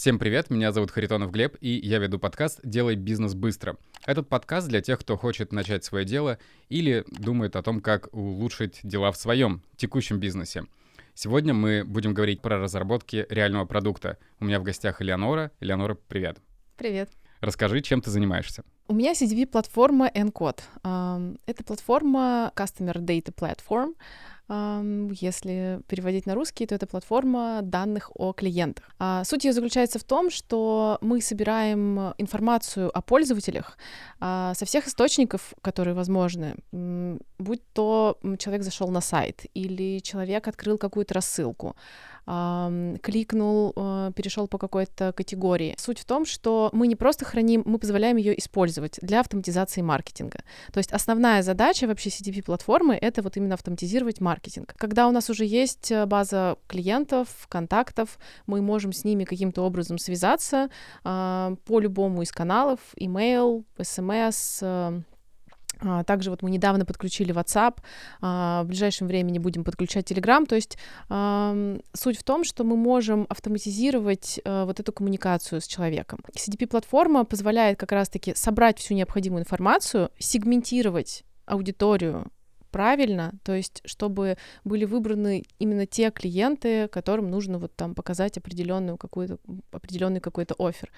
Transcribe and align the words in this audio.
Всем 0.00 0.18
привет, 0.18 0.48
меня 0.48 0.72
зовут 0.72 0.90
Харитонов 0.90 1.30
Глеб, 1.30 1.58
и 1.60 1.78
я 1.78 1.98
веду 1.98 2.18
подкаст 2.18 2.58
«Делай 2.64 2.96
бизнес 2.96 3.34
быстро». 3.34 3.76
Этот 4.06 4.30
подкаст 4.30 4.66
для 4.66 4.80
тех, 4.80 4.98
кто 4.98 5.18
хочет 5.18 5.52
начать 5.52 5.84
свое 5.84 6.06
дело 6.06 6.38
или 6.70 7.04
думает 7.10 7.54
о 7.54 7.62
том, 7.62 7.82
как 7.82 8.08
улучшить 8.14 8.80
дела 8.82 9.12
в 9.12 9.18
своем 9.18 9.62
текущем 9.76 10.18
бизнесе. 10.18 10.64
Сегодня 11.12 11.52
мы 11.52 11.84
будем 11.84 12.14
говорить 12.14 12.40
про 12.40 12.56
разработки 12.56 13.26
реального 13.28 13.66
продукта. 13.66 14.16
У 14.38 14.46
меня 14.46 14.58
в 14.58 14.62
гостях 14.62 15.02
Элеонора. 15.02 15.50
Элеонора, 15.60 15.98
привет. 16.08 16.38
Привет. 16.78 17.10
Расскажи, 17.42 17.82
чем 17.82 18.00
ты 18.00 18.10
занимаешься. 18.10 18.64
У 18.88 18.94
меня 18.94 19.12
CDP-платформа 19.12 20.10
Encode. 20.14 20.62
Это 21.44 21.62
платформа 21.62 22.52
Customer 22.56 22.94
Data 22.94 23.34
Platform. 23.34 23.94
Если 24.50 25.80
переводить 25.86 26.26
на 26.26 26.34
русский, 26.34 26.66
то 26.66 26.74
это 26.74 26.86
платформа 26.86 27.60
данных 27.62 28.10
о 28.14 28.32
клиентах. 28.32 28.90
А 28.98 29.22
суть 29.24 29.44
ее 29.44 29.52
заключается 29.52 29.98
в 30.00 30.04
том, 30.04 30.28
что 30.28 30.98
мы 31.00 31.20
собираем 31.20 32.14
информацию 32.18 32.90
о 32.92 33.00
пользователях 33.00 33.78
а, 34.18 34.54
со 34.54 34.64
всех 34.64 34.88
источников, 34.88 35.54
которые 35.62 35.94
возможны. 35.94 36.56
Будь 37.38 37.62
то 37.72 38.18
человек 38.38 38.64
зашел 38.64 38.88
на 38.88 39.00
сайт 39.00 39.46
или 39.54 40.00
человек 40.00 40.48
открыл 40.48 40.78
какую-то 40.78 41.14
рассылку, 41.14 41.76
кликнул, 42.24 43.72
э, 43.74 44.12
перешел 44.14 44.46
по 44.48 44.58
какой-то 44.58 45.12
категории. 45.12 45.74
Суть 45.78 45.98
в 46.00 46.04
том, 46.04 46.24
что 46.24 46.70
мы 46.72 46.86
не 46.86 46.96
просто 46.96 47.24
храним, 47.24 47.62
мы 47.64 47.78
позволяем 47.78 48.16
ее 48.16 48.38
использовать 48.38 48.98
для 49.02 49.20
автоматизации 49.20 49.80
маркетинга. 49.80 50.40
То 50.72 50.78
есть 50.78 50.92
основная 50.92 51.42
задача 51.42 51.86
вообще 51.86 52.10
CDP-платформы— 52.10 52.96
это 53.00 53.22
вот 53.22 53.36
именно 53.36 53.54
автоматизировать 53.54 54.20
маркетинг. 54.20 54.74
Когда 54.76 55.08
у 55.08 55.12
нас 55.12 55.30
уже 55.30 55.44
есть 55.44 55.90
э, 55.90 56.06
база 56.06 56.56
клиентов, 56.66 57.28
контактов, 57.48 58.18
мы 58.46 58.62
можем 58.62 58.92
с 58.92 59.04
ними 59.04 59.24
каким-то 59.24 59.62
образом 59.62 59.98
связаться 59.98 60.68
э, 61.04 61.56
по 61.64 61.80
любому 61.80 62.22
из 62.22 62.32
каналов, 62.32 62.80
email, 63.00 63.64
SMS, 63.78 64.58
а, 64.62 65.00
также 66.06 66.30
вот 66.30 66.42
мы 66.42 66.50
недавно 66.50 66.84
подключили 66.84 67.34
WhatsApp, 67.34 67.78
а, 68.20 68.62
в 68.62 68.66
ближайшем 68.66 69.06
времени 69.06 69.38
будем 69.38 69.64
подключать 69.64 70.10
Telegram. 70.10 70.46
То 70.46 70.56
есть 70.56 70.78
суть 71.94 72.18
в 72.18 72.22
том, 72.22 72.44
что 72.44 72.64
мы 72.64 72.76
можем 72.76 73.26
автоматизировать 73.28 74.40
э, 74.44 74.64
вот 74.64 74.80
эту 74.80 74.92
коммуникацию 74.92 75.60
с 75.60 75.66
человеком. 75.66 76.20
CDP-платформа 76.34 77.24
позволяет 77.24 77.78
как 77.78 77.92
раз-таки 77.92 78.34
собрать 78.34 78.78
всю 78.78 78.94
необходимую 78.94 79.42
информацию, 79.42 80.10
сегментировать 80.18 81.24
аудиторию 81.46 82.30
правильно, 82.70 83.32
то 83.42 83.54
есть 83.54 83.82
чтобы 83.84 84.36
были 84.64 84.84
выбраны 84.84 85.44
именно 85.58 85.86
те 85.86 86.10
клиенты, 86.10 86.88
которым 86.88 87.30
нужно 87.30 87.58
вот 87.58 87.74
там 87.76 87.94
показать 87.94 88.38
определенную 88.38 88.96
какую-то 88.96 89.38
определенный 89.72 90.20
какой-то 90.20 90.54
офер. 90.58 90.90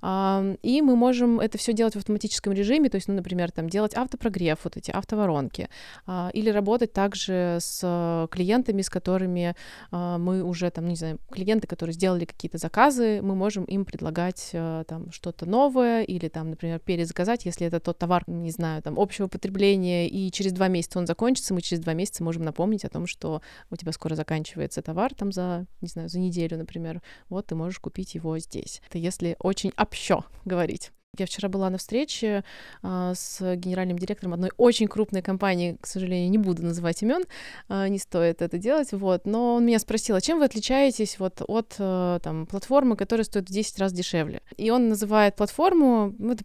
И 0.00 0.80
мы 0.82 0.94
можем 0.94 1.40
это 1.40 1.58
все 1.58 1.72
делать 1.72 1.94
в 1.94 1.98
автоматическом 1.98 2.52
режиме, 2.52 2.88
то 2.88 2.96
есть, 2.96 3.08
ну, 3.08 3.14
например, 3.14 3.50
там 3.50 3.68
делать 3.68 3.94
автопрогрев, 3.96 4.58
вот 4.62 4.76
эти 4.76 4.92
автоворонки, 4.92 5.68
а, 6.06 6.30
или 6.32 6.50
работать 6.50 6.92
также 6.92 7.58
с 7.60 8.28
клиентами, 8.30 8.82
с 8.82 8.90
которыми 8.90 9.56
а, 9.90 10.18
мы 10.18 10.44
уже 10.44 10.70
там, 10.70 10.86
не 10.86 10.94
знаю, 10.94 11.18
клиенты, 11.32 11.66
которые 11.66 11.94
сделали 11.94 12.26
какие-то 12.26 12.58
заказы, 12.58 13.20
мы 13.22 13.34
можем 13.34 13.64
им 13.64 13.84
предлагать 13.84 14.50
а, 14.54 14.84
там 14.84 15.10
что-то 15.10 15.46
новое 15.46 16.02
или 16.02 16.28
там, 16.28 16.50
например, 16.50 16.78
перезаказать, 16.78 17.44
если 17.44 17.66
это 17.66 17.80
тот 17.80 17.98
товар, 17.98 18.22
не 18.28 18.52
знаю, 18.52 18.82
там 18.82 19.00
общего 19.00 19.26
потребления, 19.26 20.08
и 20.08 20.30
через 20.30 20.52
два 20.52 20.68
месяца 20.68 21.00
он 21.00 21.06
закончится, 21.06 21.17
мы 21.54 21.60
через 21.60 21.82
два 21.82 21.94
месяца 21.94 22.22
можем 22.24 22.44
напомнить 22.44 22.84
о 22.84 22.88
том, 22.88 23.06
что 23.06 23.42
у 23.70 23.76
тебя 23.76 23.92
скоро 23.92 24.14
заканчивается 24.14 24.82
товар 24.82 25.14
там 25.14 25.32
за, 25.32 25.66
не 25.80 25.88
знаю, 25.88 26.08
за 26.08 26.18
неделю, 26.18 26.56
например, 26.56 27.02
вот 27.28 27.46
ты 27.46 27.54
можешь 27.54 27.80
купить 27.80 28.14
его 28.14 28.38
здесь. 28.38 28.80
Это 28.88 28.98
если 28.98 29.36
очень 29.38 29.72
общо 29.76 30.24
говорить. 30.44 30.92
Я 31.18 31.26
вчера 31.26 31.48
была 31.48 31.70
на 31.70 31.78
встрече 31.78 32.44
а, 32.82 33.14
с 33.14 33.56
генеральным 33.56 33.98
директором 33.98 34.34
одной 34.34 34.50
очень 34.56 34.88
крупной 34.88 35.22
компании, 35.22 35.76
к 35.80 35.86
сожалению, 35.86 36.30
не 36.30 36.38
буду 36.38 36.64
называть 36.64 37.02
имен, 37.02 37.24
а, 37.68 37.88
не 37.88 37.98
стоит 37.98 38.42
это 38.42 38.58
делать, 38.58 38.92
вот, 38.92 39.26
но 39.26 39.56
он 39.56 39.66
меня 39.66 39.78
спросил, 39.78 40.16
а 40.16 40.20
чем 40.20 40.38
вы 40.38 40.44
отличаетесь 40.44 41.18
вот 41.18 41.42
от 41.46 41.76
а, 41.78 42.18
там, 42.20 42.46
платформы, 42.46 42.96
которая 42.96 43.24
стоит 43.24 43.48
в 43.48 43.52
10 43.52 43.78
раз 43.78 43.92
дешевле? 43.92 44.42
И 44.56 44.70
он 44.70 44.88
называет 44.88 45.36
платформу, 45.36 46.14
ну, 46.18 46.32
это 46.32 46.44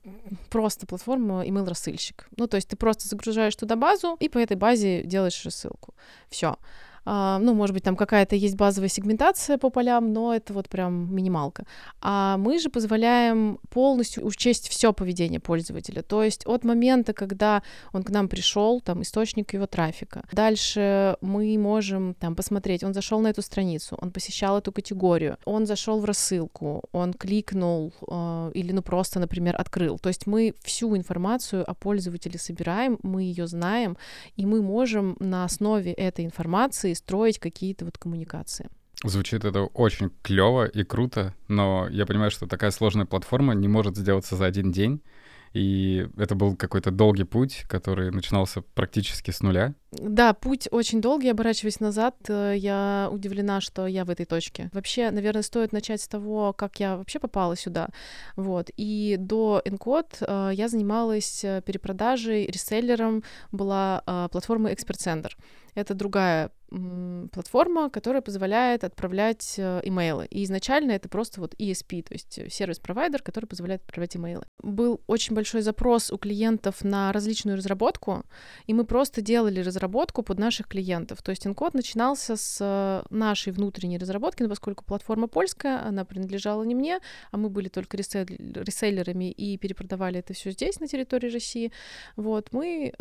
просто 0.49 0.87
платформа 0.87 1.45
email-рассыльщик. 1.45 2.27
Ну, 2.37 2.47
то 2.47 2.55
есть 2.55 2.67
ты 2.67 2.75
просто 2.75 3.07
загружаешь 3.07 3.55
туда 3.55 3.75
базу 3.75 4.17
и 4.19 4.29
по 4.29 4.37
этой 4.37 4.57
базе 4.57 5.03
делаешь 5.03 5.43
рассылку. 5.45 5.93
Все. 6.29 6.57
А, 7.05 7.39
ну, 7.39 7.53
может 7.53 7.73
быть, 7.73 7.83
там 7.83 7.95
какая-то 7.95 8.35
есть 8.35 8.55
базовая 8.55 8.89
сегментация 8.89 9.57
по 9.57 9.69
полям, 9.69 10.13
но 10.13 10.33
это 10.33 10.53
вот 10.53 10.69
прям 10.69 11.13
минималка. 11.13 11.65
А 12.01 12.37
мы 12.37 12.59
же 12.59 12.69
позволяем 12.69 13.59
полностью 13.69 14.25
учесть 14.25 14.69
все 14.69 14.93
поведение 14.93 15.39
пользователя. 15.39 16.01
То 16.01 16.23
есть 16.23 16.45
от 16.45 16.63
момента, 16.63 17.13
когда 17.13 17.63
он 17.91 18.03
к 18.03 18.09
нам 18.09 18.27
пришел, 18.27 18.81
там 18.81 19.01
источник 19.01 19.53
его 19.53 19.67
трафика. 19.67 20.23
Дальше 20.31 21.17
мы 21.21 21.57
можем 21.57 22.13
там 22.13 22.35
посмотреть, 22.35 22.83
он 22.83 22.93
зашел 22.93 23.19
на 23.19 23.27
эту 23.27 23.41
страницу, 23.41 23.97
он 24.01 24.11
посещал 24.11 24.57
эту 24.57 24.71
категорию, 24.71 25.37
он 25.45 25.65
зашел 25.65 25.99
в 25.99 26.05
рассылку, 26.05 26.83
он 26.91 27.13
кликнул 27.13 27.93
э, 28.07 28.51
или 28.53 28.71
ну 28.71 28.81
просто, 28.81 29.19
например, 29.19 29.55
открыл. 29.59 29.99
То 29.99 30.09
есть 30.09 30.27
мы 30.27 30.53
всю 30.63 30.95
информацию 30.95 31.69
о 31.69 31.73
пользователе 31.73 32.39
собираем, 32.39 32.99
мы 33.03 33.23
ее 33.23 33.47
знаем, 33.47 33.97
и 34.37 34.45
мы 34.45 34.61
можем 34.61 35.15
на 35.19 35.45
основе 35.45 35.91
этой 35.93 36.25
информации 36.25 36.92
и 36.93 36.95
строить 36.95 37.39
какие-то 37.39 37.85
вот 37.85 37.97
коммуникации. 37.97 38.69
Звучит 39.03 39.43
это 39.43 39.63
очень 39.63 40.11
клево 40.21 40.65
и 40.65 40.83
круто, 40.83 41.33
но 41.49 41.87
я 41.89 42.05
понимаю, 42.05 42.31
что 42.31 42.47
такая 42.47 42.71
сложная 42.71 43.05
платформа 43.05 43.53
не 43.53 43.67
может 43.67 43.97
сделаться 43.97 44.37
за 44.37 44.45
один 44.45 44.71
день. 44.71 45.01
И 45.53 46.07
это 46.17 46.33
был 46.33 46.55
какой-то 46.55 46.89
долгий 46.89 47.25
путь, 47.25 47.65
который 47.67 48.09
начинался 48.09 48.61
практически 48.61 49.29
с 49.29 49.41
нуля. 49.41 49.75
Да, 49.91 50.33
путь 50.33 50.67
очень 50.71 50.99
долгий, 50.99 51.29
оборачиваясь 51.29 51.79
назад, 51.79 52.15
э, 52.27 52.55
я 52.57 53.07
удивлена, 53.11 53.61
что 53.61 53.85
я 53.85 54.03
в 54.03 54.09
этой 54.09 54.25
точке. 54.25 54.71
Вообще, 54.73 55.11
наверное, 55.11 55.43
стоит 55.43 55.71
начать 55.71 56.01
с 56.01 56.07
того, 56.07 56.53
как 56.53 56.79
я 56.79 56.97
вообще 56.97 57.19
попала 57.19 57.55
сюда. 57.55 57.89
Вот. 58.35 58.71
И 58.77 59.15
до 59.19 59.61
Encode 59.63 60.15
э, 60.21 60.55
я 60.55 60.67
занималась 60.67 61.43
э, 61.43 61.61
перепродажей, 61.63 62.47
реселлером, 62.47 63.23
была 63.51 64.01
платформа 64.31 64.71
Expert 64.71 64.97
Center. 64.97 65.31
Это 65.75 65.93
другая 65.93 66.51
платформа, 67.31 67.89
которая 67.89 68.21
позволяет 68.21 68.83
отправлять 68.83 69.55
э, 69.57 69.81
имейлы. 69.83 70.25
И 70.25 70.43
изначально 70.43 70.91
это 70.91 71.07
просто 71.07 71.39
вот 71.39 71.53
ESP, 71.55 72.03
то 72.03 72.13
есть 72.13 72.39
э, 72.39 72.49
сервис-провайдер, 72.49 73.21
который 73.21 73.45
позволяет 73.45 73.83
отправлять 73.83 74.15
имейлы. 74.15 74.43
Был 74.61 75.01
очень 75.07 75.35
большой 75.35 75.61
запрос 75.61 76.11
у 76.11 76.17
клиентов 76.17 76.83
на 76.83 77.11
различную 77.11 77.57
разработку, 77.57 78.23
и 78.65 78.73
мы 78.73 78.85
просто 78.85 79.21
делали 79.21 79.59
разработку 79.59 80.23
под 80.23 80.39
наших 80.39 80.67
клиентов. 80.67 81.21
То 81.21 81.29
есть 81.29 81.45
Encode 81.45 81.71
начинался 81.73 82.35
с 82.35 82.57
э, 82.59 83.03
нашей 83.09 83.53
внутренней 83.53 83.99
разработки, 83.99 84.41
но 84.43 84.49
поскольку 84.49 84.83
платформа 84.83 85.27
польская, 85.27 85.85
она 85.87 86.05
принадлежала 86.05 86.63
не 86.63 86.75
мне, 86.75 86.99
а 87.31 87.37
мы 87.37 87.49
были 87.49 87.67
только 87.67 87.97
реселлерами 87.97 89.31
и 89.31 89.57
перепродавали 89.57 90.19
это 90.19 90.33
все 90.33 90.51
здесь, 90.51 90.79
на 90.79 90.87
территории 90.87 91.29
России. 91.29 91.71
Вот, 92.15 92.51
мы, 92.51 92.93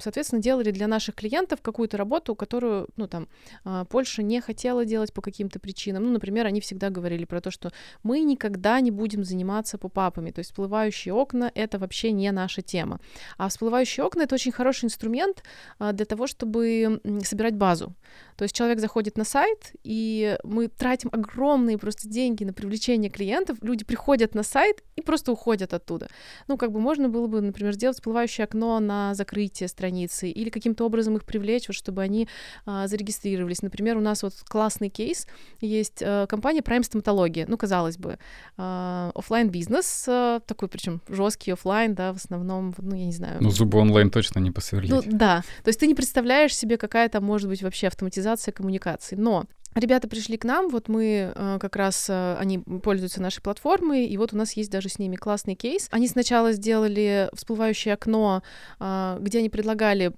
соответственно, 0.00 0.42
делали 0.42 0.70
для 0.70 0.86
наших 0.86 1.14
клиентов 1.14 1.60
какую-то 1.62 1.96
работу, 1.96 2.34
которую 2.34 2.79
ну, 2.96 3.06
там, 3.06 3.28
а, 3.64 3.84
Польша 3.84 4.22
не 4.22 4.40
хотела 4.40 4.84
делать 4.84 5.12
по 5.12 5.22
каким-то 5.22 5.58
причинам. 5.58 6.04
Ну, 6.04 6.10
например, 6.10 6.46
они 6.46 6.60
всегда 6.60 6.90
говорили 6.90 7.24
про 7.24 7.40
то, 7.40 7.50
что 7.50 7.72
мы 8.02 8.20
никогда 8.20 8.80
не 8.80 8.90
будем 8.90 9.24
заниматься 9.24 9.78
попапами, 9.78 10.30
то 10.30 10.40
есть 10.40 10.50
всплывающие 10.50 11.14
окна— 11.14 11.50
это 11.54 11.78
вообще 11.78 12.12
не 12.12 12.30
наша 12.32 12.62
тема. 12.62 13.00
А 13.38 13.48
всплывающие 13.48 14.04
окна— 14.04 14.22
это 14.24 14.34
очень 14.34 14.52
хороший 14.52 14.86
инструмент 14.86 15.42
а, 15.78 15.92
для 15.92 16.06
того, 16.06 16.26
чтобы 16.26 17.00
собирать 17.24 17.56
базу. 17.56 17.94
То 18.36 18.44
есть 18.44 18.54
человек 18.54 18.80
заходит 18.80 19.18
на 19.18 19.24
сайт, 19.24 19.72
и 19.84 20.38
мы 20.44 20.68
тратим 20.68 21.10
огромные 21.12 21.76
просто 21.76 22.08
деньги 22.08 22.44
на 22.44 22.52
привлечение 22.52 23.10
клиентов, 23.10 23.58
люди 23.60 23.84
приходят 23.84 24.34
на 24.34 24.42
сайт 24.42 24.82
и 24.96 25.02
просто 25.02 25.32
уходят 25.32 25.74
оттуда. 25.74 26.08
Ну, 26.48 26.56
как 26.56 26.72
бы 26.72 26.80
можно 26.80 27.08
было 27.08 27.26
бы, 27.26 27.40
например, 27.40 27.74
сделать 27.74 27.96
всплывающее 27.96 28.44
окно 28.44 28.80
на 28.80 29.14
закрытие 29.14 29.68
страницы 29.68 30.30
или 30.30 30.50
каким-то 30.50 30.86
образом 30.86 31.16
их 31.16 31.24
привлечь, 31.24 31.68
вот, 31.68 31.74
чтобы 31.76 32.02
они 32.02 32.28
а, 32.70 32.86
зарегистрировались. 32.86 33.62
Например, 33.62 33.96
у 33.96 34.00
нас 34.00 34.22
вот 34.22 34.32
классный 34.48 34.90
кейс 34.90 35.26
есть 35.60 36.02
а, 36.02 36.26
компания 36.26 36.60
Prime 36.60 36.84
Стоматология, 36.84 37.44
ну, 37.48 37.56
казалось 37.56 37.98
бы, 37.98 38.18
а, 38.56 39.10
офлайн 39.14 39.50
бизнес 39.50 40.04
а, 40.08 40.38
такой, 40.46 40.68
причем 40.68 41.00
жесткий 41.08 41.50
офлайн, 41.50 41.94
да, 41.96 42.12
в 42.12 42.16
основном, 42.16 42.74
ну, 42.78 42.94
я 42.94 43.06
не 43.06 43.12
знаю. 43.12 43.38
Ну, 43.40 43.50
зубы 43.50 43.78
онлайн 43.78 44.10
точно 44.10 44.38
не 44.38 44.52
посверлить. 44.52 44.92
Ну, 44.92 45.02
да, 45.04 45.42
то 45.64 45.68
есть 45.68 45.80
ты 45.80 45.88
не 45.88 45.96
представляешь 45.96 46.54
себе, 46.54 46.76
какая 46.76 47.08
там 47.08 47.24
может 47.24 47.48
быть 47.48 47.62
вообще 47.62 47.88
автоматизация 47.88 48.52
коммуникаций, 48.52 49.18
но 49.18 49.46
Ребята 49.74 50.08
пришли 50.08 50.36
к 50.36 50.44
нам, 50.44 50.68
вот 50.68 50.88
мы 50.88 51.32
э, 51.34 51.58
как 51.60 51.76
раз, 51.76 52.06
э, 52.08 52.36
они 52.38 52.58
пользуются 52.58 53.22
нашей 53.22 53.40
платформой, 53.40 54.06
и 54.06 54.16
вот 54.16 54.32
у 54.32 54.36
нас 54.36 54.52
есть 54.54 54.70
даже 54.70 54.88
с 54.88 54.98
ними 54.98 55.14
классный 55.14 55.54
кейс. 55.54 55.88
Они 55.92 56.08
сначала 56.08 56.52
сделали 56.52 57.30
всплывающее 57.34 57.94
окно, 57.94 58.42
э, 58.80 59.18
где 59.20 59.38
они 59.38 59.48
предлагали 59.48 60.08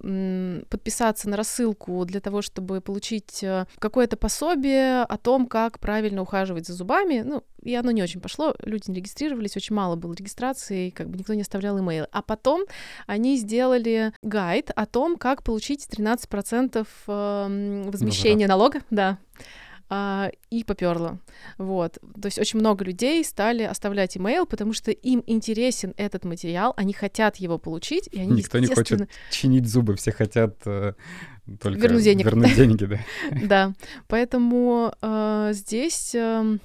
подписаться 0.70 1.28
на 1.28 1.36
рассылку 1.36 2.04
для 2.06 2.20
того, 2.20 2.40
чтобы 2.40 2.80
получить 2.80 3.44
какое-то 3.78 4.16
пособие 4.16 5.02
о 5.02 5.18
том, 5.18 5.46
как 5.46 5.78
правильно 5.80 6.22
ухаживать 6.22 6.66
за 6.66 6.72
зубами. 6.72 7.22
Ну, 7.24 7.44
и 7.62 7.74
оно 7.74 7.90
не 7.90 8.02
очень 8.02 8.20
пошло, 8.20 8.54
люди 8.62 8.90
не 8.90 8.96
регистрировались, 8.96 9.56
очень 9.56 9.74
мало 9.74 9.96
было 9.96 10.12
регистрации, 10.14 10.90
как 10.90 11.08
бы 11.08 11.18
никто 11.18 11.34
не 11.34 11.42
оставлял 11.42 11.78
имейлы. 11.78 12.08
А 12.12 12.22
потом 12.22 12.64
они 13.06 13.36
сделали 13.36 14.12
гайд 14.22 14.70
о 14.74 14.86
том, 14.86 15.16
как 15.16 15.42
получить 15.42 15.86
13% 15.90 16.86
эм, 17.06 17.90
возмещения 17.90 18.48
налога, 18.48 18.82
да, 18.90 19.18
а, 19.94 20.30
и 20.48 20.64
поперло. 20.64 21.18
Вот. 21.58 21.98
То 22.18 22.24
есть 22.24 22.38
очень 22.38 22.58
много 22.58 22.82
людей 22.82 23.22
стали 23.22 23.62
оставлять 23.62 24.16
имейл, 24.16 24.46
потому 24.46 24.72
что 24.72 24.90
им 24.90 25.22
интересен 25.26 25.92
этот 25.98 26.24
материал, 26.24 26.72
они 26.78 26.94
хотят 26.94 27.36
его 27.36 27.58
получить, 27.58 28.08
и 28.10 28.18
они, 28.18 28.38
Никто 28.38 28.58
не 28.58 28.68
хочет 28.68 29.06
чинить 29.30 29.68
зубы, 29.68 29.96
все 29.96 30.10
хотят 30.10 30.56
э, 30.64 30.94
только 31.60 31.78
вернуть 31.78 32.04
денег. 32.04 32.24
Вернуть 32.24 32.56
деньги, 32.56 32.84
да. 32.86 32.98
Да. 33.46 33.72
Поэтому 34.08 34.94
э, 35.02 35.50
здесь 35.52 36.14
э, 36.14 36.56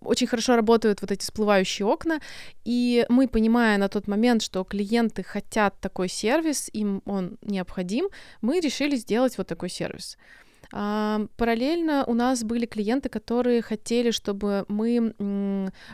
очень 0.00 0.26
хорошо 0.26 0.56
работают 0.56 1.00
вот 1.00 1.12
эти 1.12 1.22
всплывающие 1.22 1.86
окна, 1.86 2.20
и 2.64 3.06
мы, 3.08 3.28
понимая 3.28 3.78
на 3.78 3.88
тот 3.88 4.08
момент, 4.08 4.42
что 4.42 4.64
клиенты 4.64 5.22
хотят 5.22 5.78
такой 5.80 6.08
сервис, 6.08 6.68
им 6.72 7.02
он 7.04 7.38
необходим, 7.42 8.08
мы 8.40 8.60
решили 8.60 8.96
сделать 8.96 9.38
вот 9.38 9.46
такой 9.46 9.70
сервис. 9.70 10.18
Параллельно 10.70 12.04
у 12.06 12.14
нас 12.14 12.42
были 12.44 12.66
клиенты, 12.66 13.08
которые 13.08 13.62
хотели, 13.62 14.10
чтобы 14.10 14.64
мы 14.68 15.14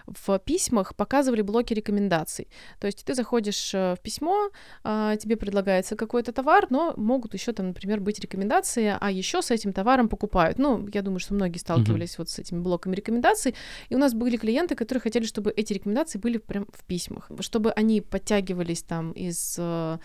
в 0.07 0.39
письмах 0.39 0.95
показывали 0.95 1.43
блоки 1.43 1.75
рекомендаций. 1.75 2.49
То 2.79 2.87
есть 2.87 3.05
ты 3.05 3.15
заходишь 3.15 3.75
э, 3.75 3.95
в 3.95 4.01
письмо, 4.01 4.51
а, 4.85 5.17
тебе 5.17 5.37
предлагается 5.37 5.97
какой-то 5.97 6.33
товар, 6.33 6.67
но 6.71 6.95
могут 6.97 7.35
еще 7.35 7.53
там, 7.53 7.69
например, 7.69 8.01
быть 8.01 8.21
рекомендации, 8.21 8.97
а 9.01 9.11
еще 9.11 9.43
с 9.43 9.51
этим 9.51 9.73
товаром 9.73 10.09
покупают. 10.09 10.59
Ну, 10.59 10.89
я 10.93 11.03
думаю, 11.03 11.21
что 11.21 11.35
многие 11.35 11.59
сталкивались 11.59 12.15
mm-hmm. 12.15 12.19
вот 12.19 12.31
с 12.31 12.39
этими 12.39 12.61
блоками 12.61 12.95
рекомендаций. 12.95 13.55
И 13.89 13.95
у 13.95 13.99
нас 13.99 14.15
были 14.15 14.37
клиенты, 14.37 14.75
которые 14.75 15.01
хотели, 15.01 15.25
чтобы 15.25 15.51
эти 15.51 15.73
рекомендации 15.73 16.19
были 16.19 16.39
прям 16.39 16.67
в 16.73 16.85
письмах, 16.85 17.31
чтобы 17.41 17.73
они 17.73 18.01
подтягивались 18.01 18.83
там 18.83 19.13
из 19.13 19.57
э, 19.59 19.99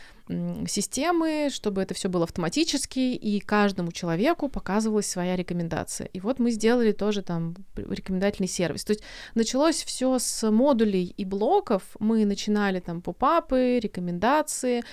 системы, 0.67 1.49
чтобы 1.51 1.81
это 1.81 1.93
все 1.93 2.09
было 2.09 2.23
автоматически, 2.23 2.99
и 2.99 3.39
каждому 3.39 3.91
человеку 3.91 4.49
показывалась 4.49 5.07
своя 5.07 5.35
рекомендация. 5.35 6.07
И 6.07 6.19
вот 6.19 6.39
мы 6.39 6.51
сделали 6.51 6.91
тоже 6.91 7.21
там 7.21 7.55
рекомендательный 7.75 8.47
сервис. 8.47 8.83
То 8.83 8.93
есть 8.93 9.03
началось 9.35 9.83
все 9.83 10.17
с 10.17 10.49
модулей 10.49 11.13
и 11.15 11.25
блоков. 11.25 11.83
Мы 11.99 12.25
начинали 12.25 12.79
там 12.79 13.01
попапы, 13.01 13.79
рекомендации, 13.79 14.83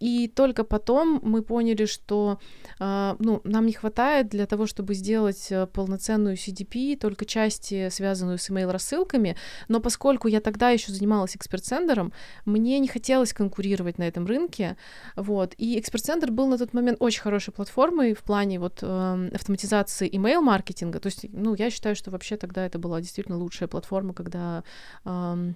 и 0.00 0.28
только 0.28 0.64
потом 0.64 1.20
мы 1.22 1.42
поняли, 1.42 1.84
что 1.84 2.38
э, 2.80 3.16
ну, 3.18 3.42
нам 3.44 3.66
не 3.66 3.72
хватает 3.72 4.28
для 4.28 4.46
того, 4.46 4.66
чтобы 4.66 4.94
сделать 4.94 5.48
э, 5.52 5.66
полноценную 5.66 6.36
CDP, 6.36 6.96
только 6.96 7.26
части, 7.26 7.90
связанную 7.90 8.38
с 8.38 8.48
email-рассылками. 8.50 9.36
Но 9.68 9.80
поскольку 9.80 10.28
я 10.28 10.40
тогда 10.40 10.70
еще 10.70 10.90
занималась 10.92 11.36
эксперт-центром, 11.36 12.12
мне 12.46 12.78
не 12.78 12.88
хотелось 12.88 13.34
конкурировать 13.34 13.98
на 13.98 14.04
этом 14.04 14.26
рынке. 14.26 14.78
Вот. 15.16 15.54
И 15.58 15.78
эксперт-центр 15.78 16.30
был 16.30 16.46
на 16.46 16.56
тот 16.56 16.72
момент 16.72 16.96
очень 17.00 17.20
хорошей 17.20 17.52
платформой 17.52 18.14
в 18.14 18.22
плане 18.22 18.58
вот, 18.58 18.78
э, 18.82 19.30
автоматизации 19.34 20.10
email-маркетинга. 20.10 20.98
То 20.98 21.08
есть, 21.08 21.26
ну, 21.30 21.54
я 21.54 21.70
считаю, 21.70 21.94
что 21.94 22.10
вообще 22.10 22.38
тогда 22.38 22.64
это 22.64 22.78
была 22.78 23.02
действительно 23.02 23.36
лучшая 23.36 23.68
платформа, 23.68 24.14
когда 24.14 24.64
э, 25.04 25.52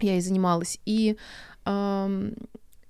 я 0.00 0.16
и 0.16 0.20
занималась. 0.20 0.80
И 0.86 1.18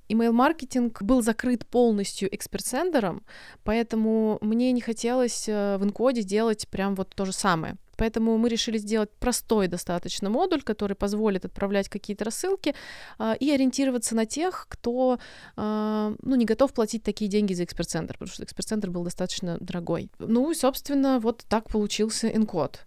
Email-маркетинг 0.08 1.02
был 1.02 1.22
закрыт 1.22 1.66
полностью 1.66 2.34
эксперт-сендером, 2.34 3.22
поэтому 3.64 4.38
мне 4.40 4.72
не 4.72 4.80
хотелось 4.80 5.48
э, 5.48 5.76
в 5.78 5.84
инкоде 5.84 6.22
делать 6.22 6.68
прям 6.68 6.94
вот 6.94 7.14
то 7.14 7.24
же 7.24 7.32
самое. 7.32 7.76
Поэтому 7.96 8.36
мы 8.36 8.48
решили 8.48 8.78
сделать 8.78 9.10
простой 9.18 9.68
достаточно 9.68 10.28
модуль, 10.28 10.62
который 10.62 10.94
позволит 10.94 11.44
отправлять 11.44 11.88
какие-то 11.88 12.24
рассылки 12.24 12.74
э, 13.18 13.34
и 13.40 13.50
ориентироваться 13.50 14.14
на 14.14 14.26
тех, 14.26 14.66
кто 14.68 15.18
э, 15.56 16.14
ну, 16.22 16.36
не 16.36 16.44
готов 16.44 16.72
платить 16.72 17.02
такие 17.02 17.30
деньги 17.30 17.54
за 17.54 17.64
эксперт-центр, 17.64 18.14
потому 18.14 18.32
что 18.32 18.44
эксперт-центр 18.44 18.90
был 18.90 19.02
достаточно 19.02 19.56
дорогой. 19.60 20.10
Ну 20.18 20.50
и, 20.50 20.54
собственно, 20.54 21.18
вот 21.20 21.44
так 21.48 21.68
получился 21.70 22.28
энкод 22.28 22.86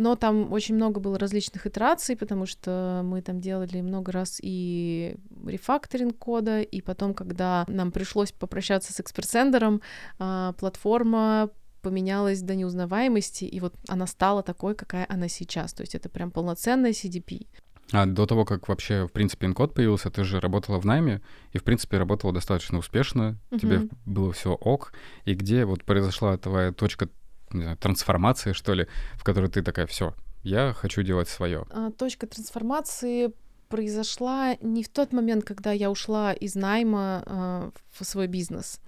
но 0.00 0.16
там 0.16 0.50
очень 0.50 0.76
много 0.76 0.98
было 0.98 1.18
различных 1.18 1.66
итераций, 1.66 2.16
потому 2.16 2.46
что 2.46 3.02
мы 3.04 3.20
там 3.20 3.38
делали 3.38 3.82
много 3.82 4.12
раз 4.12 4.40
и 4.42 5.16
рефакторинг 5.46 6.16
кода, 6.16 6.62
и 6.62 6.80
потом, 6.80 7.12
когда 7.12 7.66
нам 7.68 7.92
пришлось 7.92 8.32
попрощаться 8.32 8.94
с 8.94 9.00
эксперт-сендером, 9.00 9.82
а, 10.18 10.54
платформа 10.54 11.50
поменялась 11.82 12.40
до 12.40 12.54
неузнаваемости, 12.54 13.44
и 13.44 13.60
вот 13.60 13.74
она 13.88 14.06
стала 14.06 14.42
такой, 14.42 14.74
какая 14.74 15.04
она 15.06 15.28
сейчас. 15.28 15.74
То 15.74 15.82
есть 15.82 15.94
это 15.94 16.08
прям 16.08 16.30
полноценная 16.30 16.92
CDP. 16.92 17.46
А 17.92 18.06
до 18.06 18.24
того, 18.24 18.46
как 18.46 18.68
вообще, 18.68 19.06
в 19.06 19.12
принципе, 19.12 19.48
инкод 19.48 19.74
появился, 19.74 20.10
ты 20.10 20.24
же 20.24 20.40
работала 20.40 20.78
в 20.78 20.86
найме, 20.86 21.20
и, 21.52 21.58
в 21.58 21.64
принципе, 21.64 21.98
работала 21.98 22.32
достаточно 22.32 22.78
успешно, 22.78 23.38
uh-huh. 23.50 23.58
тебе 23.58 23.88
было 24.06 24.32
все 24.32 24.52
ок. 24.52 24.94
И 25.24 25.34
где 25.34 25.66
вот 25.66 25.84
произошла 25.84 26.38
твоя 26.38 26.72
точка 26.72 27.08
не 27.52 27.62
знаю, 27.62 27.76
трансформации, 27.76 28.52
что 28.52 28.74
ли, 28.74 28.86
в 29.14 29.24
которой 29.24 29.50
ты 29.50 29.62
такая, 29.62 29.86
все, 29.86 30.14
я 30.42 30.72
хочу 30.72 31.02
делать 31.02 31.28
свое. 31.28 31.66
А, 31.70 31.90
точка 31.90 32.26
трансформации 32.26 33.32
произошла 33.68 34.56
не 34.60 34.82
в 34.82 34.88
тот 34.88 35.12
момент, 35.12 35.44
когда 35.44 35.72
я 35.72 35.90
ушла 35.90 36.32
из 36.32 36.56
найма 36.56 37.22
э, 37.24 37.70
в 37.98 38.04
свой 38.04 38.26
бизнес. 38.26 38.80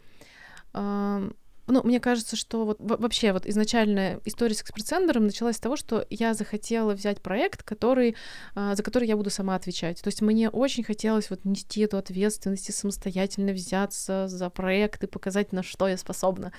Э, 0.75 1.31
ну, 1.69 1.83
мне 1.85 2.01
кажется, 2.01 2.35
что 2.35 2.65
вот 2.65 2.79
вообще 2.81 3.33
вот 3.33 3.47
изначальная 3.47 4.21
история 4.25 4.55
с 4.55 4.63
экспресс-центром 4.63 5.27
началась 5.27 5.57
с 5.57 5.61
того, 5.61 5.77
что 5.77 6.05
я 6.11 6.35
захотела 6.35 6.93
взять 6.93 7.23
проект, 7.23 7.63
который, 7.63 8.17
за 8.57 8.83
который 8.83 9.07
я 9.07 9.17
буду 9.17 9.31
сама 9.31 9.55
отвечать. 9.55 10.03
То 10.03 10.09
есть 10.09 10.23
мне 10.23 10.51
очень 10.51 10.83
хотелось 10.83 11.31
вот 11.31 11.45
нести 11.45 11.83
эту 11.83 11.99
ответственность 11.99 12.69
и 12.69 12.73
самостоятельно 12.73 13.53
взяться 13.53 14.27
за 14.27 14.51
проект 14.51 15.05
и 15.05 15.07
показать, 15.07 15.53
на 15.53 15.63
что 15.63 15.87
я 15.87 15.97
способна. 15.97 16.53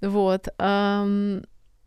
Вот. 0.00 0.48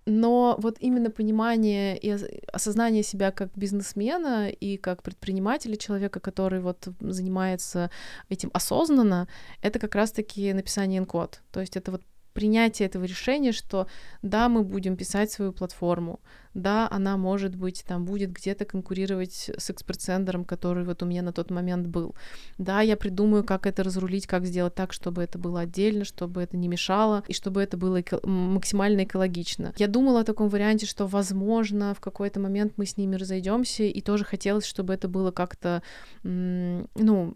Но 0.07 0.55
вот 0.57 0.77
именно 0.79 1.11
понимание 1.11 1.95
и 1.97 2.17
осознание 2.51 3.03
себя 3.03 3.31
как 3.31 3.51
бизнесмена 3.55 4.49
и 4.49 4.77
как 4.77 5.03
предпринимателя, 5.03 5.75
человека, 5.75 6.19
который 6.19 6.59
вот 6.59 6.87
занимается 6.99 7.91
этим 8.27 8.49
осознанно, 8.51 9.27
это 9.61 9.77
как 9.77 9.93
раз-таки 9.93 10.53
написание 10.53 10.97
инкод. 10.97 11.41
То 11.51 11.59
есть 11.59 11.77
это 11.77 11.91
вот 11.91 12.01
принятие 12.33 12.87
этого 12.87 13.03
решения, 13.05 13.51
что 13.51 13.87
да, 14.21 14.49
мы 14.49 14.63
будем 14.63 14.95
писать 14.95 15.31
свою 15.31 15.51
платформу, 15.51 16.19
да, 16.53 16.87
она, 16.91 17.15
может 17.17 17.55
быть, 17.55 17.83
там 17.87 18.05
будет 18.05 18.31
где-то 18.31 18.65
конкурировать 18.65 19.49
с 19.57 19.69
эксперт-центром, 19.69 20.43
который 20.43 20.83
вот 20.83 21.01
у 21.01 21.05
меня 21.05 21.21
на 21.21 21.31
тот 21.31 21.49
момент 21.49 21.87
был. 21.87 22.15
Да, 22.57 22.81
я 22.81 22.97
придумаю, 22.97 23.43
как 23.43 23.65
это 23.65 23.83
разрулить, 23.83 24.27
как 24.27 24.45
сделать 24.45 24.75
так, 24.75 24.91
чтобы 24.91 25.23
это 25.23 25.37
было 25.37 25.61
отдельно, 25.61 26.03
чтобы 26.03 26.41
это 26.41 26.57
не 26.57 26.67
мешало, 26.67 27.23
и 27.27 27.33
чтобы 27.33 27.61
это 27.61 27.77
было 27.77 28.01
эко- 28.01 28.25
максимально 28.27 29.05
экологично. 29.05 29.73
Я 29.77 29.87
думала 29.87 30.21
о 30.21 30.25
таком 30.25 30.49
варианте, 30.49 30.85
что, 30.85 31.07
возможно, 31.07 31.93
в 31.93 32.01
какой-то 32.01 32.39
момент 32.39 32.73
мы 32.75 32.85
с 32.85 32.97
ними 32.97 33.15
разойдемся, 33.15 33.83
и 33.83 34.01
тоже 34.01 34.25
хотелось, 34.25 34.65
чтобы 34.65 34.93
это 34.93 35.07
было 35.07 35.31
как-то, 35.31 35.81
ну, 36.23 37.33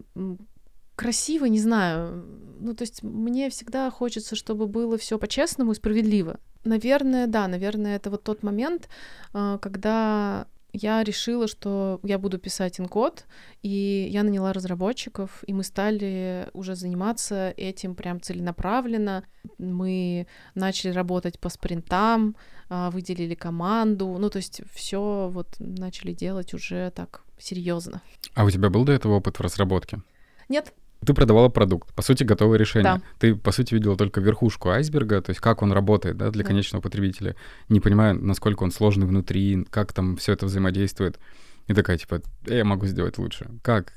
красиво, 0.96 1.44
не 1.44 1.60
знаю. 1.60 2.24
Ну, 2.58 2.74
то 2.74 2.82
есть 2.82 3.02
мне 3.02 3.50
всегда 3.50 3.90
хочется, 3.90 4.34
чтобы 4.34 4.66
было 4.66 4.96
все 4.96 5.18
по-честному 5.18 5.72
и 5.72 5.74
справедливо. 5.74 6.40
Наверное, 6.64 7.26
да, 7.26 7.46
наверное, 7.46 7.96
это 7.96 8.10
вот 8.10 8.24
тот 8.24 8.42
момент, 8.42 8.88
а, 9.32 9.58
когда 9.58 10.46
я 10.72 11.02
решила, 11.04 11.48
что 11.48 12.00
я 12.02 12.18
буду 12.18 12.38
писать 12.38 12.80
инкод, 12.80 13.24
и 13.62 14.08
я 14.10 14.22
наняла 14.22 14.52
разработчиков, 14.52 15.42
и 15.46 15.52
мы 15.52 15.62
стали 15.62 16.48
уже 16.52 16.74
заниматься 16.74 17.54
этим 17.56 17.94
прям 17.94 18.20
целенаправленно. 18.20 19.24
Мы 19.58 20.26
начали 20.54 20.90
работать 20.90 21.38
по 21.38 21.48
спринтам, 21.48 22.36
а, 22.68 22.90
выделили 22.90 23.34
команду, 23.34 24.16
ну 24.18 24.28
то 24.28 24.38
есть 24.38 24.62
все 24.72 25.30
вот 25.32 25.48
начали 25.58 26.12
делать 26.12 26.52
уже 26.52 26.90
так 26.90 27.22
серьезно. 27.38 28.02
А 28.34 28.44
у 28.44 28.50
тебя 28.50 28.70
был 28.70 28.84
до 28.84 28.92
этого 28.92 29.14
опыт 29.14 29.38
в 29.38 29.42
разработке? 29.42 30.02
Нет, 30.48 30.74
ты 31.04 31.14
продавала 31.14 31.48
продукт, 31.48 31.92
по 31.94 32.02
сути, 32.02 32.24
готовое 32.24 32.58
решение. 32.58 32.94
Да. 32.96 33.02
Ты, 33.18 33.34
по 33.34 33.52
сути, 33.52 33.74
видела 33.74 33.96
только 33.96 34.20
верхушку 34.20 34.70
айсберга, 34.70 35.20
то 35.20 35.30
есть 35.30 35.40
как 35.40 35.62
он 35.62 35.72
работает 35.72 36.16
да, 36.16 36.30
для 36.30 36.42
да. 36.42 36.48
конечного 36.48 36.82
потребителя, 36.82 37.36
не 37.68 37.80
понимая, 37.80 38.14
насколько 38.14 38.62
он 38.62 38.70
сложный 38.70 39.06
внутри, 39.06 39.66
как 39.70 39.92
там 39.92 40.16
все 40.16 40.32
это 40.32 40.46
взаимодействует. 40.46 41.18
И 41.66 41.74
такая, 41.74 41.98
типа, 41.98 42.22
«Э, 42.46 42.58
я 42.58 42.64
могу 42.64 42.86
сделать 42.86 43.18
лучше. 43.18 43.50
Как? 43.62 43.92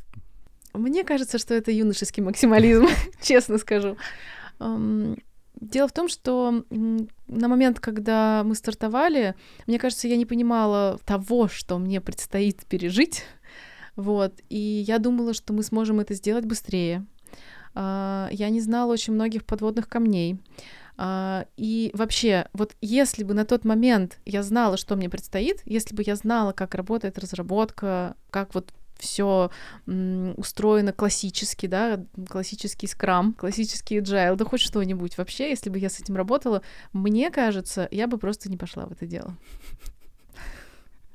Мне 0.74 1.04
кажется, 1.04 1.38
что 1.38 1.54
это 1.54 1.72
юношеский 1.72 2.22
максимализм, 2.22 2.88
честно 3.22 3.58
скажу. 3.58 3.98
Дело 5.60 5.90
в 5.90 5.92
том, 5.92 6.08
что 6.08 6.64
на 6.70 7.48
момент, 7.48 7.80
когда 7.80 8.44
мы 8.46 8.56
стартовали, 8.56 9.36
мне 9.68 9.78
кажется, 9.78 10.08
я 10.08 10.16
не 10.16 10.26
понимала 10.26 11.00
того, 11.06 11.50
что 11.50 11.78
мне 11.78 12.00
предстоит 12.00 12.66
пережить 12.66 13.26
вот, 14.00 14.40
и 14.48 14.86
я 14.88 14.98
думала, 14.98 15.34
что 15.34 15.52
мы 15.52 15.62
сможем 15.62 16.00
это 16.00 16.14
сделать 16.14 16.46
быстрее. 16.46 17.06
А, 17.76 18.30
я 18.32 18.50
не 18.50 18.62
знала 18.62 18.94
очень 18.94 19.12
многих 19.12 19.44
подводных 19.44 19.90
камней. 19.90 20.40
А, 20.96 21.46
и 21.58 21.92
вообще, 21.94 22.48
вот 22.54 22.78
если 22.80 23.26
бы 23.26 23.34
на 23.34 23.44
тот 23.44 23.66
момент 23.66 24.20
я 24.26 24.42
знала, 24.42 24.78
что 24.78 24.96
мне 24.96 25.10
предстоит, 25.10 25.62
если 25.66 25.94
бы 25.94 26.04
я 26.06 26.16
знала, 26.16 26.54
как 26.54 26.76
работает 26.76 27.20
разработка, 27.20 28.16
как 28.30 28.56
вот 28.56 28.74
все 28.98 29.52
устроено 29.86 30.94
классически, 30.94 31.66
да, 31.66 32.02
классический 32.30 32.88
скрам, 32.88 33.34
классический 33.34 33.98
agile, 34.00 34.38
да 34.38 34.46
хоть 34.46 34.62
что-нибудь 34.62 35.18
вообще, 35.18 35.50
если 35.50 35.70
бы 35.70 35.78
я 35.78 35.90
с 35.90 36.00
этим 36.00 36.16
работала, 36.16 36.62
мне 36.94 37.32
кажется, 37.32 37.90
я 37.92 38.08
бы 38.08 38.18
просто 38.18 38.50
не 38.50 38.56
пошла 38.56 38.86
в 38.86 38.94
это 38.94 39.06
дело. 39.06 39.36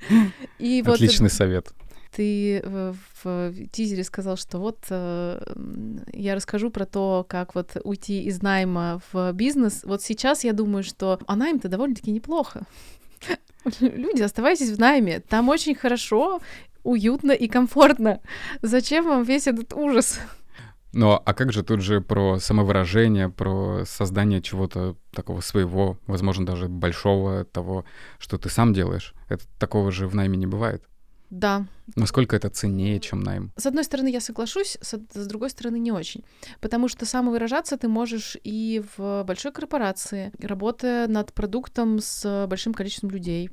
И 0.59 0.83
Отличный 0.85 1.29
вот, 1.29 1.33
совет. 1.33 1.73
Ты 2.15 2.63
в, 2.63 2.95
в 3.23 3.67
тизере 3.71 4.05
сказал, 4.05 4.37
что 4.37 4.57
вот 4.59 4.79
э, 4.89 5.53
я 6.13 6.35
расскажу 6.35 6.69
про 6.69 6.85
то, 6.85 7.25
как 7.27 7.55
вот 7.55 7.75
уйти 7.83 8.23
из 8.23 8.41
найма 8.41 9.01
в 9.11 9.33
бизнес. 9.33 9.81
Вот 9.83 10.01
сейчас 10.01 10.45
я 10.45 10.53
думаю, 10.53 10.83
что 10.83 11.19
а 11.27 11.35
найм-то 11.35 11.67
довольно-таки 11.67 12.11
неплохо. 12.11 12.61
Люди, 13.81 14.21
оставайтесь 14.21 14.71
в 14.71 14.79
найме. 14.79 15.19
Там 15.19 15.49
очень 15.49 15.75
хорошо, 15.75 16.39
уютно 16.83 17.33
и 17.33 17.49
комфортно. 17.49 18.21
Зачем 18.61 19.05
вам 19.05 19.23
весь 19.23 19.47
этот 19.47 19.73
ужас? 19.73 20.19
Но 20.93 21.21
а 21.25 21.33
как 21.33 21.51
же 21.51 21.63
тут 21.63 21.81
же 21.81 21.99
про 21.99 22.39
самовыражение, 22.39 23.27
про 23.27 23.83
создание 23.85 24.41
чего-то 24.41 24.95
такого 25.11 25.41
своего, 25.41 25.97
возможно, 26.07 26.45
даже 26.45 26.69
большого, 26.69 27.43
того, 27.43 27.83
что 28.19 28.37
ты 28.37 28.47
сам 28.47 28.73
делаешь? 28.73 29.13
Это 29.27 29.43
такого 29.59 29.91
же 29.91 30.07
в 30.07 30.15
найме 30.15 30.37
не 30.37 30.47
бывает. 30.47 30.87
Да. 31.35 31.65
Насколько 31.95 32.35
это 32.35 32.49
ценнее, 32.49 32.99
чем 32.99 33.19
найм? 33.19 33.51
С 33.57 33.65
одной 33.65 33.83
стороны, 33.83 34.07
я 34.07 34.19
соглашусь, 34.19 34.77
с, 34.81 34.97
с 35.13 35.27
другой 35.27 35.49
стороны, 35.49 35.77
не 35.77 35.91
очень. 35.91 36.23
Потому 36.61 36.87
что 36.87 37.05
самовыражаться 37.05 37.77
ты 37.77 37.87
можешь 37.87 38.37
и 38.43 38.83
в 38.97 39.23
большой 39.23 39.51
корпорации, 39.51 40.31
работая 40.39 41.07
над 41.07 41.33
продуктом 41.33 41.99
с 41.99 42.47
большим 42.49 42.73
количеством 42.73 43.11
людей. 43.11 43.49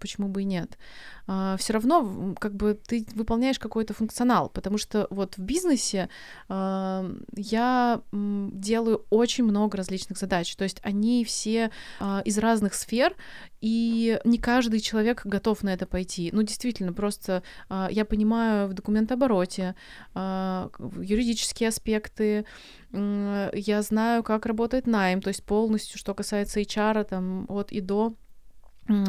Почему 0.00 0.28
бы 0.28 0.42
и 0.42 0.44
нет? 0.44 0.78
А, 1.26 1.56
Все 1.56 1.72
равно, 1.72 2.34
как 2.38 2.54
бы, 2.56 2.74
ты 2.74 3.06
выполняешь 3.14 3.58
какой-то 3.58 3.94
функционал, 3.94 4.50
потому 4.50 4.76
что 4.76 5.06
вот 5.10 5.36
в 5.36 5.40
бизнесе 5.40 6.08
а, 6.48 7.08
я 7.36 8.02
делаю 8.12 9.06
очень 9.10 9.44
много 9.44 9.76
различных 9.76 10.18
задач. 10.18 10.54
То 10.56 10.64
есть 10.64 10.80
они 10.82 11.24
все 11.24 11.70
а, 12.00 12.20
из 12.24 12.36
разных 12.36 12.74
сфер, 12.74 13.14
и 13.60 14.18
не 14.24 14.38
каждый 14.38 14.80
человек 14.80 15.22
готов 15.24 15.62
на 15.62 15.70
это 15.70 15.86
пойти. 15.86 16.30
Ну, 16.32 16.42
действительно, 16.42 16.92
просто 16.92 17.42
э, 17.68 17.88
я 17.90 18.04
понимаю 18.04 18.68
в 18.68 18.72
документообороте 18.72 19.74
э, 20.14 20.68
юридические 21.00 21.68
аспекты, 21.68 22.44
я 22.92 23.82
знаю, 23.82 24.24
как 24.24 24.46
работает 24.46 24.88
найм, 24.88 25.22
то 25.22 25.28
есть 25.28 25.44
полностью, 25.44 25.96
что 25.98 26.12
касается 26.12 26.60
HR, 26.60 27.04
там, 27.04 27.46
от 27.48 27.70
и 27.70 27.80
до 27.80 28.14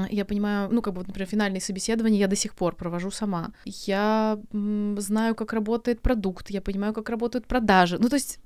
я 0.10 0.26
понимаю, 0.26 0.70
ну, 0.72 0.82
как 0.82 0.94
бы, 0.94 1.04
например, 1.08 1.28
финальные 1.28 1.62
собеседования 1.62 2.20
я 2.20 2.28
до 2.28 2.36
сих 2.36 2.54
пор 2.54 2.76
провожу 2.76 3.10
сама. 3.10 3.52
Я 3.66 4.40
знаю, 4.98 5.34
как 5.34 5.54
работает 5.54 6.02
продукт, 6.02 6.52
я 6.52 6.62
понимаю, 6.62 6.94
как 6.94 7.10
работают 7.10 7.48
продажи. 7.48 7.98
Ну, 7.98 8.10
то 8.10 8.16
есть 8.16 8.40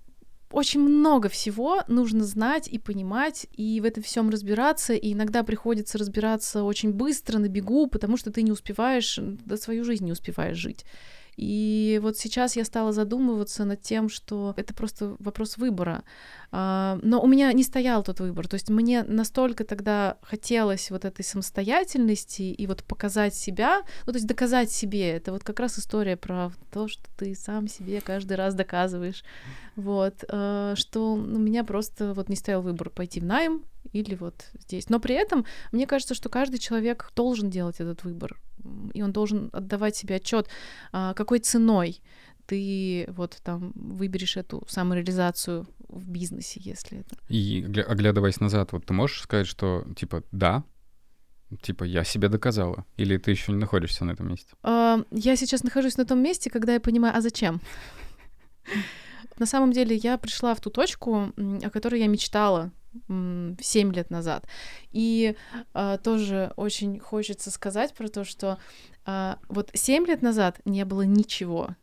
очень 0.56 0.80
много 0.80 1.28
всего 1.28 1.84
нужно 1.90 2.24
знать 2.24 2.70
и 2.70 2.80
понимать, 2.80 3.46
и 3.58 3.82
в 3.82 3.84
этом 3.84 4.02
всем 4.04 4.30
разбираться, 4.30 4.94
и 4.94 5.12
иногда 5.12 5.44
приходится 5.44 5.98
разбираться 5.98 6.64
очень 6.64 6.94
быстро, 6.94 7.40
на 7.40 7.50
бегу, 7.50 7.88
потому 7.88 8.16
что 8.16 8.32
ты 8.32 8.42
не 8.42 8.54
успеваешь, 8.54 9.20
да 9.22 9.58
свою 9.58 9.84
жизнь 9.84 10.06
не 10.06 10.14
успеваешь 10.14 10.56
жить. 10.56 10.86
И 11.36 12.00
вот 12.02 12.18
сейчас 12.18 12.56
я 12.56 12.64
стала 12.64 12.94
задумываться 12.94 13.66
над 13.66 13.82
тем, 13.82 14.08
что 14.08 14.54
это 14.56 14.74
просто 14.74 15.18
вопрос 15.20 15.58
выбора. 15.58 16.06
А, 16.58 16.98
но 17.02 17.22
у 17.22 17.28
меня 17.28 17.52
не 17.52 17.64
стоял 17.64 18.02
тот 18.02 18.22
выбор. 18.22 18.48
То 18.48 18.54
есть 18.54 18.70
мне 18.70 19.04
настолько 19.04 19.66
тогда 19.66 20.18
хотелось 20.22 20.90
вот 20.90 21.04
этой 21.04 21.26
самостоятельности 21.26 22.44
и 22.44 22.66
вот 22.66 22.86
показать 22.86 23.36
себя, 23.36 23.82
ну 24.06 24.14
то 24.14 24.18
есть 24.18 24.26
доказать 24.26 24.72
себе. 24.72 25.10
Это 25.12 25.34
вот 25.34 25.44
как 25.44 25.60
раз 25.60 25.78
история 25.78 26.16
про 26.16 26.54
то, 26.72 26.88
что 26.88 27.04
ты 27.18 27.36
сам 27.36 27.68
себе 27.68 28.00
каждый 28.00 28.38
раз 28.38 28.54
доказываешь. 28.54 29.26
Вот. 29.76 30.24
А, 30.30 30.76
что 30.78 31.16
у 31.16 31.18
меня 31.18 31.66
просто 31.66 32.14
вот 32.14 32.30
не 32.30 32.38
стоял 32.38 32.62
выбор 32.62 32.90
пойти 32.90 33.20
в 33.20 33.26
найм 33.26 33.66
или 33.92 34.16
вот 34.16 34.46
здесь. 34.58 34.90
Но 34.90 35.02
при 35.02 35.16
этом 35.16 35.46
мне 35.74 35.86
кажется, 35.86 36.14
что 36.14 36.30
каждый 36.30 36.60
человек 36.60 37.12
должен 37.18 37.50
делать 37.50 37.82
этот 37.82 38.06
выбор 38.06 38.40
и 38.94 39.02
он 39.02 39.12
должен 39.12 39.50
отдавать 39.54 39.96
себе 39.96 40.16
отчет, 40.16 40.48
а, 40.92 41.14
какой 41.14 41.40
ценой 41.40 42.02
ты 42.46 43.08
вот 43.10 43.38
там 43.44 43.72
выберешь 43.76 44.38
эту 44.38 44.64
самореализацию 44.68 45.68
в 45.90 46.08
бизнесе, 46.08 46.60
если 46.64 47.00
это. 47.00 47.18
И 47.30 47.64
оглядываясь 47.88 48.40
назад, 48.40 48.72
вот 48.72 48.86
ты 48.86 48.94
можешь 48.94 49.22
сказать, 49.22 49.48
что 49.48 49.86
типа 49.96 50.24
да, 50.32 50.64
типа 51.62 51.84
я 51.84 52.04
себе 52.04 52.30
доказала, 52.30 52.86
или 52.98 53.18
ты 53.18 53.32
еще 53.32 53.52
не 53.52 53.58
находишься 53.58 54.06
на 54.06 54.12
этом 54.12 54.30
месте? 54.30 54.54
А, 54.64 55.04
я 55.12 55.36
сейчас 55.36 55.64
нахожусь 55.64 55.98
на 55.98 56.06
том 56.06 56.20
месте, 56.20 56.50
когда 56.50 56.74
я 56.74 56.80
понимаю, 56.80 57.16
а 57.16 57.22
зачем? 57.22 57.62
На 59.38 59.46
самом 59.46 59.74
деле 59.74 59.96
я 59.98 60.18
пришла 60.18 60.56
в 60.56 60.62
ту 60.62 60.70
точку, 60.70 61.34
о 61.36 61.70
которой 61.70 62.00
я 62.00 62.08
мечтала 62.08 62.72
7 63.10 63.94
лет 63.94 64.10
назад. 64.10 64.48
И 64.92 65.36
а, 65.74 65.98
тоже 65.98 66.54
очень 66.56 67.00
хочется 67.00 67.52
сказать 67.52 67.94
про 67.94 68.08
то, 68.08 68.24
что 68.24 68.58
а, 69.06 69.40
вот 69.50 69.72
7 69.74 70.06
лет 70.06 70.22
назад 70.22 70.62
не 70.64 70.86
было 70.86 71.02
ничего. 71.02 71.76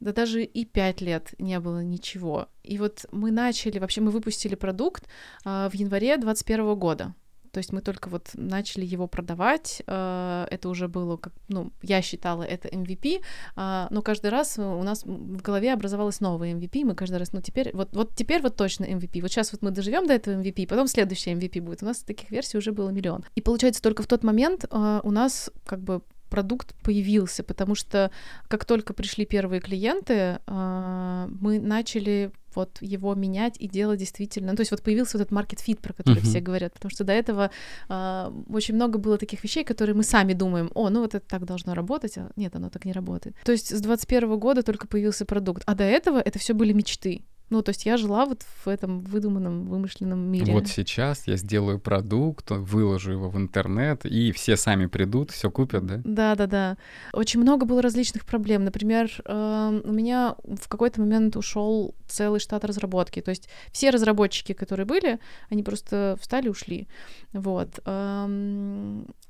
Да 0.00 0.12
даже 0.12 0.44
и 0.44 0.64
5 0.64 1.00
лет 1.00 1.34
не 1.38 1.58
было 1.60 1.82
ничего. 1.82 2.48
И 2.62 2.78
вот 2.78 3.06
мы 3.12 3.30
начали, 3.30 3.78
вообще 3.78 4.00
мы 4.00 4.10
выпустили 4.10 4.54
продукт 4.54 5.04
а, 5.44 5.68
в 5.68 5.74
январе 5.74 6.16
2021 6.16 6.74
года. 6.76 7.14
То 7.50 7.58
есть 7.58 7.72
мы 7.72 7.80
только 7.80 8.08
вот 8.08 8.28
начали 8.34 8.84
его 8.84 9.06
продавать. 9.06 9.82
Э, 9.86 10.46
это 10.50 10.68
уже 10.68 10.88
было, 10.88 11.16
как, 11.16 11.32
ну, 11.48 11.72
я 11.82 12.02
считала 12.02 12.42
это 12.42 12.68
MVP, 12.68 13.22
а, 13.56 13.88
но 13.90 14.02
каждый 14.02 14.30
раз 14.30 14.58
у 14.58 14.82
нас 14.82 15.02
в 15.04 15.42
голове 15.42 15.72
образовалось 15.72 16.20
новое 16.20 16.54
MVP. 16.54 16.84
Мы 16.84 16.94
каждый 16.94 17.16
раз, 17.16 17.32
ну 17.32 17.40
теперь, 17.40 17.70
вот, 17.74 17.88
вот 17.92 18.14
теперь 18.14 18.42
вот 18.42 18.56
точно 18.56 18.84
MVP. 18.84 19.20
Вот 19.22 19.30
сейчас 19.30 19.52
вот 19.52 19.62
мы 19.62 19.70
доживем 19.70 20.06
до 20.06 20.14
этого 20.14 20.40
MVP, 20.40 20.66
потом 20.68 20.86
следующий 20.86 21.32
MVP 21.32 21.60
будет. 21.60 21.82
У 21.82 21.86
нас 21.86 21.98
таких 21.98 22.30
версий 22.30 22.58
уже 22.58 22.72
было 22.72 22.90
миллион. 22.90 23.24
И 23.34 23.40
получается 23.40 23.82
только 23.82 24.02
в 24.02 24.06
тот 24.06 24.22
момент 24.24 24.66
у 24.70 25.10
нас 25.10 25.50
как 25.66 25.80
бы 25.80 26.02
продукт 26.28 26.74
появился, 26.82 27.42
потому 27.42 27.74
что 27.74 28.10
как 28.48 28.64
только 28.64 28.94
пришли 28.94 29.26
первые 29.26 29.60
клиенты, 29.60 30.40
а, 30.46 31.28
мы 31.40 31.58
начали 31.58 32.32
вот 32.54 32.78
его 32.80 33.14
менять 33.14 33.56
и 33.58 33.68
делать 33.68 34.00
действительно. 34.00 34.50
Ну, 34.52 34.56
то 34.56 34.62
есть 34.62 34.70
вот 34.70 34.82
появился 34.82 35.18
вот 35.18 35.26
этот 35.26 35.38
market 35.38 35.64
fit, 35.64 35.80
про 35.80 35.92
который 35.92 36.22
uh-huh. 36.22 36.26
все 36.26 36.40
говорят, 36.40 36.72
потому 36.72 36.90
что 36.90 37.04
до 37.04 37.12
этого 37.12 37.50
э, 37.88 38.30
очень 38.48 38.74
много 38.74 38.98
было 38.98 39.16
таких 39.18 39.44
вещей, 39.44 39.64
которые 39.64 39.94
мы 39.94 40.02
сами 40.02 40.32
думаем, 40.32 40.70
о, 40.74 40.88
ну 40.88 41.00
вот 41.00 41.14
это 41.14 41.24
так 41.26 41.44
должно 41.44 41.74
работать, 41.74 42.18
а 42.18 42.30
нет, 42.36 42.56
оно 42.56 42.70
так 42.70 42.84
не 42.84 42.92
работает. 42.92 43.36
То 43.44 43.52
есть 43.52 43.76
с 43.76 43.80
21 43.80 44.38
года 44.38 44.62
только 44.62 44.88
появился 44.88 45.24
продукт, 45.24 45.62
а 45.66 45.74
до 45.74 45.84
этого 45.84 46.18
это 46.18 46.38
все 46.38 46.54
были 46.54 46.72
мечты. 46.72 47.22
Ну, 47.50 47.62
то 47.62 47.70
есть 47.70 47.86
я 47.86 47.96
жила 47.96 48.26
вот 48.26 48.42
в 48.42 48.68
этом 48.68 49.00
выдуманном, 49.00 49.66
вымышленном 49.66 50.18
мире. 50.18 50.52
Вот 50.52 50.68
сейчас 50.68 51.26
я 51.26 51.36
сделаю 51.36 51.78
продукт, 51.78 52.50
выложу 52.50 53.12
его 53.12 53.30
в 53.30 53.36
интернет, 53.36 54.04
и 54.04 54.32
все 54.32 54.56
сами 54.56 54.86
придут, 54.86 55.30
все 55.30 55.50
купят, 55.50 55.86
да? 55.86 56.00
Да, 56.04 56.34
да, 56.34 56.46
да. 56.46 56.76
Очень 57.12 57.40
много 57.40 57.64
было 57.64 57.80
различных 57.80 58.26
проблем. 58.26 58.64
Например, 58.64 59.10
эм, 59.24 59.82
у 59.84 59.92
меня 59.92 60.36
в 60.44 60.68
какой-то 60.68 61.00
момент 61.00 61.36
ушел 61.36 61.94
целый 62.06 62.40
штат 62.40 62.64
разработки. 62.64 63.20
То 63.20 63.30
есть 63.30 63.48
все 63.72 63.90
разработчики, 63.90 64.52
которые 64.52 64.86
были, 64.86 65.18
они 65.48 65.62
просто 65.62 66.16
встали 66.20 66.46
и 66.46 66.50
ушли. 66.50 66.88
Вот. 67.32 67.80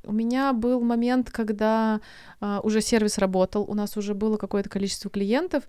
У 0.05 0.13
меня 0.13 0.53
был 0.53 0.81
момент, 0.81 1.31
когда 1.31 2.01
э, 2.41 2.61
уже 2.63 2.81
сервис 2.81 3.19
работал, 3.19 3.65
у 3.69 3.75
нас 3.75 3.97
уже 3.97 4.15
было 4.15 4.37
какое-то 4.37 4.71
количество 4.71 5.11
клиентов, 5.11 5.65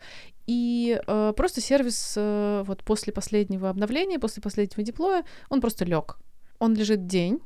и 0.47 1.01
э, 1.05 1.33
просто 1.35 1.61
сервис 1.61 2.13
э, 2.15 2.63
вот 2.65 2.83
после 2.83 3.11
последнего 3.11 3.69
обновления, 3.69 4.19
после 4.19 4.41
последнего 4.41 4.83
диплоя, 4.83 5.23
он 5.49 5.61
просто 5.61 5.85
лег. 5.85 6.17
Он 6.59 6.75
лежит 6.75 7.07
день, 7.07 7.41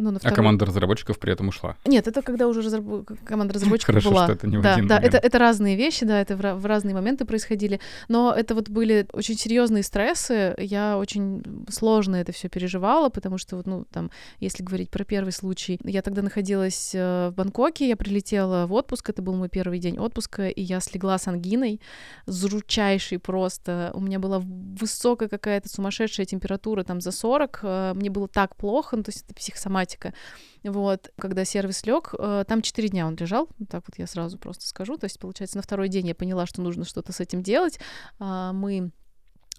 ну, 0.00 0.10
на 0.10 0.18
второй... 0.18 0.32
А 0.32 0.36
команда 0.36 0.66
разработчиков 0.66 1.18
при 1.18 1.32
этом 1.32 1.48
ушла? 1.48 1.76
Нет, 1.84 2.06
это 2.06 2.22
когда 2.22 2.48
уже 2.48 2.62
разраб... 2.62 2.84
команда 3.24 3.54
разработчиков 3.54 3.94
Хорошо, 3.94 4.10
была. 4.10 4.24
что 4.24 4.32
это 4.32 4.46
не 4.46 4.58
в 4.58 4.62
да, 4.62 4.74
один 4.74 4.86
да, 4.86 4.98
это, 4.98 5.18
это 5.18 5.38
разные 5.38 5.76
вещи, 5.76 6.04
да, 6.04 6.20
это 6.20 6.36
в, 6.36 6.60
в 6.60 6.66
разные 6.66 6.94
моменты 6.94 7.24
происходили. 7.24 7.80
Но 8.08 8.32
это 8.32 8.54
вот 8.54 8.68
были 8.68 9.06
очень 9.12 9.36
серьезные 9.36 9.82
стрессы. 9.82 10.54
Я 10.58 10.98
очень 10.98 11.42
сложно 11.68 12.16
это 12.16 12.32
все 12.32 12.48
переживала, 12.48 13.08
потому 13.08 13.38
что, 13.38 13.56
вот, 13.56 13.66
ну, 13.66 13.84
там, 13.90 14.10
если 14.38 14.62
говорить 14.62 14.90
про 14.90 15.04
первый 15.04 15.32
случай, 15.32 15.78
я 15.84 16.02
тогда 16.02 16.22
находилась 16.22 16.92
э, 16.94 17.30
в 17.30 17.34
Бангкоке, 17.34 17.88
я 17.88 17.96
прилетела 17.96 18.66
в 18.66 18.72
отпуск, 18.72 19.10
это 19.10 19.22
был 19.22 19.34
мой 19.34 19.48
первый 19.48 19.78
день 19.78 19.98
отпуска, 19.98 20.48
и 20.48 20.62
я 20.62 20.80
слегла 20.80 21.18
с 21.18 21.28
ангиной, 21.28 21.80
жутчайшей 22.26 23.18
просто. 23.18 23.90
У 23.94 24.00
меня 24.00 24.18
была 24.18 24.40
высокая 24.40 25.28
какая-то 25.28 25.68
сумасшедшая 25.68 26.26
температура, 26.26 26.84
там, 26.84 27.00
за 27.00 27.12
40. 27.12 27.60
Э, 27.62 27.92
мне 27.94 28.10
было 28.10 28.28
так 28.28 28.56
плохо, 28.56 28.96
ну, 28.96 29.02
то 29.02 29.10
есть 29.10 29.24
это 29.24 29.34
психосоматика 29.34 29.89
автоматика. 29.90 30.12
Вот, 30.62 31.10
когда 31.18 31.44
сервис 31.44 31.84
лег, 31.86 32.14
э, 32.18 32.44
там 32.46 32.62
4 32.62 32.88
дня 32.88 33.06
он 33.06 33.16
лежал, 33.16 33.48
так 33.68 33.84
вот 33.86 33.98
я 33.98 34.06
сразу 34.06 34.38
просто 34.38 34.66
скажу. 34.66 34.96
То 34.98 35.04
есть, 35.04 35.18
получается, 35.18 35.56
на 35.56 35.62
второй 35.62 35.88
день 35.88 36.08
я 36.08 36.14
поняла, 36.14 36.46
что 36.46 36.60
нужно 36.60 36.84
что-то 36.84 37.12
с 37.12 37.20
этим 37.20 37.42
делать. 37.42 37.78
А, 38.18 38.52
мы 38.52 38.90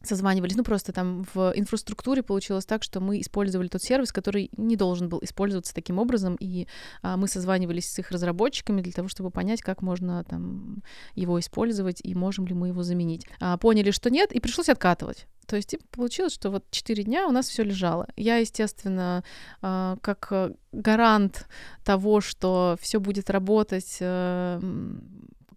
созванивались. 0.04 0.56
Ну, 0.56 0.64
просто 0.64 0.92
там 0.92 1.26
в 1.34 1.54
инфраструктуре 1.56 2.24
получилось 2.24 2.66
так, 2.66 2.84
что 2.84 3.00
мы 3.00 3.22
использовали 3.22 3.68
тот 3.68 3.82
сервис, 3.82 4.12
который 4.12 4.50
не 4.58 4.76
должен 4.76 5.10
был 5.10 5.20
использоваться 5.22 5.74
таким 5.74 6.00
образом, 6.00 6.36
и 6.40 6.68
а, 7.02 7.18
мы 7.18 7.28
созванивались 7.28 7.90
с 7.90 8.00
их 8.00 8.12
разработчиками 8.12 8.82
для 8.82 8.92
того, 8.92 9.08
чтобы 9.08 9.32
понять, 9.32 9.62
как 9.62 9.82
можно 9.82 10.24
там 10.24 10.84
его 11.16 11.40
использовать 11.40 12.02
и 12.04 12.16
можем 12.16 12.48
ли 12.48 12.54
мы 12.54 12.70
его 12.70 12.84
заменить. 12.84 13.26
А, 13.40 13.58
поняли, 13.58 13.92
что 13.92 14.10
нет, 14.10 14.32
и 14.32 14.40
пришлось 14.40 14.70
откатывать. 14.70 15.28
То 15.48 15.56
есть 15.56 15.70
типа, 15.70 15.84
получилось, 15.92 16.34
что 16.34 16.50
вот 16.50 16.66
4 16.72 17.04
дня 17.04 17.28
у 17.28 17.32
нас 17.32 17.48
все 17.48 17.64
лежало. 17.64 18.08
Я, 18.16 18.38
естественно, 18.38 19.24
а, 19.62 19.98
как 20.02 20.32
гарант 20.72 21.48
того, 21.84 22.22
что 22.22 22.78
все 22.80 23.00
будет 23.00 23.30
работать, 23.30 23.98
э, 24.00 24.62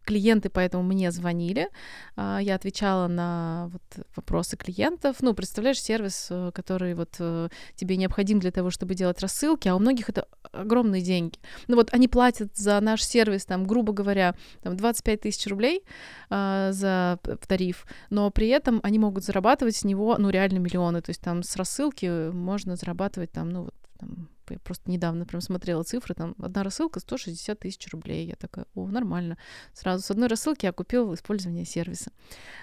клиенты 0.04 0.50
поэтому 0.50 0.82
мне 0.82 1.10
звонили, 1.10 1.68
а, 2.16 2.38
я 2.38 2.54
отвечала 2.54 3.08
на 3.08 3.70
вот 3.72 4.06
вопросы 4.16 4.56
клиентов. 4.56 5.16
Ну, 5.20 5.34
представляешь, 5.34 5.80
сервис, 5.80 6.28
э, 6.30 6.50
который 6.54 6.94
вот 6.94 7.16
э, 7.18 7.48
тебе 7.74 7.96
необходим 7.96 8.38
для 8.40 8.50
того, 8.50 8.70
чтобы 8.70 8.94
делать 8.94 9.20
рассылки, 9.20 9.68
а 9.68 9.74
у 9.74 9.78
многих 9.78 10.08
это 10.08 10.26
огромные 10.52 11.02
деньги. 11.02 11.38
Ну 11.68 11.76
вот 11.76 11.92
они 11.92 12.08
платят 12.08 12.56
за 12.56 12.80
наш 12.80 13.02
сервис, 13.02 13.44
там, 13.44 13.66
грубо 13.66 13.92
говоря, 13.92 14.34
там 14.62 14.76
25 14.76 15.20
тысяч 15.20 15.46
рублей 15.46 15.82
а, 16.30 16.72
за 16.72 17.18
тариф, 17.46 17.86
но 18.10 18.30
при 18.30 18.48
этом 18.48 18.80
они 18.82 18.98
могут 18.98 19.24
зарабатывать 19.24 19.76
с 19.76 19.84
него, 19.84 20.16
ну, 20.18 20.30
реально 20.30 20.58
миллионы. 20.58 21.00
То 21.02 21.10
есть 21.10 21.20
там 21.20 21.42
с 21.42 21.56
рассылки 21.56 22.30
можно 22.30 22.76
зарабатывать 22.76 23.32
там, 23.32 23.50
ну, 23.50 23.62
вот, 23.64 23.74
там, 23.98 24.28
я 24.52 24.58
просто 24.58 24.90
недавно 24.90 25.24
прям 25.24 25.40
смотрела 25.40 25.82
цифры, 25.82 26.14
там 26.14 26.34
одна 26.38 26.62
рассылка 26.62 27.00
160 27.00 27.58
тысяч 27.58 27.88
рублей. 27.92 28.26
Я 28.26 28.36
такая, 28.36 28.66
о, 28.74 28.86
нормально. 28.86 29.38
Сразу 29.72 30.02
с 30.04 30.10
одной 30.10 30.28
рассылки 30.28 30.66
я 30.66 30.72
купила 30.72 31.14
использование 31.14 31.64
сервиса. 31.64 32.12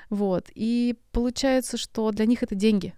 Вот. 0.10 0.50
И 0.54 0.98
получается, 1.12 1.78
что 1.78 2.12
для 2.12 2.26
них 2.26 2.44
это 2.44 2.56
деньги. 2.56 2.94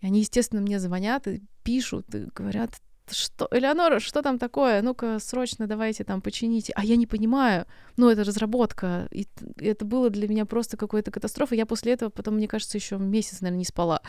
И 0.00 0.06
они, 0.06 0.20
естественно, 0.20 0.60
мне 0.60 0.78
звонят 0.78 1.26
и 1.26 1.42
пишут, 1.62 2.14
и 2.14 2.26
говорят, 2.34 2.80
что, 3.12 3.48
Элеонора, 3.50 4.00
что 4.00 4.22
там 4.22 4.38
такое? 4.38 4.82
Ну-ка, 4.82 5.18
срочно 5.20 5.66
давайте 5.66 6.04
там 6.04 6.20
почините. 6.20 6.72
А 6.76 6.84
я 6.84 6.96
не 6.96 7.06
понимаю. 7.06 7.66
Ну, 7.96 8.08
это 8.08 8.24
разработка. 8.24 9.08
И 9.10 9.26
это 9.60 9.84
было 9.84 10.10
для 10.10 10.28
меня 10.28 10.44
просто 10.44 10.76
какой-то 10.76 11.10
катастрофой. 11.10 11.58
Я 11.58 11.66
после 11.66 11.92
этого 11.92 12.10
потом, 12.10 12.36
мне 12.36 12.48
кажется, 12.48 12.78
еще 12.78 12.96
месяц, 12.98 13.40
наверное, 13.40 13.58
не 13.58 13.64
спала. 13.64 14.00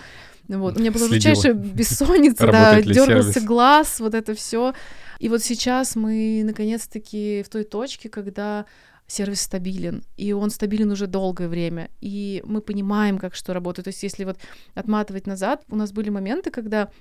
Вот. 0.47 0.77
У 0.77 0.79
меня 0.79 0.91
была 0.91 1.07
жутчайшая 1.07 1.53
бессонница, 1.53 2.47
да, 2.47 2.81
дергался 2.81 3.41
глаз, 3.41 3.99
вот 3.99 4.13
это 4.13 4.33
все. 4.33 4.73
И 5.19 5.29
вот 5.29 5.41
сейчас 5.41 5.95
мы 5.95 6.41
наконец-таки 6.43 7.43
в 7.43 7.49
той 7.49 7.63
точке, 7.63 8.09
когда 8.09 8.65
сервис 9.09 9.41
стабилен, 9.41 10.03
и 10.17 10.33
он 10.33 10.49
стабилен 10.51 10.91
уже 10.91 11.07
долгое 11.07 11.47
время, 11.47 11.89
и 11.99 12.43
мы 12.45 12.61
понимаем, 12.61 13.17
как 13.17 13.35
что 13.35 13.53
работает. 13.53 13.85
То 13.85 13.89
есть 13.89 14.03
если 14.03 14.23
вот 14.23 14.37
отматывать 14.75 15.27
назад, 15.27 15.63
у 15.69 15.75
нас 15.75 15.91
были 15.91 16.09
моменты, 16.09 16.51
когда 16.51 16.91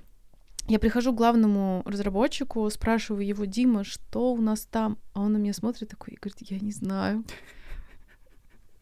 я 0.68 0.78
прихожу 0.78 1.12
к 1.12 1.16
главному 1.16 1.82
разработчику, 1.84 2.68
спрашиваю 2.70 3.26
его, 3.26 3.44
Дима, 3.44 3.84
что 3.84 4.32
у 4.32 4.40
нас 4.40 4.66
там? 4.70 4.98
А 5.14 5.20
он 5.20 5.32
на 5.32 5.38
меня 5.38 5.52
смотрит 5.52 5.88
такой 5.88 6.14
и 6.14 6.16
говорит, 6.16 6.36
я 6.40 6.58
не 6.60 6.72
знаю. 6.72 7.24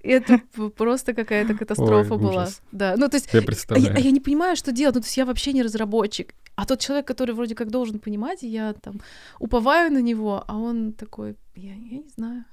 Это 0.03 0.41
просто 0.77 1.15
какая-то 1.15 1.55
катастрофа 1.55 2.15
Ой, 2.15 2.21
была. 2.21 2.43
Ужас. 2.43 2.63
Да, 2.73 2.95
ну 2.97 3.09
то 3.09 3.17
есть, 3.17 3.33
я 3.33 3.43
представляю. 3.43 3.89
А, 3.89 3.91
я, 3.91 3.97
а 3.97 4.01
я 4.01 4.11
не 4.11 4.21
понимаю, 4.21 4.57
что 4.57 4.73
делать. 4.73 4.95
Ну 4.95 5.01
то 5.01 5.07
есть 5.07 5.17
я 5.17 5.25
вообще 5.25 5.53
не 5.53 5.63
разработчик. 5.63 6.35
А 6.55 6.65
тот 6.65 6.81
человек, 6.81 7.07
который 7.07 7.35
вроде 7.35 7.55
как 7.55 7.71
должен 7.71 7.99
понимать, 7.99 8.43
я 8.43 8.73
там 8.73 9.01
уповаю 9.39 9.93
на 9.93 10.01
него, 10.01 10.45
а 10.47 10.57
он 10.57 10.93
такой, 10.93 11.37
я, 11.55 11.75
я 11.75 11.99
не 11.99 12.09
знаю. 12.17 12.45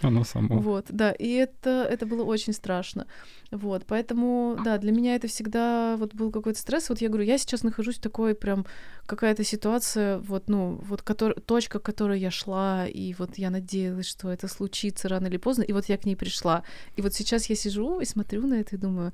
Оно 0.06 0.24
само. 0.24 0.58
Вот, 0.58 0.86
да, 0.88 1.12
и 1.12 1.32
это, 1.32 1.86
это 1.90 2.06
было 2.06 2.24
очень 2.24 2.52
страшно. 2.52 3.06
Вот, 3.50 3.84
поэтому, 3.86 4.58
да, 4.64 4.78
для 4.78 4.92
меня 4.92 5.14
это 5.14 5.28
всегда 5.28 5.96
вот 5.96 6.14
был 6.14 6.30
какой-то 6.30 6.58
стресс. 6.58 6.88
Вот 6.88 7.00
я 7.00 7.08
говорю, 7.08 7.24
я 7.24 7.38
сейчас 7.38 7.62
нахожусь 7.62 7.96
в 7.96 8.00
такой 8.00 8.34
прям 8.34 8.64
какая-то 9.06 9.44
ситуация, 9.44 10.18
вот, 10.18 10.48
ну, 10.48 10.80
вот 10.82 11.02
который, 11.02 11.34
точка, 11.40 11.78
к 11.78 11.82
которой 11.82 12.20
я 12.20 12.30
шла, 12.30 12.86
и 12.86 13.14
вот 13.18 13.38
я 13.38 13.50
надеялась, 13.50 14.06
что 14.06 14.30
это 14.30 14.48
случится 14.48 15.08
рано 15.08 15.26
или 15.26 15.36
поздно, 15.36 15.62
и 15.62 15.72
вот 15.72 15.86
я 15.86 15.98
к 15.98 16.06
ней 16.06 16.16
пришла. 16.16 16.62
И 16.96 17.02
вот 17.02 17.14
сейчас 17.14 17.46
я 17.46 17.56
сижу 17.56 18.00
и 18.00 18.04
смотрю 18.04 18.46
на 18.46 18.54
это 18.54 18.76
и 18.76 18.78
думаю, 18.78 19.12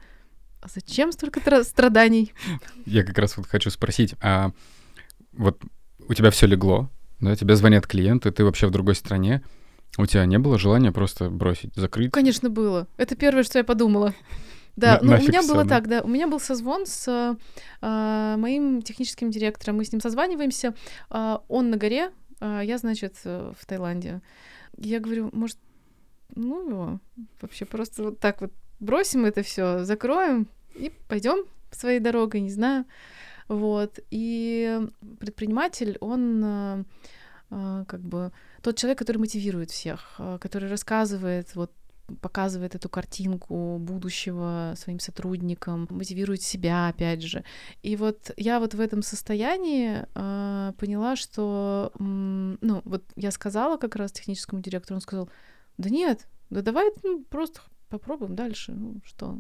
а 0.61 0.69
зачем 0.69 1.13
столько 1.13 1.41
страданий? 1.65 2.33
Я 2.85 3.05
как 3.05 3.19
раз 3.19 3.37
вот 3.37 3.47
хочу 3.47 3.71
спросить, 3.71 4.15
а 4.21 4.53
вот 5.33 5.61
у 6.09 6.15
тебя 6.15 6.31
все 6.31 6.47
легло, 6.47 6.91
да, 7.21 7.35
тебе 7.37 7.57
звонят 7.57 7.87
клиенты, 7.87 8.31
ты 8.31 8.45
вообще 8.45 8.67
в 8.67 8.71
другой 8.71 8.95
стране, 8.95 9.43
у 9.99 10.07
тебя 10.07 10.27
не 10.27 10.39
было 10.39 10.59
желания 10.59 10.93
просто 10.93 11.31
бросить, 11.31 11.75
закрыть? 11.75 12.13
Конечно, 12.13 12.51
было. 12.51 12.87
Это 12.97 13.17
первое, 13.17 13.43
что 13.43 13.59
я 13.59 13.65
подумала. 13.65 14.15
Да, 14.77 14.99
ну 15.03 15.15
у 15.15 15.19
меня 15.19 15.43
было 15.43 15.67
так, 15.67 15.89
да. 15.89 16.03
У 16.03 16.07
меня 16.07 16.29
был 16.29 16.39
созвон 16.39 16.85
с 16.85 17.09
э, 17.81 18.37
моим 18.37 18.83
техническим 18.83 19.31
директором. 19.31 19.79
Мы 19.79 19.87
с 19.87 19.91
ним 19.91 20.03
созваниваемся. 20.03 20.75
Э, 21.11 21.39
он 21.49 21.71
на 21.71 21.79
горе, 21.79 22.11
э, 22.41 22.61
я, 22.63 22.77
значит, 22.77 23.15
в 23.25 23.57
Таиланде. 23.67 24.21
Я 24.77 25.01
говорю, 25.01 25.31
может, 25.33 25.57
ну 26.35 26.69
его 26.69 27.01
вообще 27.41 27.65
просто 27.65 28.03
вот 28.03 28.21
так 28.21 28.43
вот 28.43 28.53
бросим 28.79 29.25
это 29.25 29.43
все, 29.43 29.85
закроем 29.85 30.47
и 30.75 30.93
пойдем 31.09 31.47
своей 31.71 32.01
дорогой, 32.01 32.41
не 32.41 32.51
знаю. 32.51 32.85
Вот. 33.49 33.99
И 34.11 34.81
предприниматель, 35.21 35.97
он 36.01 36.43
э, 36.45 36.85
э, 37.51 37.85
как 37.87 38.01
бы 38.01 38.33
тот 38.67 38.77
человек, 38.77 38.99
который 38.99 39.19
мотивирует 39.19 39.71
всех, 39.71 40.17
э, 40.19 40.39
который 40.41 40.69
рассказывает 40.69 41.55
вот 41.55 41.71
показывает 42.23 42.75
эту 42.75 42.89
картинку 42.89 43.79
будущего 43.79 44.75
своим 44.77 44.99
сотрудникам, 44.99 45.87
мотивирует 45.91 46.43
себя, 46.43 46.89
опять 46.89 47.23
же. 47.23 47.45
И 47.83 47.97
вот 47.97 48.33
я 48.37 48.59
вот 48.59 48.75
в 48.75 48.81
этом 48.81 49.03
состоянии 49.03 50.05
э, 50.15 50.73
поняла, 50.79 51.15
что, 51.15 51.93
м, 52.01 52.59
ну, 52.61 52.83
вот 52.85 53.05
я 53.15 53.31
сказала 53.31 53.77
как 53.77 53.95
раз 53.97 54.11
техническому 54.13 54.63
директору, 54.63 54.97
он 54.97 55.01
сказал, 55.01 55.29
да 55.79 55.89
нет, 55.89 56.27
да 56.51 56.63
давай 56.63 56.91
ну, 57.05 57.25
просто 57.25 57.61
попробуем 57.89 58.35
дальше, 58.35 58.73
ну 58.73 59.01
что, 59.05 59.39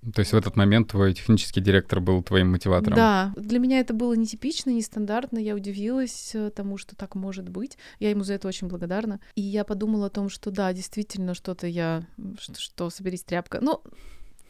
то 0.00 0.20
есть 0.20 0.32
в 0.32 0.36
этот 0.36 0.56
момент 0.56 0.90
твой 0.90 1.12
технический 1.12 1.60
директор 1.60 2.00
был 2.00 2.22
твоим 2.22 2.52
мотиватором? 2.52 2.96
Да, 2.96 3.32
для 3.36 3.58
меня 3.58 3.80
это 3.80 3.94
было 3.94 4.14
нетипично, 4.14 4.70
нестандартно, 4.70 5.38
я 5.38 5.54
удивилась 5.54 6.34
э, 6.34 6.50
тому, 6.50 6.78
что 6.78 6.94
так 6.94 7.14
может 7.16 7.48
быть. 7.48 7.76
Я 7.98 8.10
ему 8.10 8.22
за 8.22 8.34
это 8.34 8.46
очень 8.46 8.68
благодарна. 8.68 9.20
И 9.34 9.42
я 9.42 9.64
подумала 9.64 10.06
о 10.06 10.10
том, 10.10 10.28
что 10.28 10.50
да, 10.50 10.72
действительно, 10.72 11.34
что-то 11.34 11.66
я... 11.66 12.06
Что, 12.38 12.54
что 12.60 12.90
соберись, 12.90 13.24
тряпка. 13.24 13.58
Ну, 13.60 13.82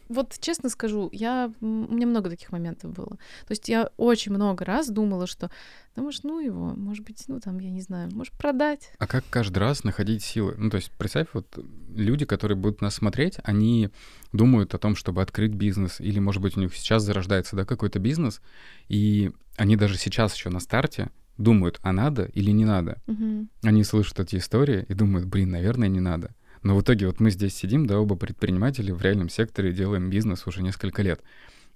вот 0.08 0.36
честно 0.40 0.68
скажу, 0.68 1.08
я, 1.12 1.52
у 1.60 1.66
меня 1.66 2.06
много 2.06 2.30
таких 2.30 2.52
моментов 2.52 2.92
было. 2.92 3.10
То 3.10 3.50
есть 3.50 3.68
я 3.68 3.90
очень 3.96 4.32
много 4.32 4.64
раз 4.64 4.88
думала, 4.88 5.26
что, 5.26 5.50
да, 5.96 6.02
может, 6.02 6.24
ну 6.24 6.40
его, 6.40 6.74
может 6.74 7.04
быть, 7.04 7.24
ну 7.28 7.40
там, 7.40 7.58
я 7.58 7.70
не 7.70 7.82
знаю, 7.82 8.10
может 8.12 8.32
продать. 8.34 8.92
А 8.98 9.06
как 9.06 9.24
каждый 9.30 9.58
раз 9.58 9.84
находить 9.84 10.22
силы? 10.22 10.54
Ну, 10.56 10.70
то 10.70 10.76
есть 10.76 10.90
представь, 10.92 11.28
вот 11.32 11.58
люди, 11.94 12.24
которые 12.24 12.56
будут 12.56 12.80
нас 12.80 12.94
смотреть, 12.94 13.38
они 13.44 13.90
думают 14.32 14.74
о 14.74 14.78
том, 14.78 14.96
чтобы 14.96 15.22
открыть 15.22 15.52
бизнес, 15.52 16.00
или, 16.00 16.18
может 16.18 16.42
быть, 16.42 16.56
у 16.56 16.60
них 16.60 16.74
сейчас 16.74 17.02
зарождается, 17.02 17.56
да, 17.56 17.64
какой-то 17.64 17.98
бизнес, 17.98 18.40
и 18.88 19.32
они 19.56 19.76
даже 19.76 19.96
сейчас 19.96 20.34
еще 20.34 20.50
на 20.50 20.60
старте 20.60 21.10
думают, 21.36 21.78
а 21.82 21.92
надо 21.92 22.24
или 22.24 22.50
не 22.50 22.64
надо. 22.64 23.00
Угу. 23.06 23.46
Они 23.62 23.84
слышат 23.84 24.20
эти 24.20 24.36
истории 24.36 24.84
и 24.88 24.94
думают, 24.94 25.26
блин, 25.26 25.50
наверное, 25.50 25.88
не 25.88 26.00
надо. 26.00 26.34
Но 26.62 26.76
в 26.76 26.82
итоге 26.82 27.06
вот 27.06 27.20
мы 27.20 27.30
здесь 27.30 27.54
сидим, 27.54 27.86
да, 27.86 27.98
оба 27.98 28.16
предприниматели 28.16 28.90
в 28.90 29.02
реальном 29.02 29.28
секторе, 29.28 29.72
делаем 29.72 30.10
бизнес 30.10 30.46
уже 30.46 30.62
несколько 30.62 31.02
лет. 31.02 31.22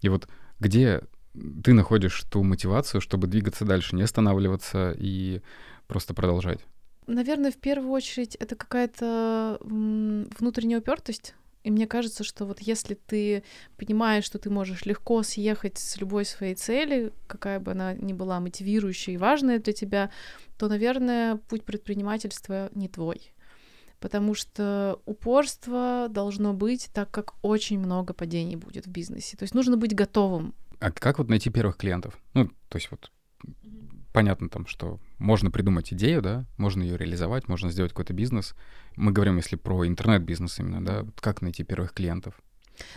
И 0.00 0.08
вот 0.08 0.28
где 0.60 1.02
ты 1.64 1.72
находишь 1.72 2.22
ту 2.30 2.42
мотивацию, 2.42 3.00
чтобы 3.00 3.26
двигаться 3.26 3.64
дальше, 3.64 3.96
не 3.96 4.02
останавливаться 4.02 4.94
и 4.98 5.40
просто 5.86 6.14
продолжать? 6.14 6.60
Наверное, 7.06 7.50
в 7.50 7.56
первую 7.56 7.90
очередь 7.90 8.36
это 8.36 8.54
какая-то 8.54 9.58
внутренняя 9.60 10.78
упертость. 10.78 11.34
И 11.64 11.70
мне 11.70 11.86
кажется, 11.86 12.24
что 12.24 12.44
вот 12.44 12.60
если 12.60 12.94
ты 12.94 13.44
понимаешь, 13.76 14.24
что 14.24 14.38
ты 14.38 14.50
можешь 14.50 14.84
легко 14.84 15.22
съехать 15.22 15.78
с 15.78 15.96
любой 15.98 16.24
своей 16.24 16.54
цели, 16.56 17.12
какая 17.28 17.60
бы 17.60 17.72
она 17.72 17.94
ни 17.94 18.12
была 18.12 18.40
мотивирующая 18.40 19.14
и 19.14 19.18
важная 19.18 19.60
для 19.60 19.72
тебя, 19.72 20.10
то, 20.58 20.68
наверное, 20.68 21.36
путь 21.36 21.64
предпринимательства 21.64 22.68
не 22.74 22.88
твой 22.88 23.32
потому 24.02 24.34
что 24.34 25.00
упорство 25.06 26.08
должно 26.10 26.52
быть, 26.52 26.90
так 26.92 27.10
как 27.10 27.34
очень 27.40 27.78
много 27.78 28.12
падений 28.12 28.56
будет 28.56 28.86
в 28.86 28.90
бизнесе. 28.90 29.36
То 29.36 29.44
есть 29.44 29.54
нужно 29.54 29.76
быть 29.76 29.94
готовым. 29.94 30.54
А 30.80 30.90
как 30.90 31.18
вот 31.18 31.28
найти 31.28 31.48
первых 31.48 31.76
клиентов? 31.76 32.18
Ну, 32.34 32.48
то 32.68 32.76
есть 32.76 32.90
вот 32.90 33.12
понятно 34.12 34.48
там, 34.48 34.66
что 34.66 34.98
можно 35.18 35.50
придумать 35.50 35.92
идею, 35.92 36.20
да, 36.20 36.44
можно 36.58 36.82
ее 36.82 36.98
реализовать, 36.98 37.48
можно 37.48 37.70
сделать 37.70 37.92
какой-то 37.92 38.12
бизнес. 38.12 38.54
Мы 38.96 39.12
говорим, 39.12 39.36
если 39.36 39.56
про 39.56 39.86
интернет-бизнес 39.86 40.58
именно, 40.58 40.84
да, 40.84 41.06
как 41.20 41.40
найти 41.40 41.62
первых 41.62 41.94
клиентов? 41.94 42.34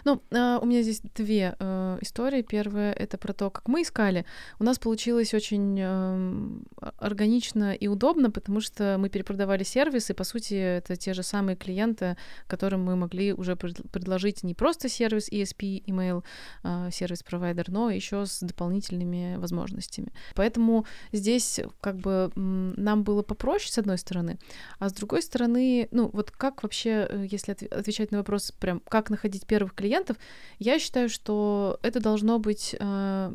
Ну, 0.04 0.22
э, 0.32 0.60
у 0.62 0.66
меня 0.66 0.82
здесь 0.82 1.02
две 1.16 1.56
э, 1.60 1.98
истории. 2.02 2.42
Первая— 2.42 2.94
это 2.94 3.18
про 3.18 3.34
то, 3.34 3.50
как 3.50 3.68
мы 3.68 3.82
искали. 3.82 4.26
У 4.60 4.64
нас 4.64 4.80
получилось 4.80 5.34
очень 5.34 5.78
э, 5.80 6.92
органично 6.98 7.74
и 7.74 7.88
удобно, 7.88 8.32
потому 8.32 8.62
что 8.62 8.98
мы 9.00 9.10
перепродавали 9.10 9.64
сервис, 9.64 10.10
и, 10.10 10.14
по 10.14 10.24
сути, 10.24 10.54
это 10.54 10.96
те 10.96 11.14
же 11.14 11.24
самые 11.24 11.56
клиенты, 11.56 12.18
которым 12.48 12.84
мы 12.84 12.96
могли 12.96 13.34
уже 13.34 13.56
пред- 13.56 13.90
предложить 13.92 14.44
не 14.44 14.54
просто 14.54 14.90
сервис 14.90 15.30
ESP, 15.30 15.84
email, 15.86 16.24
э, 16.64 16.90
сервис-провайдер, 16.92 17.70
но 17.70 17.90
еще 17.90 18.26
с 18.26 18.42
дополнительными 18.42 19.36
возможностями. 19.38 20.12
Поэтому 20.36 20.86
здесь 21.12 21.60
как 21.82 21.98
бы 21.98 22.32
нам 22.36 23.04
было 23.04 23.22
попроще, 23.22 23.72
с 23.72 23.78
одной 23.78 23.98
стороны, 23.98 24.38
а 24.80 24.90
с 24.90 24.94
другой 24.94 25.22
стороны, 25.22 25.88
ну, 25.92 26.10
вот 26.14 26.32
как 26.32 26.64
вообще, 26.64 27.08
э, 27.10 27.28
если 27.30 27.52
отвечать 27.52 28.12
на 28.12 28.20
вопрос, 28.20 28.52
прям, 28.52 28.82
как 28.88 29.10
находить 29.10 29.46
первых 29.46 29.75
клиентов, 29.76 30.18
я 30.60 30.80
считаю, 30.80 31.10
что 31.10 31.80
это 31.84 32.00
должно 32.00 32.40
быть... 32.40 32.76
Э, 32.80 33.34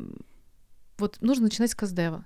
вот 0.97 1.17
нужно 1.21 1.45
начинать 1.45 1.71
с 1.71 1.75
каздева. 1.75 2.25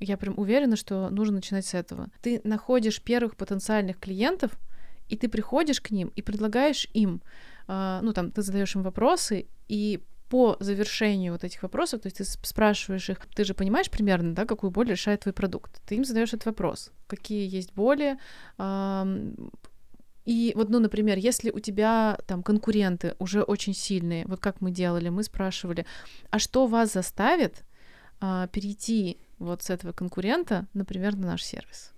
Я 0.00 0.16
прям 0.16 0.38
уверена, 0.38 0.76
что 0.76 1.08
нужно 1.10 1.36
начинать 1.36 1.66
с 1.66 1.74
этого. 1.74 2.08
Ты 2.22 2.40
находишь 2.44 3.02
первых 3.02 3.36
потенциальных 3.36 3.98
клиентов, 3.98 4.52
и 5.08 5.16
ты 5.16 5.28
приходишь 5.28 5.80
к 5.80 5.90
ним 5.90 6.12
и 6.16 6.22
предлагаешь 6.22 6.88
им, 6.94 7.22
э, 7.68 8.00
ну 8.02 8.12
там, 8.12 8.30
ты 8.30 8.42
задаешь 8.42 8.74
им 8.74 8.82
вопросы, 8.82 9.46
и 9.68 10.00
по 10.28 10.56
завершению 10.60 11.32
вот 11.32 11.44
этих 11.44 11.62
вопросов, 11.62 12.02
то 12.02 12.06
есть 12.06 12.18
ты 12.18 12.24
спрашиваешь 12.24 13.08
их, 13.08 13.18
ты 13.34 13.44
же 13.44 13.54
понимаешь 13.54 13.90
примерно, 13.90 14.34
да, 14.34 14.44
какую 14.44 14.70
боль 14.70 14.88
решает 14.88 15.20
твой 15.20 15.32
продукт. 15.32 15.80
Ты 15.86 15.96
им 15.96 16.04
задаешь 16.04 16.34
этот 16.34 16.46
вопрос, 16.46 16.92
какие 17.06 17.48
есть 17.48 17.72
боли, 17.74 18.18
и 20.28 20.52
вот, 20.54 20.68
ну, 20.68 20.78
например, 20.78 21.16
если 21.16 21.50
у 21.50 21.58
тебя 21.58 22.18
там 22.26 22.42
конкуренты 22.42 23.14
уже 23.18 23.40
очень 23.40 23.72
сильные, 23.72 24.26
вот 24.26 24.40
как 24.40 24.60
мы 24.60 24.70
делали, 24.70 25.08
мы 25.08 25.22
спрашивали, 25.22 25.86
а 26.28 26.38
что 26.38 26.66
вас 26.66 26.92
заставит 26.92 27.64
а, 28.20 28.46
перейти 28.48 29.16
вот 29.38 29.62
с 29.62 29.70
этого 29.70 29.92
конкурента, 29.92 30.66
например, 30.74 31.16
на 31.16 31.28
наш 31.28 31.42
сервис? 31.42 31.92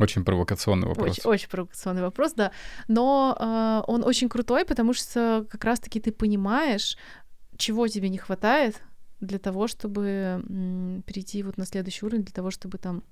Очень 0.00 0.24
провокационный 0.24 0.88
вопрос. 0.88 1.18
Очень, 1.18 1.30
очень 1.30 1.48
провокационный 1.48 2.02
вопрос, 2.02 2.32
да. 2.32 2.50
Но 2.88 3.36
э, 3.38 3.82
он 3.86 4.02
очень 4.04 4.28
крутой, 4.28 4.64
потому 4.64 4.92
что 4.92 5.46
как 5.48 5.64
раз-таки 5.64 6.00
ты 6.00 6.10
понимаешь, 6.10 6.98
чего 7.56 7.86
тебе 7.86 8.08
не 8.08 8.18
хватает 8.18 8.82
для 9.20 9.38
того, 9.38 9.68
чтобы 9.68 10.42
м, 10.48 11.04
перейти 11.06 11.44
вот 11.44 11.56
на 11.58 11.64
следующий 11.64 12.06
уровень, 12.06 12.24
для 12.24 12.32
того, 12.32 12.50
чтобы 12.50 12.78
там 12.78 13.04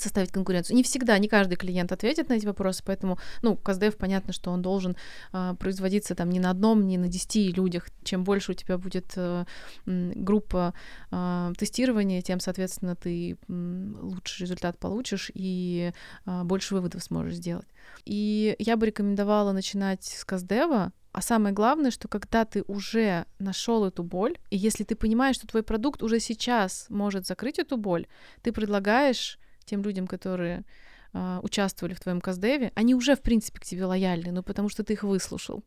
составить 0.00 0.32
конкуренцию. 0.32 0.76
Не 0.76 0.82
всегда, 0.82 1.18
не 1.18 1.28
каждый 1.28 1.56
клиент 1.56 1.92
ответит 1.92 2.28
на 2.28 2.34
эти 2.34 2.46
вопросы, 2.46 2.82
поэтому, 2.84 3.18
ну, 3.42 3.56
КСДФ, 3.56 3.96
понятно, 3.96 4.32
что 4.32 4.50
он 4.50 4.62
должен 4.62 4.96
э, 5.32 5.54
производиться 5.58 6.14
там 6.14 6.30
не 6.30 6.40
на 6.40 6.50
одном, 6.50 6.86
не 6.86 6.98
на 6.98 7.08
десяти 7.08 7.52
людях. 7.52 7.88
Чем 8.04 8.24
больше 8.24 8.52
у 8.52 8.54
тебя 8.54 8.78
будет 8.78 9.12
э, 9.16 9.44
группа 9.84 10.74
э, 11.10 11.52
тестирования, 11.58 12.22
тем, 12.22 12.40
соответственно, 12.40 12.96
ты 12.96 13.32
э, 13.32 13.36
лучший 13.48 14.42
результат 14.42 14.78
получишь 14.78 15.30
и 15.34 15.92
э, 16.26 16.42
больше 16.44 16.74
выводов 16.74 17.02
сможешь 17.02 17.36
сделать. 17.36 17.68
И 18.04 18.56
я 18.58 18.76
бы 18.76 18.86
рекомендовала 18.86 19.52
начинать 19.52 20.04
с 20.04 20.24
КСДева, 20.24 20.92
а 21.16 21.22
самое 21.22 21.54
главное, 21.54 21.90
что 21.90 22.08
когда 22.08 22.44
ты 22.44 22.62
уже 22.66 23.24
нашел 23.38 23.86
эту 23.86 24.02
боль, 24.02 24.36
и 24.50 24.56
если 24.58 24.84
ты 24.84 24.94
понимаешь, 24.94 25.36
что 25.36 25.46
твой 25.46 25.62
продукт 25.62 26.02
уже 26.02 26.20
сейчас 26.20 26.84
может 26.90 27.26
закрыть 27.26 27.58
эту 27.58 27.78
боль, 27.78 28.06
ты 28.42 28.52
предлагаешь 28.52 29.38
тем 29.66 29.82
людям, 29.82 30.06
которые 30.06 30.64
э, 31.12 31.40
участвовали 31.42 31.94
в 31.94 32.00
твоем 32.00 32.20
каздеве, 32.20 32.72
они 32.74 32.94
уже, 32.94 33.14
в 33.14 33.20
принципе, 33.20 33.60
к 33.60 33.64
тебе 33.64 33.84
лояльны, 33.84 34.32
ну, 34.32 34.42
потому 34.42 34.68
что 34.68 34.82
ты 34.82 34.94
их 34.94 35.02
выслушал, 35.02 35.62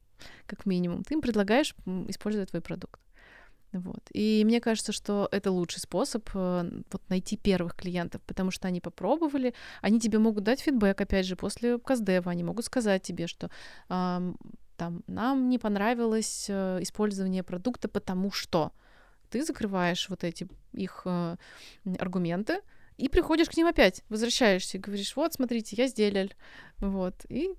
как 0.46 0.66
минимум. 0.66 1.04
Ты 1.04 1.14
им 1.14 1.22
предлагаешь 1.22 1.76
использовать 2.08 2.50
твой 2.50 2.62
продукт. 2.62 3.00
Вот. 3.72 4.02
И 4.14 4.44
мне 4.46 4.60
кажется, 4.60 4.92
что 4.92 5.28
это 5.32 5.52
лучший 5.52 5.80
способ 5.80 6.28
э, 6.34 6.82
вот, 6.92 7.02
найти 7.10 7.38
первых 7.38 7.76
клиентов, 7.76 8.22
потому 8.26 8.52
что 8.52 8.68
они 8.68 8.82
попробовали, 8.82 9.54
они 9.82 10.00
тебе 10.00 10.18
могут 10.18 10.44
дать 10.44 10.62
фидбэк, 10.62 11.00
опять 11.02 11.28
же, 11.28 11.36
после 11.36 11.78
каздева, 11.78 12.32
они 12.32 12.44
могут 12.44 12.66
сказать 12.66 13.04
тебе, 13.04 13.28
что 13.28 13.52
э, 13.90 14.34
там, 14.76 15.04
нам 15.08 15.50
не 15.50 15.60
понравилось 15.60 16.48
э, 16.50 16.80
использование 16.82 17.44
продукта, 17.44 17.88
потому 17.88 18.32
что 18.32 18.72
ты 19.30 19.44
закрываешь 19.44 20.10
вот 20.10 20.24
эти 20.24 20.48
их 20.74 21.04
э, 21.06 21.36
аргументы, 22.00 22.62
и 23.00 23.08
приходишь 23.08 23.50
к 23.50 23.56
ним 23.56 23.68
опять, 23.68 24.04
возвращаешься 24.10 24.78
и 24.78 24.82
говоришь, 24.82 25.16
вот, 25.16 25.34
смотрите, 25.34 25.76
я 25.78 25.88
сделал. 25.88 26.30
Вот. 26.80 27.16
И 27.30 27.50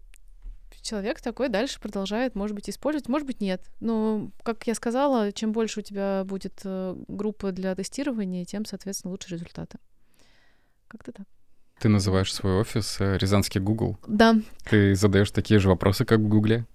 человек 0.82 1.20
такой 1.20 1.48
дальше 1.48 1.80
продолжает, 1.80 2.34
может 2.34 2.54
быть, 2.54 2.68
использовать, 2.68 3.08
может 3.08 3.26
быть, 3.26 3.40
нет. 3.40 3.62
Но, 3.80 4.30
как 4.42 4.66
я 4.66 4.74
сказала, 4.74 5.32
чем 5.32 5.52
больше 5.52 5.80
у 5.80 5.82
тебя 5.82 6.24
будет 6.24 6.60
э, 6.64 6.96
группа 7.08 7.52
для 7.52 7.74
тестирования, 7.74 8.44
тем, 8.44 8.64
соответственно, 8.64 9.12
лучше 9.12 9.30
результаты. 9.30 9.78
Как-то 10.88 11.12
так. 11.12 11.26
Ты 11.80 11.88
называешь 11.88 12.32
свой 12.34 12.60
офис 12.60 13.00
э, 13.00 13.16
Рязанский 13.16 13.60
Google? 13.60 13.98
Да. 14.06 14.36
Ты 14.68 14.94
задаешь 14.94 15.30
такие 15.30 15.58
же 15.58 15.68
вопросы, 15.68 16.04
как 16.04 16.20
в 16.20 16.28
Гугле? 16.28 16.66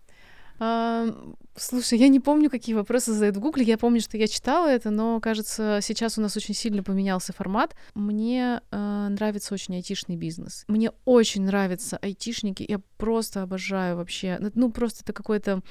А, 0.59 1.07
слушай, 1.55 1.99
я 1.99 2.07
не 2.07 2.19
помню, 2.19 2.49
какие 2.49 2.75
вопросы 2.75 3.13
задают 3.13 3.37
в 3.37 3.39
Гугле. 3.39 3.63
Я 3.63 3.77
помню, 3.77 4.01
что 4.01 4.17
я 4.17 4.27
читала 4.27 4.67
это, 4.67 4.89
но, 4.89 5.19
кажется, 5.19 5.79
сейчас 5.81 6.17
у 6.17 6.21
нас 6.21 6.37
очень 6.37 6.53
сильно 6.53 6.83
поменялся 6.83 7.33
формат. 7.33 7.75
Мне 7.93 8.61
э, 8.71 9.07
нравится 9.09 9.53
очень 9.53 9.75
айтишный 9.75 10.15
бизнес. 10.15 10.63
Мне 10.67 10.91
очень 11.05 11.43
нравятся 11.43 11.97
айтишники. 11.97 12.65
Я 12.67 12.79
просто 12.97 13.43
обожаю 13.43 13.97
вообще. 13.97 14.39
Ну, 14.53 14.71
просто 14.71 15.03
это 15.03 15.13
какой-то 15.13 15.61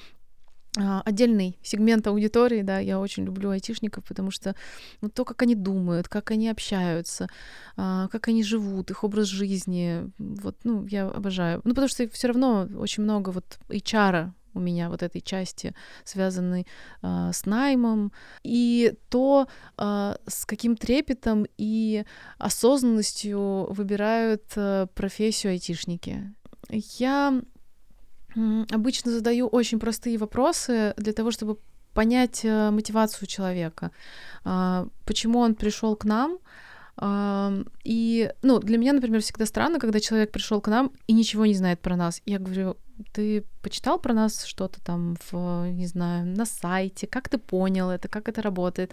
а, 0.77 1.03
отдельный 1.03 1.57
сегмент 1.63 2.07
аудитории, 2.09 2.63
да, 2.63 2.81
я 2.81 2.99
очень 2.99 3.25
люблю 3.25 3.51
айтишников, 3.51 4.05
потому 4.05 4.33
что 4.33 4.57
ну, 5.01 5.09
то, 5.09 5.25
как 5.25 5.43
они 5.43 5.55
думают, 5.55 6.09
как 6.09 6.33
они 6.33 6.49
общаются, 6.49 7.29
а, 7.77 8.09
как 8.09 8.27
они 8.27 8.43
живут, 8.43 8.91
их 8.91 9.05
образ 9.05 9.29
жизни, 9.29 10.11
вот, 10.19 10.57
ну, 10.65 10.85
я 10.87 11.07
обожаю. 11.07 11.61
Ну, 11.63 11.71
потому 11.71 11.87
что 11.87 12.09
все 12.09 12.27
равно 12.27 12.69
очень 12.77 13.05
много 13.05 13.31
вот 13.31 13.59
HR 13.69 14.33
у 14.55 14.61
меня 14.61 14.89
вот 14.89 15.03
этой 15.03 15.21
части, 15.21 15.75
связанной 16.05 16.67
э, 17.03 17.31
с 17.33 17.47
наймом, 17.47 18.13
и 18.43 18.95
то, 19.11 19.47
э, 19.77 20.15
с 20.27 20.47
каким 20.47 20.77
трепетом 20.77 21.47
и 21.59 22.05
осознанностью 22.39 23.67
выбирают 23.71 24.45
э, 24.57 24.87
профессию 24.95 25.53
айтишники. 25.53 26.33
Я 26.69 27.43
обычно 28.71 29.13
задаю 29.13 29.47
очень 29.47 29.79
простые 29.79 30.19
вопросы 30.19 30.95
для 30.97 31.13
того, 31.13 31.31
чтобы 31.31 31.59
понять 31.93 32.43
мотивацию 32.45 33.29
человека, 33.29 33.93
почему 35.05 35.39
он 35.39 35.55
пришел 35.55 35.95
к 35.95 36.05
нам, 36.05 36.39
и, 37.85 38.33
ну, 38.43 38.59
для 38.59 38.79
меня, 38.79 38.93
например, 38.93 39.21
всегда 39.21 39.47
странно, 39.47 39.79
когда 39.79 40.01
человек 40.01 40.33
пришел 40.33 40.61
к 40.61 40.67
нам 40.67 40.91
и 41.07 41.13
ничего 41.13 41.47
не 41.47 41.55
знает 41.55 41.81
про 41.81 41.95
нас. 41.97 42.21
Я 42.27 42.41
говорю, 42.41 42.77
ты 43.13 43.45
почитал 43.63 43.99
про 43.99 44.13
нас 44.15 44.45
что-то 44.45 44.81
там 44.81 45.17
в, 45.31 45.71
не 45.71 45.87
знаю, 45.87 46.27
на 46.27 46.47
сайте, 46.47 47.07
как 47.07 47.29
ты 47.29 47.39
понял 47.39 47.91
это, 47.91 48.09
как 48.09 48.29
это 48.29 48.43
работает? 48.43 48.93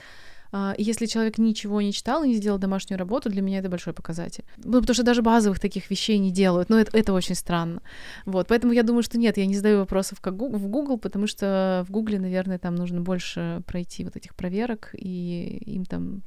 А, 0.53 0.75
если 0.77 1.05
человек 1.05 1.37
ничего 1.37 1.81
не 1.81 1.93
читал 1.93 2.23
и 2.23 2.27
не 2.27 2.35
сделал 2.35 2.59
домашнюю 2.59 2.99
работу, 2.99 3.29
для 3.29 3.41
меня 3.41 3.59
это 3.59 3.69
большой 3.69 3.93
показатель. 3.93 4.43
Ну, 4.57 4.79
потому 4.81 4.93
что 4.93 5.03
даже 5.03 5.21
базовых 5.21 5.59
таких 5.59 5.89
вещей 5.89 6.17
не 6.17 6.31
делают, 6.31 6.69
но 6.69 6.79
это, 6.79 6.97
это 6.97 7.13
очень 7.13 7.35
странно. 7.35 7.81
Вот, 8.25 8.47
поэтому 8.47 8.73
я 8.73 8.83
думаю, 8.83 9.03
что 9.03 9.17
нет, 9.17 9.37
я 9.37 9.45
не 9.45 9.55
задаю 9.55 9.79
вопросов 9.79 10.19
как 10.19 10.33
в 10.33 10.67
Google, 10.67 10.97
потому 10.97 11.27
что 11.27 11.85
в 11.87 11.91
Google, 11.91 12.19
наверное, 12.19 12.59
там 12.59 12.75
нужно 12.75 13.01
больше 13.01 13.61
пройти 13.65 14.03
вот 14.03 14.15
этих 14.15 14.35
проверок, 14.35 14.89
и 14.93 15.57
им 15.65 15.85
там, 15.85 16.21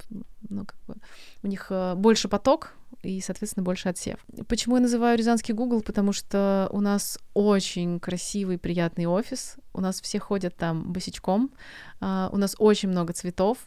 ну, 0.49 0.65
как 0.65 0.79
бы, 0.87 0.95
у 1.43 1.47
них 1.47 1.67
э, 1.69 1.93
больше 1.95 2.27
поток, 2.27 2.73
и, 3.03 3.21
соответственно, 3.21 3.63
больше 3.63 3.89
отсев. 3.89 4.17
Почему 4.47 4.75
я 4.75 4.81
называю 4.81 5.17
Рязанский 5.17 5.53
Google? 5.53 5.81
Потому 5.81 6.13
что 6.13 6.69
у 6.71 6.81
нас 6.81 7.19
очень 7.33 7.99
красивый, 7.99 8.57
приятный 8.57 9.05
офис, 9.05 9.55
у 9.73 9.81
нас 9.81 10.01
все 10.01 10.19
ходят 10.19 10.55
там 10.55 10.91
босичком, 10.91 11.51
а, 11.99 12.29
у 12.31 12.37
нас 12.37 12.55
очень 12.59 12.89
много 12.89 13.13
цветов, 13.13 13.57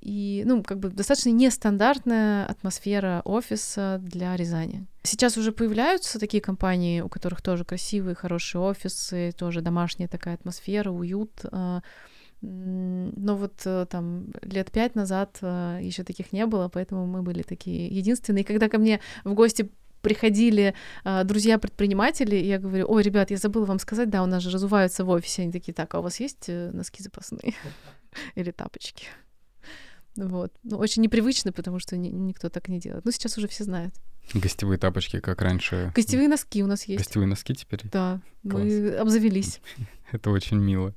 и, 0.00 0.42
ну, 0.46 0.62
как 0.62 0.78
бы 0.78 0.88
достаточно 0.88 1.28
нестандартная 1.28 2.46
атмосфера 2.46 3.20
офиса 3.26 3.98
для 4.00 4.36
Рязани. 4.36 4.86
Сейчас 5.02 5.36
уже 5.36 5.52
появляются 5.52 6.18
такие 6.18 6.40
компании, 6.40 7.02
у 7.02 7.10
которых 7.10 7.42
тоже 7.42 7.66
красивые, 7.66 8.14
хорошие 8.14 8.62
офисы, 8.62 9.32
тоже 9.36 9.60
домашняя 9.60 10.08
такая 10.08 10.34
атмосфера, 10.34 10.90
уют. 10.90 11.44
Но 12.46 13.36
вот 13.36 13.62
э, 13.64 13.86
там 13.88 14.26
лет 14.42 14.70
пять 14.70 14.94
назад 14.94 15.38
э, 15.40 15.78
еще 15.82 16.04
таких 16.04 16.32
не 16.32 16.44
было, 16.46 16.68
поэтому 16.68 17.06
мы 17.06 17.22
были 17.22 17.42
такие 17.42 17.86
единственные. 17.88 18.44
Когда 18.44 18.68
ко 18.68 18.78
мне 18.78 19.00
в 19.24 19.32
гости 19.34 19.70
приходили 20.02 20.74
э, 21.04 21.24
друзья-предприниматели, 21.24 22.36
и 22.36 22.46
я 22.46 22.58
говорю, 22.58 22.86
ой, 22.88 23.02
ребят, 23.02 23.30
я 23.30 23.38
забыла 23.38 23.64
вам 23.64 23.78
сказать, 23.78 24.10
да, 24.10 24.22
у 24.22 24.26
нас 24.26 24.42
же 24.42 24.50
разуваются 24.50 25.04
в 25.04 25.08
офисе. 25.08 25.42
Они 25.42 25.52
такие, 25.52 25.72
так, 25.72 25.94
а 25.94 26.00
у 26.00 26.02
вас 26.02 26.20
есть 26.20 26.48
носки 26.48 27.02
запасные? 27.02 27.54
или 28.34 28.50
тапочки. 28.50 29.06
Вот. 30.16 30.52
Ну, 30.62 30.76
очень 30.76 31.02
непривычно, 31.02 31.52
потому 31.52 31.78
что 31.78 31.96
ни- 31.96 32.08
никто 32.08 32.48
так 32.48 32.68
не 32.68 32.78
делает. 32.78 33.04
Ну, 33.04 33.10
сейчас 33.10 33.36
уже 33.38 33.48
все 33.48 33.64
знают. 33.64 33.94
Гостевые 34.32 34.78
тапочки, 34.78 35.20
как 35.20 35.42
раньше. 35.42 35.92
Гостевые 35.94 36.28
носки 36.28 36.62
у 36.62 36.66
нас 36.66 36.84
есть. 36.84 37.02
Гостевые 37.02 37.28
носки 37.28 37.54
теперь? 37.54 37.80
Да, 37.92 38.20
мы 38.42 38.96
обзавелись. 38.96 39.60
Это 40.12 40.30
очень 40.30 40.58
мило. 40.58 40.94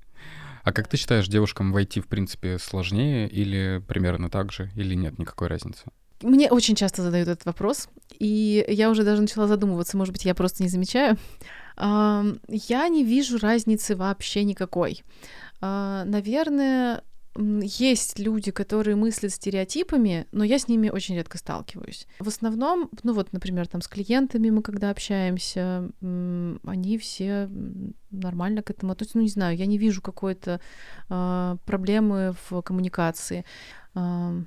А 0.67 0.73
как 0.73 0.89
ты 0.89 0.97
считаешь, 0.97 1.29
девушкам 1.29 1.71
войти, 1.71 2.01
в 2.01 2.07
принципе, 2.07 2.59
сложнее 2.59 3.29
или 3.29 3.81
примерно 3.87 4.29
так 4.29 4.51
же, 4.51 4.69
или 4.75 4.95
нет 4.95 5.17
никакой 5.17 5.47
разницы? 5.47 5.85
Мне 6.21 6.51
очень 6.51 6.75
часто 6.75 7.03
задают 7.03 7.29
этот 7.29 7.45
вопрос, 7.45 7.87
и 8.19 8.65
я 8.67 8.89
уже 8.89 9.05
даже 9.05 9.21
начала 9.21 9.47
задумываться, 9.47 9.95
может 9.95 10.11
быть, 10.11 10.25
я 10.25 10.35
просто 10.35 10.63
не 10.63 10.67
замечаю. 10.67 11.17
Я 11.77 12.89
не 12.89 13.05
вижу 13.05 13.37
разницы 13.37 13.95
вообще 13.95 14.43
никакой. 14.43 15.03
А, 15.61 16.03
наверное, 16.03 17.01
есть 17.37 18.19
люди, 18.19 18.51
которые 18.51 18.95
мыслят 18.95 19.31
стереотипами, 19.31 20.27
но 20.31 20.43
я 20.43 20.59
с 20.59 20.67
ними 20.67 20.89
очень 20.89 21.15
редко 21.15 21.37
сталкиваюсь. 21.37 22.07
В 22.19 22.27
основном, 22.27 22.89
ну 23.03 23.13
вот, 23.13 23.33
например, 23.33 23.67
там 23.67 23.81
с 23.81 23.87
клиентами 23.87 24.49
мы 24.49 24.61
когда 24.61 24.89
общаемся, 24.89 25.89
они 26.01 26.97
все 26.97 27.49
нормально 28.09 28.63
к 28.63 28.69
этому 28.69 28.91
относятся. 28.91 29.17
Ну, 29.17 29.23
не 29.23 29.29
знаю, 29.29 29.57
я 29.57 29.65
не 29.65 29.77
вижу 29.77 30.01
какой-то 30.01 30.59
э, 31.09 31.57
проблемы 31.65 32.35
в 32.49 32.61
коммуникации. 32.61 33.45
Э, 33.95 34.41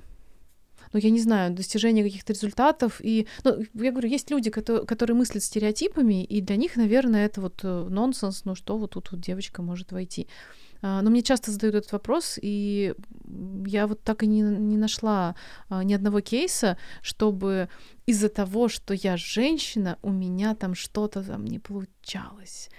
ну, 0.93 0.99
я 0.99 1.09
не 1.09 1.19
знаю, 1.19 1.53
достижение 1.53 2.03
каких-то 2.03 2.33
результатов. 2.33 2.99
И, 3.01 3.27
ну, 3.43 3.63
я 3.75 3.91
говорю, 3.91 4.09
есть 4.09 4.29
люди, 4.31 4.49
которые, 4.49 4.85
которые 4.85 5.15
мыслят 5.15 5.43
стереотипами, 5.43 6.23
и 6.23 6.41
для 6.41 6.57
них, 6.57 6.75
наверное, 6.75 7.25
это 7.25 7.41
вот 7.41 7.61
э, 7.63 7.87
нонсенс, 7.89 8.45
ну 8.45 8.55
что 8.55 8.77
вот 8.77 8.91
тут 8.91 9.11
вот 9.11 9.21
девочка 9.21 9.61
может 9.61 9.91
войти. 9.91 10.27
А, 10.81 11.01
но 11.01 11.09
мне 11.09 11.21
часто 11.21 11.51
задают 11.51 11.75
этот 11.75 11.91
вопрос, 11.91 12.39
и 12.41 12.93
я 13.65 13.87
вот 13.87 14.03
так 14.03 14.23
и 14.23 14.27
не, 14.27 14.41
не 14.41 14.77
нашла 14.77 15.35
а, 15.69 15.83
ни 15.83 15.93
одного 15.93 16.21
кейса, 16.21 16.77
чтобы 17.01 17.69
из-за 18.05 18.29
того, 18.29 18.67
что 18.67 18.93
я 18.93 19.17
женщина, 19.17 19.97
у 20.01 20.11
меня 20.11 20.55
там 20.55 20.75
что-то 20.75 21.23
там 21.23 21.45
не 21.45 21.59
получалось. 21.59 22.69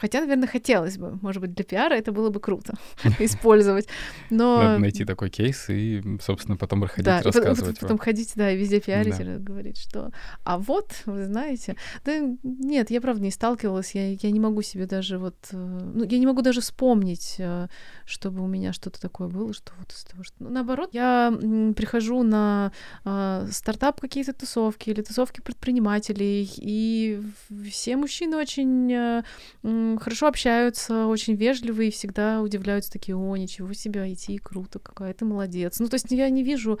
Хотя, 0.00 0.20
наверное, 0.20 0.48
хотелось 0.48 0.96
бы, 0.96 1.18
может 1.20 1.42
быть, 1.42 1.52
для 1.52 1.64
пиара 1.64 1.94
это 1.94 2.10
было 2.10 2.30
бы 2.30 2.40
круто 2.40 2.74
использовать. 3.18 3.86
Но... 4.30 4.62
Надо 4.62 4.78
найти 4.78 5.04
такой 5.04 5.28
кейс 5.28 5.68
и, 5.68 6.02
собственно, 6.22 6.56
потом 6.56 6.80
проходить, 6.80 7.04
да, 7.04 7.20
рассказывать. 7.22 7.74
Потом, 7.74 7.74
потом 7.80 7.98
ходить, 7.98 8.32
да, 8.34 8.50
и 8.50 8.56
везде 8.56 8.80
пиарить 8.80 9.18
да. 9.18 9.36
говорить, 9.36 9.76
что 9.76 10.10
«а 10.44 10.56
вот, 10.58 10.90
вы 11.04 11.26
знаете». 11.26 11.76
Да 12.04 12.18
нет, 12.42 12.90
я, 12.90 13.00
правда, 13.00 13.22
не 13.22 13.30
сталкивалась, 13.30 13.94
я, 13.94 14.12
я 14.12 14.30
не 14.30 14.40
могу 14.40 14.62
себе 14.62 14.86
даже 14.86 15.18
вот... 15.18 15.36
Э, 15.52 15.56
ну, 15.56 16.04
я 16.04 16.18
не 16.18 16.26
могу 16.26 16.40
даже 16.40 16.62
вспомнить, 16.62 17.36
э, 17.38 17.68
чтобы 18.06 18.42
у 18.42 18.46
меня 18.46 18.72
что-то 18.72 19.00
такое 19.00 19.28
было, 19.28 19.52
что 19.52 19.72
вот 19.78 19.92
из 19.92 20.04
того, 20.04 20.22
что... 20.22 20.34
Ну, 20.38 20.48
наоборот, 20.48 20.90
я 20.92 21.30
прихожу 21.76 22.22
на 22.22 22.72
э, 23.04 23.48
стартап 23.50 24.00
какие-то 24.00 24.32
тусовки 24.32 24.88
или 24.88 25.02
тусовки 25.02 25.42
предпринимателей, 25.42 26.50
и 26.56 27.20
все 27.70 27.96
мужчины 27.96 28.36
очень 28.38 28.92
э, 28.92 29.22
хорошо 29.98 30.26
общаются, 30.26 31.06
очень 31.06 31.34
вежливые 31.34 31.88
и 31.88 31.92
всегда 31.92 32.40
удивляются 32.40 32.92
такие, 32.92 33.16
о, 33.16 33.36
ничего 33.36 33.72
себе, 33.72 34.00
IT, 34.10 34.38
круто, 34.38 34.78
какая 34.78 35.12
ты 35.14 35.24
молодец. 35.24 35.78
Ну, 35.80 35.88
то 35.88 35.94
есть 35.94 36.10
я 36.10 36.28
не 36.30 36.42
вижу 36.42 36.78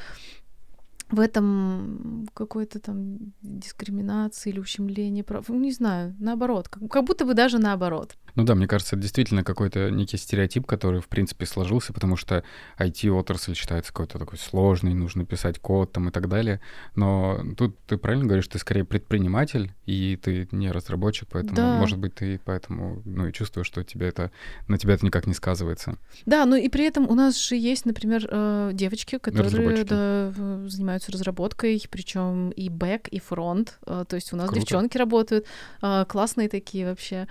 в 1.10 1.20
этом 1.20 2.28
какой-то 2.34 2.78
там 2.78 3.18
дискриминации 3.42 4.50
или 4.50 4.60
ущемления 4.60 5.24
прав. 5.24 5.48
Ну, 5.48 5.58
не 5.58 5.72
знаю, 5.72 6.14
наоборот, 6.18 6.68
как, 6.68 6.88
как 6.90 7.04
будто 7.04 7.24
бы 7.24 7.34
даже 7.34 7.58
наоборот. 7.58 8.16
Ну 8.36 8.44
да, 8.44 8.54
мне 8.54 8.68
кажется, 8.68 8.96
это 8.96 9.02
действительно 9.02 9.42
какой-то 9.42 9.90
некий 9.90 10.16
стереотип, 10.16 10.66
который, 10.66 11.00
в 11.00 11.08
принципе, 11.08 11.46
сложился, 11.46 11.92
потому 11.92 12.16
что 12.16 12.44
IT-отрасль 12.78 13.54
считается 13.54 13.92
какой-то 13.92 14.18
такой 14.18 14.38
сложный, 14.38 14.94
нужно 14.94 15.24
писать 15.24 15.58
код 15.58 15.92
там 15.92 16.08
и 16.08 16.12
так 16.12 16.28
далее. 16.28 16.60
Но 16.94 17.40
тут 17.56 17.78
ты 17.86 17.96
правильно 17.96 18.26
говоришь, 18.26 18.46
ты 18.46 18.58
скорее 18.58 18.84
предприниматель, 18.84 19.72
и 19.86 20.16
ты 20.16 20.48
не 20.52 20.70
разработчик, 20.70 21.28
поэтому, 21.30 21.56
да. 21.56 21.78
может 21.78 21.98
быть, 21.98 22.14
ты 22.14 22.40
поэтому, 22.44 23.02
ну, 23.04 23.26
и 23.26 23.32
чувствуешь, 23.32 23.66
что 23.66 23.82
тебе 23.82 24.06
это, 24.08 24.30
на 24.68 24.78
тебя 24.78 24.94
это 24.94 25.04
никак 25.04 25.26
не 25.26 25.34
сказывается. 25.34 25.96
Да, 26.26 26.46
но 26.46 26.56
и 26.56 26.68
при 26.68 26.84
этом 26.84 27.08
у 27.08 27.14
нас 27.14 27.36
же 27.36 27.56
есть, 27.56 27.84
например, 27.84 28.28
э, 28.30 28.70
девочки, 28.74 29.18
которые 29.18 29.84
да, 29.84 30.32
занимаются 30.68 30.99
разработкой, 31.08 31.82
причем 31.90 32.50
и 32.50 32.68
бэк, 32.68 33.08
и 33.08 33.18
фронт. 33.18 33.78
Э, 33.86 34.04
то 34.08 34.16
есть 34.16 34.32
у 34.32 34.36
нас 34.36 34.48
Круто. 34.48 34.60
девчонки 34.60 34.98
работают, 34.98 35.46
э, 35.82 36.04
классные 36.08 36.48
такие 36.48 36.86
вообще. 36.86 37.26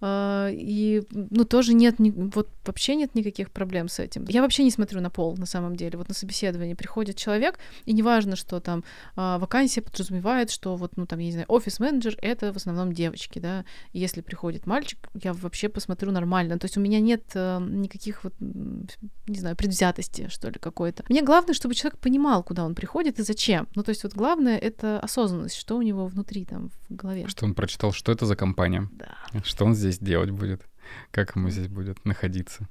А, 0.00 0.48
и, 0.50 1.02
ну, 1.10 1.44
тоже 1.44 1.72
нет, 1.72 1.96
вот 1.98 2.48
вообще 2.66 2.94
нет 2.94 3.14
никаких 3.14 3.50
проблем 3.50 3.88
с 3.88 3.98
этим. 3.98 4.26
Я 4.28 4.42
вообще 4.42 4.64
не 4.64 4.70
смотрю 4.70 5.00
на 5.00 5.10
пол, 5.10 5.36
на 5.36 5.46
самом 5.46 5.76
деле. 5.76 5.96
Вот 5.96 6.08
на 6.08 6.14
собеседование 6.14 6.76
приходит 6.76 7.16
человек, 7.16 7.58
и 7.86 7.92
неважно, 7.92 8.36
что 8.36 8.60
там 8.60 8.84
вакансия 9.16 9.80
подразумевает, 9.80 10.50
что 10.50 10.76
вот, 10.76 10.96
ну, 10.96 11.06
там, 11.06 11.18
я 11.20 11.26
не 11.26 11.32
знаю, 11.32 11.46
офис-менеджер— 11.48 12.16
это 12.22 12.52
в 12.52 12.56
основном 12.56 12.92
девочки, 12.92 13.38
да. 13.38 13.64
И 13.92 13.98
если 13.98 14.20
приходит 14.20 14.66
мальчик, 14.66 14.98
я 15.14 15.32
вообще 15.32 15.68
посмотрю 15.68 16.12
нормально. 16.12 16.58
То 16.58 16.66
есть 16.66 16.76
у 16.76 16.80
меня 16.80 17.00
нет 17.00 17.22
э, 17.34 17.58
никаких 17.60 18.24
вот, 18.24 18.34
не 18.40 19.38
знаю, 19.38 19.56
предвзятости, 19.56 20.28
что 20.28 20.48
ли, 20.48 20.58
какой-то. 20.58 21.04
Мне 21.08 21.22
главное, 21.22 21.54
чтобы 21.54 21.74
человек 21.74 21.98
понимал, 21.98 22.42
куда 22.42 22.64
он 22.64 22.74
приходит 22.74 23.13
и 23.18 23.22
зачем. 23.22 23.68
Ну, 23.74 23.82
то 23.82 23.90
есть 23.90 24.02
вот 24.04 24.14
главное— 24.14 24.58
это 24.58 25.00
осознанность, 25.00 25.56
что 25.56 25.76
у 25.76 25.82
него 25.82 26.06
внутри 26.06 26.44
там 26.44 26.70
в 26.88 26.94
голове. 26.94 27.26
Что 27.28 27.46
он 27.46 27.54
прочитал, 27.54 27.92
что 27.92 28.12
это 28.12 28.26
за 28.26 28.36
компания. 28.36 28.88
Да. 28.92 29.16
Что 29.44 29.64
он 29.64 29.74
здесь 29.74 29.98
делать 29.98 30.30
будет, 30.30 30.62
как 31.10 31.36
ему 31.36 31.50
здесь 31.50 31.68
будет 31.68 32.04
находиться. 32.04 32.68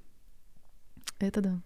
Это 1.19 1.41
да. 1.41 1.62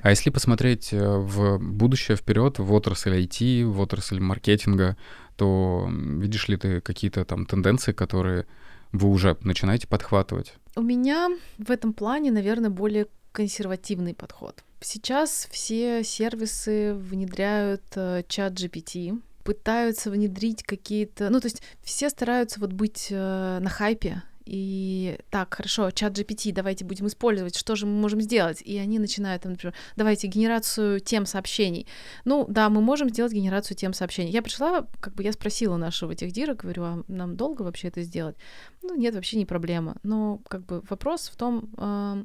А 0.00 0.10
если 0.10 0.30
посмотреть 0.30 0.92
э, 0.92 1.18
в 1.18 1.58
будущее 1.58 2.16
вперед, 2.16 2.58
в 2.58 2.72
отрасль 2.72 3.20
IT, 3.22 3.64
в 3.64 3.80
отрасль 3.80 4.20
маркетинга, 4.20 4.96
то 5.36 5.88
видишь 5.90 6.48
ли 6.48 6.56
ты 6.56 6.80
какие-то 6.80 7.24
там 7.24 7.46
тенденции, 7.46 7.92
которые 7.92 8.46
вы 8.92 9.08
уже 9.08 9.36
начинаете 9.42 9.86
подхватывать? 9.86 10.54
У 10.76 10.82
меня 10.82 11.28
в 11.58 11.70
этом 11.70 11.92
плане, 11.92 12.30
наверное, 12.30 12.70
более 12.70 13.06
консервативный 13.32 14.14
подход. 14.14 14.62
Сейчас 14.80 15.48
все 15.50 16.04
сервисы 16.04 16.94
внедряют 16.94 17.82
э, 17.96 18.22
чат 18.28 18.52
GPT, 18.52 19.20
пытаются 19.42 20.10
внедрить 20.10 20.62
какие-то... 20.62 21.30
Ну, 21.30 21.40
то 21.40 21.46
есть 21.46 21.62
все 21.82 22.10
стараются 22.10 22.60
вот 22.60 22.72
быть 22.72 23.08
э, 23.10 23.58
на 23.60 23.68
хайпе, 23.68 24.22
и 24.48 25.18
так, 25.28 25.52
хорошо, 25.52 25.90
чат 25.90 26.18
GPT, 26.18 26.52
давайте 26.52 26.82
будем 26.86 27.06
использовать, 27.06 27.54
что 27.54 27.76
же 27.76 27.84
мы 27.84 27.92
можем 28.00 28.22
сделать? 28.22 28.62
И 28.62 28.78
они 28.78 28.98
начинают, 28.98 29.44
например, 29.44 29.74
давайте 29.94 30.26
генерацию 30.26 31.00
тем 31.00 31.26
сообщений. 31.26 31.86
Ну, 32.24 32.46
да, 32.48 32.70
мы 32.70 32.80
можем 32.80 33.10
сделать 33.10 33.34
генерацию 33.34 33.76
тем 33.76 33.92
сообщений. 33.92 34.30
Я 34.30 34.40
пришла, 34.40 34.86
как 35.00 35.14
бы 35.14 35.22
я 35.22 35.32
спросила 35.32 35.76
нашего 35.76 36.14
техдира, 36.14 36.54
говорю, 36.54 36.82
а 36.82 37.04
нам 37.08 37.36
долго 37.36 37.60
вообще 37.60 37.88
это 37.88 38.00
сделать? 38.00 38.36
Ну, 38.82 38.94
нет, 38.96 39.14
вообще 39.14 39.36
не 39.36 39.44
проблема. 39.44 39.96
Но, 40.02 40.40
как 40.48 40.64
бы, 40.64 40.82
вопрос 40.88 41.28
в 41.28 41.36
том, 41.36 41.68
э, 41.76 42.24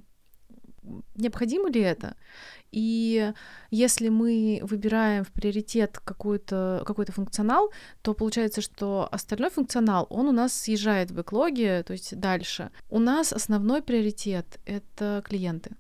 необходимо 1.15 1.69
ли 1.69 1.81
это? 1.81 2.15
И 2.71 3.31
если 3.69 4.09
мы 4.09 4.59
выбираем 4.63 5.23
в 5.23 5.31
приоритет 5.31 5.99
какой-то 6.03 6.83
какой 6.85 7.05
функционал, 7.05 7.71
то 8.01 8.13
получается, 8.13 8.61
что 8.61 9.07
остальной 9.11 9.51
функционал, 9.51 10.07
он 10.09 10.27
у 10.27 10.31
нас 10.31 10.53
съезжает 10.53 11.11
в 11.11 11.15
бэклоге, 11.15 11.83
то 11.83 11.93
есть 11.93 12.19
дальше. 12.19 12.71
У 12.89 12.99
нас 12.99 13.31
основной 13.31 13.81
приоритет— 13.81 14.59
это 14.65 15.21
клиенты. 15.23 15.75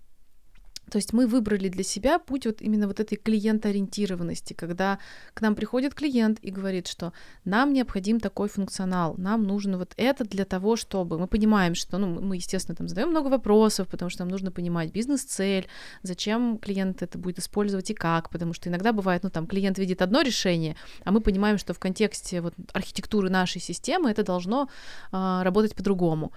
То 0.93 0.97
есть 0.97 1.11
мы 1.11 1.25
выбрали 1.25 1.69
для 1.69 1.83
себя 1.83 2.19
путь 2.19 2.45
вот 2.45 2.61
именно 2.61 2.87
вот 2.87 2.99
этой 2.99 3.15
клиентоориентированности, 3.15 4.53
когда 4.53 4.99
к 5.33 5.41
нам 5.41 5.55
приходит 5.55 5.95
клиент 5.95 6.37
и 6.43 6.51
говорит, 6.51 6.85
что 6.85 7.13
нам 7.45 7.73
необходим 7.73 8.19
такой 8.19 8.47
функционал, 8.47 9.15
нам 9.17 9.41
нужно 9.41 9.79
вот 9.79 9.93
это 9.97 10.23
для 10.23 10.45
того, 10.45 10.75
чтобы 10.75 11.17
мы 11.17 11.25
понимаем, 11.25 11.73
что, 11.73 11.97
ну, 11.97 12.21
мы, 12.21 12.35
естественно, 12.35 12.75
там 12.75 12.87
задаем 12.87 13.09
много 13.09 13.29
вопросов, 13.29 13.87
потому 13.87 14.11
что 14.11 14.21
нам 14.21 14.29
нужно 14.29 14.51
понимать 14.51 14.91
бизнес-цель, 14.91 15.65
зачем 16.03 16.59
клиент 16.59 17.01
это 17.01 17.17
будет 17.17 17.39
использовать 17.39 17.89
и 17.89 17.95
как, 17.95 18.29
потому 18.29 18.53
что 18.53 18.69
иногда 18.69 18.93
бывает, 18.93 19.23
ну, 19.23 19.31
там, 19.31 19.47
клиент 19.47 19.79
видит 19.79 20.03
одно 20.03 20.21
решение, 20.21 20.75
а 21.05 21.11
мы 21.11 21.21
понимаем, 21.21 21.57
что 21.57 21.73
в 21.73 21.79
контексте 21.79 22.41
вот 22.41 22.53
архитектуры 22.71 23.31
нашей 23.31 23.61
системы 23.61 24.11
это 24.11 24.23
должно 24.23 24.69
э, 25.11 25.41
работать 25.41 25.73
по-другому. 25.73 26.31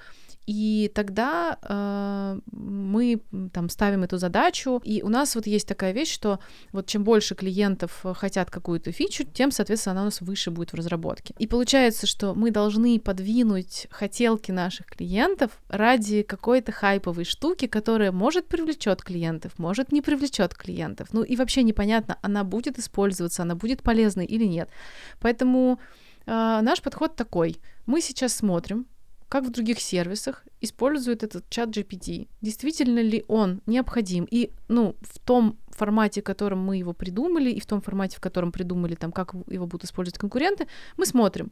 И 0.46 0.92
тогда 0.94 1.58
э, 1.60 2.38
мы 2.52 3.20
там 3.52 3.68
ставим 3.68 4.04
эту 4.04 4.16
задачу, 4.16 4.80
и 4.84 5.02
у 5.02 5.08
нас 5.08 5.34
вот 5.34 5.46
есть 5.46 5.66
такая 5.66 5.92
вещь, 5.92 6.12
что 6.12 6.38
вот 6.70 6.86
чем 6.86 7.02
больше 7.02 7.34
клиентов 7.34 8.04
хотят 8.14 8.48
какую-то 8.50 8.92
фичу, 8.92 9.24
тем, 9.24 9.50
соответственно, 9.50 9.92
она 9.92 10.02
у 10.02 10.04
нас 10.04 10.20
выше 10.20 10.52
будет 10.52 10.72
в 10.72 10.76
разработке. 10.76 11.34
И 11.38 11.48
получается, 11.48 12.06
что 12.06 12.32
мы 12.34 12.52
должны 12.52 13.00
подвинуть 13.00 13.88
хотелки 13.90 14.52
наших 14.52 14.86
клиентов 14.86 15.50
ради 15.68 16.22
какой-то 16.22 16.70
хайповой 16.70 17.24
штуки, 17.24 17.66
которая 17.66 18.12
может 18.12 18.46
привлечет 18.46 19.02
клиентов, 19.02 19.58
может 19.58 19.90
не 19.90 20.00
привлечет 20.00 20.54
клиентов. 20.54 21.08
Ну 21.12 21.24
и 21.24 21.34
вообще 21.34 21.64
непонятно, 21.64 22.18
она 22.22 22.44
будет 22.44 22.78
использоваться, 22.78 23.42
она 23.42 23.56
будет 23.56 23.82
полезной 23.82 24.26
или 24.26 24.44
нет. 24.44 24.70
Поэтому 25.18 25.80
э, 26.26 26.60
наш 26.62 26.80
подход 26.82 27.16
такой: 27.16 27.56
мы 27.86 28.00
сейчас 28.00 28.32
смотрим 28.32 28.86
как 29.28 29.44
в 29.44 29.50
других 29.50 29.80
сервисах, 29.80 30.44
используют 30.60 31.22
этот 31.22 31.48
чат 31.50 31.70
GPT. 31.70 32.28
Действительно 32.40 33.00
ли 33.00 33.24
он 33.28 33.60
необходим? 33.66 34.26
И, 34.30 34.50
ну, 34.68 34.96
в 35.00 35.18
том 35.18 35.58
формате, 35.68 36.20
в 36.20 36.24
котором 36.24 36.60
мы 36.60 36.76
его 36.76 36.92
придумали, 36.92 37.50
и 37.50 37.60
в 37.60 37.66
том 37.66 37.80
формате, 37.80 38.16
в 38.16 38.20
котором 38.20 38.52
придумали, 38.52 38.94
там, 38.94 39.12
как 39.12 39.34
его 39.48 39.66
будут 39.66 39.84
использовать 39.84 40.18
конкуренты, 40.18 40.68
мы 40.96 41.06
смотрим. 41.06 41.50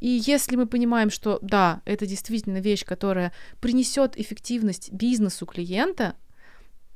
И 0.00 0.08
если 0.26 0.56
мы 0.56 0.66
понимаем, 0.66 1.10
что 1.10 1.38
да, 1.42 1.82
это 1.84 2.06
действительно 2.06 2.58
вещь, 2.58 2.84
которая 2.84 3.32
принесет 3.60 4.18
эффективность 4.18 4.90
бизнесу 4.92 5.46
клиента, 5.46 6.16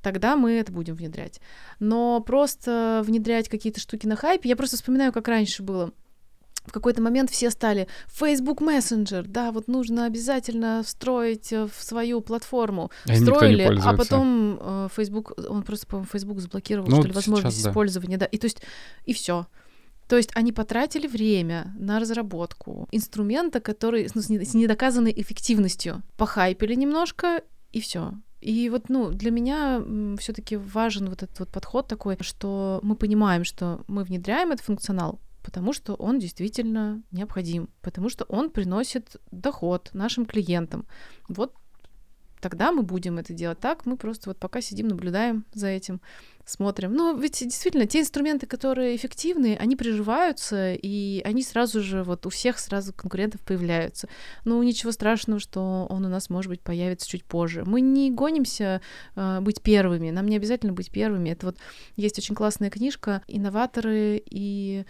тогда 0.02 0.37
мы 0.37 0.52
это 0.52 0.72
будем 0.72 0.94
внедрять. 0.94 1.40
Но 1.79 2.20
просто 2.20 3.02
внедрять 3.05 3.48
какие-то 3.48 3.81
штуки 3.81 4.07
на 4.07 4.16
хайпе, 4.16 4.48
я 4.48 4.57
просто 4.57 4.76
вспоминаю, 4.76 5.12
как 5.12 5.29
раньше 5.29 5.62
было 5.62 5.92
в 6.66 6.72
какой-то 6.72 7.02
момент 7.02 7.31
все 7.31 7.50
стали 7.50 7.88
Facebook 8.09 8.61
Messenger, 8.61 9.22
да, 9.26 9.52
вот 9.52 9.68
нужно 9.68 10.07
обязательно 10.07 10.83
встроить 10.85 11.52
э, 11.52 11.66
в 11.66 11.83
свою 11.83 12.20
платформу. 12.20 12.90
А 13.07 13.12
Встроили, 13.12 13.81
а 13.83 13.96
потом 13.96 14.59
э, 14.61 14.88
Facebook, 14.94 15.33
он 15.48 15.62
просто, 15.62 15.87
по-моему, 15.87 16.09
Facebook 16.12 16.40
заблокировал, 16.40 16.88
ну, 16.88 16.96
что 16.96 17.09
ли, 17.09 17.12
возможность 17.12 17.57
сейчас, 17.57 17.70
использования, 17.70 18.16
да. 18.16 18.26
да, 18.26 18.31
и 18.31 18.38
то 18.38 18.46
есть, 18.46 18.62
и 19.05 19.12
все. 19.12 19.46
То 20.09 20.16
есть 20.16 20.31
они 20.35 20.52
потратили 20.52 21.09
время 21.09 21.74
на 21.79 21.98
разработку 21.98 22.88
инструмента, 22.92 23.61
который 23.61 24.09
ну, 24.14 24.22
с 24.22 24.55
недоказанной 24.55 25.12
эффективностью. 25.16 26.02
Похайпили 26.16 26.74
немножко, 26.74 27.42
и 27.72 27.81
все. 27.81 28.12
И 28.40 28.68
вот, 28.70 28.88
ну, 28.88 29.11
для 29.11 29.31
меня 29.33 29.83
все-таки 30.18 30.57
важен 30.57 31.09
вот 31.09 31.22
этот 31.24 31.38
вот 31.40 31.48
подход 31.48 31.88
такой, 31.88 32.16
что 32.20 32.79
мы 32.83 32.94
понимаем, 32.94 33.42
что 33.44 33.81
мы 33.88 34.05
внедряем 34.05 34.52
этот 34.52 34.64
функционал, 34.64 35.18
потому 35.47 35.73
что 35.73 35.95
он 35.95 36.19
действительно 36.19 37.05
необходим, 37.13 37.69
потому 37.81 38.09
что 38.09 38.25
он 38.25 38.51
приносит 38.51 39.17
доход 39.31 39.91
нашим 39.93 40.27
клиентам. 40.27 40.87
Вот 41.29 41.55
тогда 42.41 42.73
мы 42.73 42.83
будем 42.83 43.19
это 43.19 43.33
делать. 43.33 43.61
Так 43.61 43.87
мы 43.87 43.97
просто 43.97 44.31
вот 44.31 44.39
пока 44.39 44.61
сидим, 44.61 44.89
наблюдаем 44.89 45.45
за 45.55 45.69
этим 45.69 46.01
смотрим. 46.45 46.95
Но 46.95 47.13
ведь 47.13 47.41
действительно, 47.41 47.87
те 47.87 48.01
инструменты, 48.01 48.47
которые 48.47 48.95
эффективны, 48.95 49.57
они 49.61 49.75
приживаются, 49.75 50.75
и 50.75 51.21
они 51.25 51.43
сразу 51.43 51.81
же, 51.81 52.05
вот 52.05 52.25
у 52.25 52.31
всех 52.31 52.59
сразу 52.59 52.93
конкурентов 52.93 53.41
появляются. 53.41 54.09
Ну, 54.45 54.63
ничего 54.63 54.93
страшного, 54.93 55.41
что 55.41 55.87
он 55.91 56.05
у 56.05 56.09
нас, 56.09 56.31
может 56.31 56.49
быть, 56.49 56.61
появится 56.61 57.09
чуть 57.09 57.25
позже. 57.25 57.65
Мы 57.65 57.81
не 57.81 58.11
гонимся 58.13 58.81
э, 59.17 59.41
быть 59.41 59.61
первыми, 59.61 60.11
нам 60.11 60.27
не 60.27 60.37
обязательно 60.37 60.73
быть 60.73 60.91
первыми. 60.91 61.31
Это 61.31 61.47
вот 61.47 61.59
есть 61.97 62.19
очень 62.19 62.35
классная 62.35 62.71
книжка 62.71 63.23
«Инноваторы 63.27 64.23
и 64.25 64.85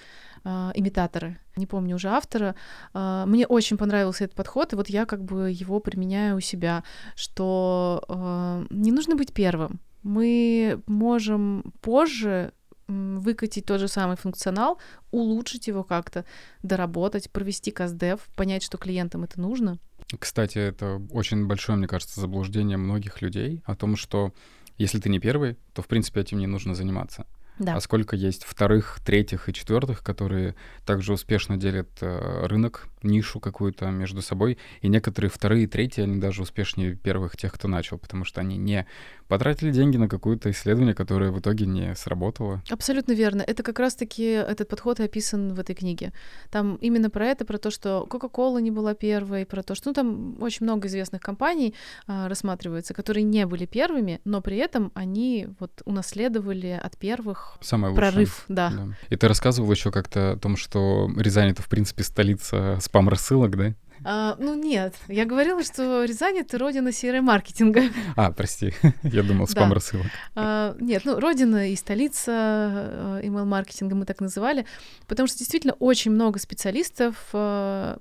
э, 0.46 0.72
имитаторы». 0.74 1.38
Не 1.56 1.66
помню 1.66 1.96
уже 1.96 2.08
автора. 2.08 2.54
Э, 2.94 3.24
мне 3.26 3.46
очень 3.46 3.76
понравился 3.76 4.24
этот 4.24 4.36
подход, 4.36 4.72
и 4.72 4.76
вот 4.76 4.88
я 4.88 5.04
как 5.04 5.24
бы 5.24 5.50
его 5.50 5.80
применяю 5.80 6.36
у 6.36 6.40
себя, 6.40 6.84
что 7.14 8.02
э, 8.08 8.66
не 8.70 8.92
нужно 8.92 9.16
быть 9.16 9.32
первым 9.32 9.80
мы 10.06 10.80
можем 10.86 11.74
позже 11.80 12.52
выкатить 12.88 13.66
тот 13.66 13.80
же 13.80 13.88
самый 13.88 14.16
функционал, 14.16 14.78
улучшить 15.10 15.66
его 15.66 15.82
как-то, 15.82 16.24
доработать, 16.62 17.30
провести 17.30 17.72
каздев, 17.72 18.20
понять, 18.36 18.62
что 18.62 18.78
клиентам 18.78 19.24
это 19.24 19.40
нужно. 19.40 19.78
Кстати, 20.18 20.58
это 20.58 21.02
очень 21.10 21.46
большое, 21.46 21.76
мне 21.76 21.88
кажется, 21.88 22.20
заблуждение 22.20 22.76
многих 22.76 23.20
людей 23.22 23.62
о 23.64 23.74
том, 23.74 23.96
что 23.96 24.32
если 24.78 25.00
ты 25.00 25.08
не 25.08 25.18
первый, 25.18 25.56
то, 25.74 25.82
в 25.82 25.88
принципе, 25.88 26.20
этим 26.20 26.38
не 26.38 26.46
нужно 26.46 26.74
заниматься. 26.76 27.26
Да. 27.58 27.76
А 27.76 27.80
сколько 27.80 28.16
есть 28.16 28.44
вторых, 28.44 29.00
третьих 29.04 29.48
и 29.48 29.52
четвертых, 29.52 30.02
которые 30.02 30.54
также 30.84 31.12
успешно 31.12 31.56
делят 31.56 31.88
э, 32.00 32.46
рынок, 32.46 32.88
нишу 33.02 33.40
какую-то 33.40 33.90
между 33.90 34.20
собой. 34.20 34.58
И 34.82 34.88
некоторые 34.88 35.30
вторые 35.30 35.64
и 35.64 35.66
третьи, 35.66 36.02
они 36.02 36.18
даже 36.18 36.42
успешнее 36.42 36.94
первых 36.94 37.36
тех, 37.36 37.52
кто 37.54 37.66
начал, 37.66 37.98
потому 37.98 38.24
что 38.24 38.40
они 38.40 38.58
не 38.58 38.86
потратили 39.28 39.70
деньги 39.70 39.96
на 39.96 40.08
какое-то 40.08 40.50
исследование, 40.50 40.94
которое 40.94 41.30
в 41.30 41.40
итоге 41.40 41.66
не 41.66 41.94
сработало. 41.94 42.62
Абсолютно 42.70 43.12
верно. 43.12 43.42
Это 43.42 43.62
как 43.62 43.78
раз-таки 43.78 44.24
этот 44.24 44.68
подход 44.68 45.00
и 45.00 45.04
описан 45.04 45.54
в 45.54 45.60
этой 45.60 45.74
книге. 45.74 46.12
Там 46.50 46.76
именно 46.76 47.10
про 47.10 47.26
это, 47.26 47.44
про 47.44 47.58
то, 47.58 47.70
что 47.70 48.06
Coca-Cola 48.08 48.60
не 48.60 48.70
была 48.70 48.94
первой, 48.94 49.46
про 49.46 49.62
то, 49.62 49.74
что 49.74 49.90
ну, 49.90 49.94
там 49.94 50.42
очень 50.42 50.64
много 50.64 50.88
известных 50.88 51.20
компаний 51.20 51.74
а, 52.06 52.28
рассматривается, 52.28 52.94
которые 52.94 53.24
не 53.24 53.46
были 53.46 53.66
первыми, 53.66 54.20
но 54.24 54.40
при 54.40 54.56
этом 54.58 54.92
они 54.94 55.48
вот 55.60 55.82
унаследовали 55.84 56.80
от 56.82 56.96
первых 56.96 57.58
Самое 57.60 57.94
прорыв, 57.94 58.44
да. 58.48 58.70
да. 58.70 58.88
И 59.08 59.16
ты 59.16 59.28
рассказывал 59.28 59.70
еще 59.70 59.90
как-то 59.90 60.32
о 60.32 60.36
том, 60.36 60.56
что 60.56 61.10
Рязань 61.16 61.50
это 61.50 61.62
в 61.62 61.68
принципе 61.68 62.02
столица 62.02 62.78
спам-рассылок, 62.80 63.56
да? 63.56 63.74
А, 64.04 64.36
ну 64.38 64.54
нет, 64.54 64.94
я 65.08 65.24
говорила, 65.24 65.62
что 65.62 66.04
Рязань— 66.04 66.38
это 66.38 66.58
родина 66.58 66.88
CRM-маркетинга. 66.88 67.84
А, 68.16 68.30
прости, 68.32 68.72
я 69.02 69.22
думал, 69.22 69.46
спам-рассылок. 69.46 70.06
А, 70.34 70.76
нет, 70.80 71.02
ну, 71.04 71.18
родина 71.18 71.70
и 71.70 71.76
столица 71.76 72.32
э, 72.32 73.20
email-маркетинга 73.24 73.94
мы 73.94 74.04
так 74.04 74.20
называли, 74.20 74.66
потому 75.06 75.26
что 75.26 75.38
действительно 75.38 75.74
очень 75.74 76.10
много 76.10 76.38
специалистов 76.38 77.16
э, 77.32 77.96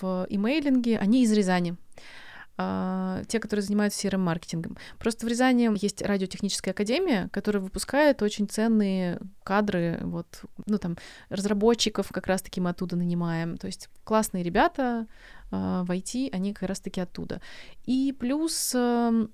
в 0.00 0.26
имейлинге, 0.28 0.98
они 0.98 1.22
из 1.22 1.32
Рязани. 1.32 1.76
Uh, 2.58 3.22
те, 3.26 3.38
которые 3.38 3.62
занимаются 3.62 4.08
CRM-маркетингом. 4.08 4.78
Просто 4.98 5.26
в 5.26 5.28
Рязани 5.28 5.68
есть 5.78 6.00
радиотехническая 6.00 6.72
академия, 6.72 7.28
которая 7.30 7.62
выпускает 7.62 8.22
очень 8.22 8.48
ценные 8.48 9.20
кадры, 9.44 9.98
вот, 10.00 10.26
ну, 10.64 10.78
там, 10.78 10.96
разработчиков 11.28 12.08
как 12.08 12.26
раз-таки 12.26 12.62
мы 12.62 12.70
оттуда 12.70 12.96
нанимаем. 12.96 13.58
То 13.58 13.66
есть 13.66 13.90
классные 14.04 14.42
ребята, 14.42 15.06
а, 15.50 15.84
в 15.84 15.90
IT, 15.90 16.30
они 16.32 16.52
как 16.52 16.68
раз-таки 16.68 17.00
оттуда. 17.00 17.40
И 17.84 18.12
плюс 18.18 18.72
эм, 18.74 19.30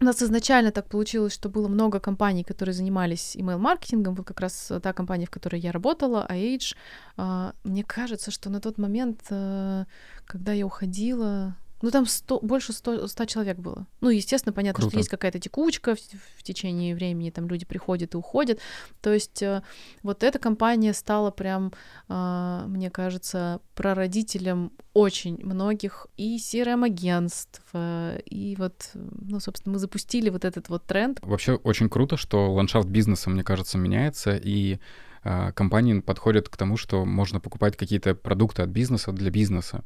у 0.00 0.04
нас 0.04 0.22
изначально 0.22 0.72
так 0.72 0.88
получилось, 0.88 1.32
что 1.32 1.48
было 1.48 1.68
много 1.68 2.00
компаний, 2.00 2.44
которые 2.44 2.74
занимались 2.74 3.34
email-маркетингом. 3.36 4.14
Вот 4.14 4.26
как 4.26 4.40
раз 4.40 4.72
та 4.82 4.92
компания, 4.92 5.26
в 5.26 5.30
которой 5.30 5.60
я 5.60 5.72
работала, 5.72 6.26
AH. 6.28 6.76
А, 7.16 7.54
мне 7.64 7.82
кажется, 7.82 8.30
что 8.30 8.50
на 8.50 8.60
тот 8.60 8.78
момент, 8.78 9.20
э, 9.30 9.84
когда 10.26 10.52
я 10.52 10.66
уходила, 10.66 11.56
ну, 11.82 11.90
там 11.90 12.06
100, 12.06 12.40
больше 12.40 12.72
100, 12.72 13.06
100 13.06 13.24
человек 13.26 13.58
было. 13.58 13.86
Ну, 14.00 14.08
естественно, 14.08 14.52
понятно, 14.52 14.80
Круто. 14.80 14.90
что 14.90 14.98
есть 14.98 15.10
какая-то 15.10 15.38
текучка 15.38 15.94
в, 15.94 15.98
в 16.38 16.42
течение 16.42 16.94
времени, 16.94 17.30
там 17.30 17.48
люди 17.48 17.66
приходят 17.66 18.14
и 18.14 18.16
уходят. 18.16 18.60
То 19.02 19.12
есть 19.12 19.42
э, 19.42 19.62
вот 20.02 20.22
эта 20.22 20.38
компания 20.38 20.94
стала 20.94 21.30
прям, 21.30 21.72
э, 22.08 22.64
мне 22.66 22.90
кажется, 22.90 23.60
прародителем 23.74 24.72
очень 24.94 25.38
многих 25.44 26.06
и 26.16 26.38
CRM-агентств, 26.38 27.62
э, 27.74 28.20
и 28.24 28.56
вот, 28.56 28.90
ну, 28.94 29.40
собственно, 29.40 29.74
мы 29.74 29.78
запустили 29.78 30.30
вот 30.30 30.44
этот 30.46 30.70
вот 30.70 30.86
тренд. 30.86 31.18
Вообще 31.22 31.54
очень 31.54 31.90
круто, 31.90 32.16
что 32.16 32.52
ландшафт 32.52 32.88
бизнеса, 32.88 33.28
мне 33.28 33.44
кажется, 33.44 33.76
меняется, 33.76 34.34
и 34.34 34.78
э, 35.24 35.52
компании 35.52 36.00
подходят 36.00 36.48
к 36.48 36.56
тому, 36.56 36.78
что 36.78 37.04
можно 37.04 37.38
покупать 37.38 37.76
какие-то 37.76 38.14
продукты 38.14 38.62
от 38.62 38.70
бизнеса 38.70 39.12
для 39.12 39.30
бизнеса. 39.30 39.84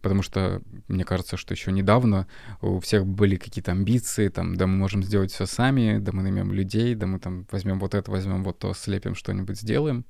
Потому 0.00 0.22
что 0.22 0.62
мне 0.88 1.04
кажется, 1.04 1.36
что 1.36 1.52
еще 1.52 1.70
недавно 1.70 2.26
у 2.60 2.80
всех 2.80 3.06
были 3.06 3.36
какие-то 3.36 3.72
амбиции, 3.72 4.28
там, 4.28 4.56
да 4.56 4.66
мы 4.66 4.76
можем 4.76 5.02
сделать 5.02 5.32
все 5.32 5.46
сами, 5.46 5.98
да 5.98 6.12
мы 6.12 6.22
наймем 6.22 6.52
людей, 6.52 6.94
да 6.94 7.06
мы 7.06 7.18
там 7.18 7.46
возьмем 7.50 7.78
вот 7.78 7.94
это, 7.94 8.10
возьмем 8.10 8.42
вот 8.42 8.58
то, 8.58 8.72
слепим 8.72 9.14
что-нибудь, 9.14 9.60
сделаем. 9.60 10.04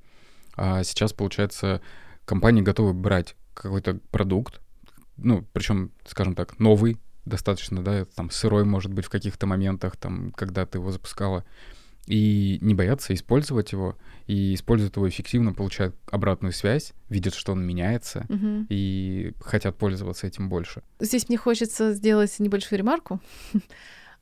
А 0.55 0.85
сейчас, 0.85 1.12
получается, 1.12 1.83
компании 2.25 2.62
готовы 2.62 2.92
брать 2.92 3.35
какой-то 3.55 3.99
продукт, 4.11 4.61
ну, 5.16 5.47
причем, 5.53 5.90
скажем 6.07 6.35
так, 6.35 6.59
новый, 6.59 6.99
достаточно, 7.25 7.83
да, 7.83 8.05
там 8.05 8.31
сырой, 8.31 8.64
может 8.64 8.92
быть, 8.92 9.05
в 9.05 9.11
каких-то 9.11 9.47
моментах, 9.47 9.97
там, 9.97 10.33
когда 10.33 10.66
ты 10.66 10.79
его 10.79 10.90
запускала, 10.90 11.45
и 12.07 12.59
не 12.61 12.75
боятся 12.75 13.14
использовать 13.14 13.73
его, 13.73 13.97
и 14.33 14.55
используют 14.55 14.97
его 14.97 15.07
эффективно, 15.07 15.53
получают 15.53 15.95
обратную 16.11 16.53
связь, 16.53 16.95
видят, 17.11 17.35
что 17.35 17.53
он 17.53 17.62
меняется, 17.66 18.25
угу. 18.31 18.64
и 18.71 19.33
хотят 19.40 19.77
пользоваться 19.77 20.27
этим 20.27 20.49
больше. 20.49 20.83
Здесь 21.01 21.29
мне 21.29 21.37
хочется 21.37 21.92
сделать 21.92 22.35
небольшую 22.38 22.79
ремарку. 22.79 23.21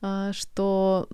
А, 0.03 0.33
что 0.33 1.07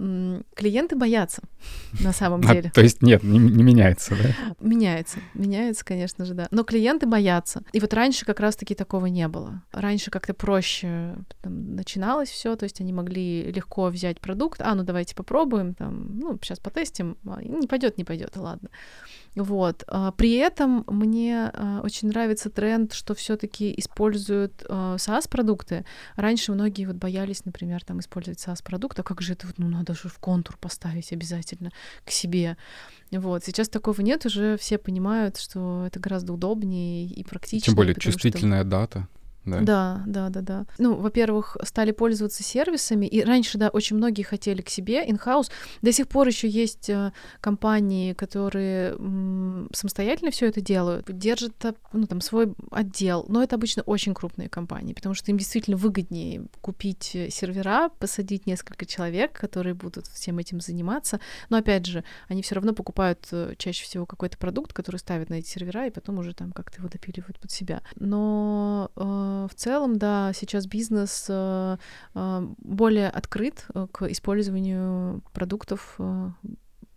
клиенты 0.56 0.96
боятся 0.96 1.42
на 2.00 2.14
самом 2.14 2.42
а, 2.48 2.54
деле. 2.54 2.70
А, 2.70 2.76
то 2.76 2.82
есть 2.82 3.02
нет, 3.02 3.22
не, 3.22 3.38
не 3.38 3.64
меняется, 3.64 4.16
да? 4.16 4.54
Меняется, 4.62 5.20
меняется, 5.34 5.84
конечно 5.84 6.24
же, 6.24 6.34
да. 6.34 6.48
Но 6.52 6.64
клиенты 6.64 7.06
боятся. 7.06 7.64
И 7.74 7.82
вот 7.82 7.94
раньше 7.94 8.26
как 8.26 8.40
раз-таки 8.40 8.76
такого 8.76 9.08
не 9.08 9.28
было. 9.28 9.62
Раньше 9.74 10.10
как-то 10.10 10.34
проще 10.34 11.16
там, 11.42 11.76
начиналось 11.76 12.30
все, 12.30 12.56
то 12.56 12.64
есть 12.64 12.80
они 12.80 12.94
могли 12.94 13.52
легко 13.52 13.88
взять 13.88 14.22
продукт, 14.22 14.62
а 14.62 14.74
ну 14.74 14.84
давайте 14.84 15.16
попробуем, 15.16 15.74
там, 15.74 16.18
ну 16.18 16.40
сейчас 16.42 16.60
потестим, 16.60 17.18
а, 17.26 17.42
не 17.44 17.68
пойдет, 17.68 17.98
не 17.98 18.06
пойдет, 18.06 18.38
ладно. 18.38 18.70
Вот. 19.38 19.84
А, 19.88 20.12
при 20.12 20.34
этом 20.34 20.84
мне 20.88 21.52
а, 21.54 21.82
очень 21.84 22.08
нравится 22.08 22.50
тренд, 22.50 22.94
что 22.94 23.14
все-таки 23.14 23.74
используют 23.78 24.66
а, 24.68 24.96
SaaS-продукты. 24.96 25.86
Раньше 26.16 26.52
многие 26.52 26.86
вот 26.86 26.96
боялись, 26.96 27.46
например, 27.46 27.84
там 27.86 28.00
использовать 28.00 28.40
SaaS-продукт, 28.40 29.00
а 29.00 29.04
как 29.04 29.22
же 29.22 29.34
это 29.34 29.46
вот, 29.46 29.60
ну, 29.60 29.70
надо 29.70 29.94
же 29.94 30.10
в 30.10 30.18
контур 30.18 30.58
поставить 30.58 31.14
обязательно 31.14 31.72
к 32.04 32.10
себе. 32.10 32.58
Вот. 33.12 33.46
Сейчас 33.46 33.70
такого 33.70 34.02
нет, 34.02 34.26
уже 34.26 34.58
все 34.58 34.80
понимают, 34.80 35.38
что 35.38 35.84
это 35.86 36.00
гораздо 36.00 36.34
удобнее 36.34 37.06
и 37.06 37.24
практичнее. 37.24 37.62
Тем 37.62 37.76
более 37.76 37.94
чувствительная 37.94 38.62
что... 38.62 38.70
дата 38.70 39.08
да? 39.48 39.62
Да, 39.62 40.04
да, 40.06 40.30
да, 40.30 40.42
да. 40.42 40.66
Ну, 40.78 40.96
во-первых, 40.96 41.58
стали 41.64 41.92
пользоваться 41.92 42.44
сервисами, 42.44 43.06
и 43.06 43.24
раньше, 43.24 43.58
да, 43.58 43.70
очень 43.70 43.98
многие 43.98 44.24
хотели 44.24 44.62
к 44.62 44.70
себе 44.70 45.06
in-house. 45.08 45.50
До 45.82 45.92
сих 45.92 46.08
пор 46.08 46.28
еще 46.28 46.48
есть 46.48 46.90
э, 46.90 47.12
компании, 47.42 48.14
которые 48.14 48.96
самостоятельно 49.74 50.32
все 50.32 50.48
это 50.48 50.62
делают, 50.62 51.06
держат 51.08 51.54
ну, 51.94 52.08
там, 52.08 52.22
свой 52.22 52.54
отдел, 52.72 53.26
но 53.28 53.44
это 53.44 53.56
обычно 53.56 53.84
очень 53.84 54.14
крупные 54.14 54.50
компании, 54.50 54.94
потому 54.94 55.16
что 55.16 55.32
им 55.32 55.38
действительно 55.38 55.78
выгоднее 55.78 56.46
купить 56.62 57.16
сервера, 57.30 57.90
посадить 58.00 58.48
несколько 58.48 58.86
человек, 58.86 59.34
которые 59.34 59.74
будут 59.74 60.08
всем 60.08 60.40
этим 60.40 60.60
заниматься. 60.60 61.20
Но 61.50 61.58
опять 61.58 61.86
же, 61.86 62.04
они 62.28 62.42
все 62.42 62.56
равно 62.56 62.74
покупают 62.74 63.28
э, 63.32 63.56
чаще 63.58 63.84
всего 63.84 64.06
какой-то 64.06 64.38
продукт, 64.38 64.74
который 64.74 64.98
ставят 64.98 65.30
на 65.30 65.36
эти 65.36 65.48
сервера, 65.48 65.88
и 65.88 65.92
потом 65.92 66.20
уже 66.20 66.34
там 66.34 66.52
как-то 66.52 66.80
его 66.80 66.90
допиливают 66.90 67.40
под 67.40 67.52
себя. 67.52 67.82
Но 67.96 68.92
э, 68.96 69.37
в 69.50 69.56
целом, 69.56 69.98
да, 69.98 70.32
сейчас 70.34 70.66
бизнес 70.66 71.26
э, 71.30 71.78
э, 72.16 72.48
более 72.60 73.10
открыт 73.10 73.66
э, 73.74 73.88
к 73.92 74.08
использованию 74.12 75.22
продуктов 75.34 75.96
э, 76.00 76.30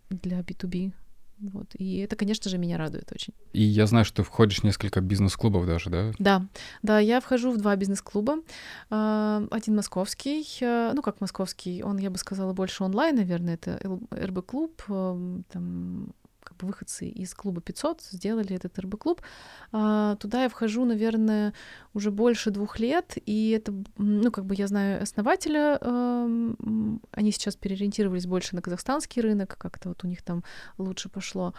для 0.09 0.39
B2B. 0.39 0.93
Вот. 1.39 1.67
И 1.77 1.97
это, 1.97 2.15
конечно 2.15 2.49
же, 2.49 2.57
меня 2.57 2.77
радует 2.77 3.11
очень. 3.11 3.33
И 3.53 3.63
я 3.63 3.87
знаю, 3.87 4.05
что 4.05 4.17
ты 4.17 4.23
входишь 4.23 4.59
в 4.59 4.63
несколько 4.63 5.01
бизнес-клубов 5.01 5.65
даже, 5.65 5.89
да? 5.89 6.11
Да, 6.19 6.45
да, 6.83 6.99
я 6.99 7.19
вхожу 7.19 7.51
в 7.51 7.57
два 7.57 7.75
бизнес-клуба. 7.75 8.37
Э, 8.89 9.47
один 9.49 9.75
московский, 9.75 10.45
ну 10.61 11.01
как 11.01 11.19
московский, 11.21 11.83
он, 11.83 11.97
я 11.97 12.09
бы 12.09 12.17
сказала, 12.17 12.53
больше 12.53 12.83
онлайн, 12.83 13.15
наверное, 13.15 13.55
это 13.55 13.79
РБ-клуб, 14.11 14.81
там 14.87 16.13
выходцы 16.63 17.07
из 17.07 17.33
клуба 17.33 17.61
500 17.61 18.01
сделали 18.01 18.55
этот 18.55 18.77
РБ-клуб. 18.79 19.21
А, 19.71 20.15
туда 20.15 20.43
я 20.43 20.49
вхожу, 20.49 20.85
наверное, 20.85 21.53
уже 21.93 22.11
больше 22.11 22.51
двух 22.51 22.79
лет, 22.79 23.17
и 23.25 23.51
это, 23.51 23.73
ну, 23.97 24.31
как 24.31 24.45
бы 24.45 24.55
я 24.55 24.67
знаю 24.67 25.01
основателя, 25.01 25.77
э, 25.79 26.53
они 27.11 27.31
сейчас 27.31 27.55
переориентировались 27.55 28.25
больше 28.25 28.55
на 28.55 28.61
казахстанский 28.61 29.21
рынок, 29.21 29.57
как-то 29.57 29.89
вот 29.89 30.03
у 30.03 30.07
них 30.07 30.21
там 30.21 30.43
лучше 30.77 31.09
пошло. 31.09 31.53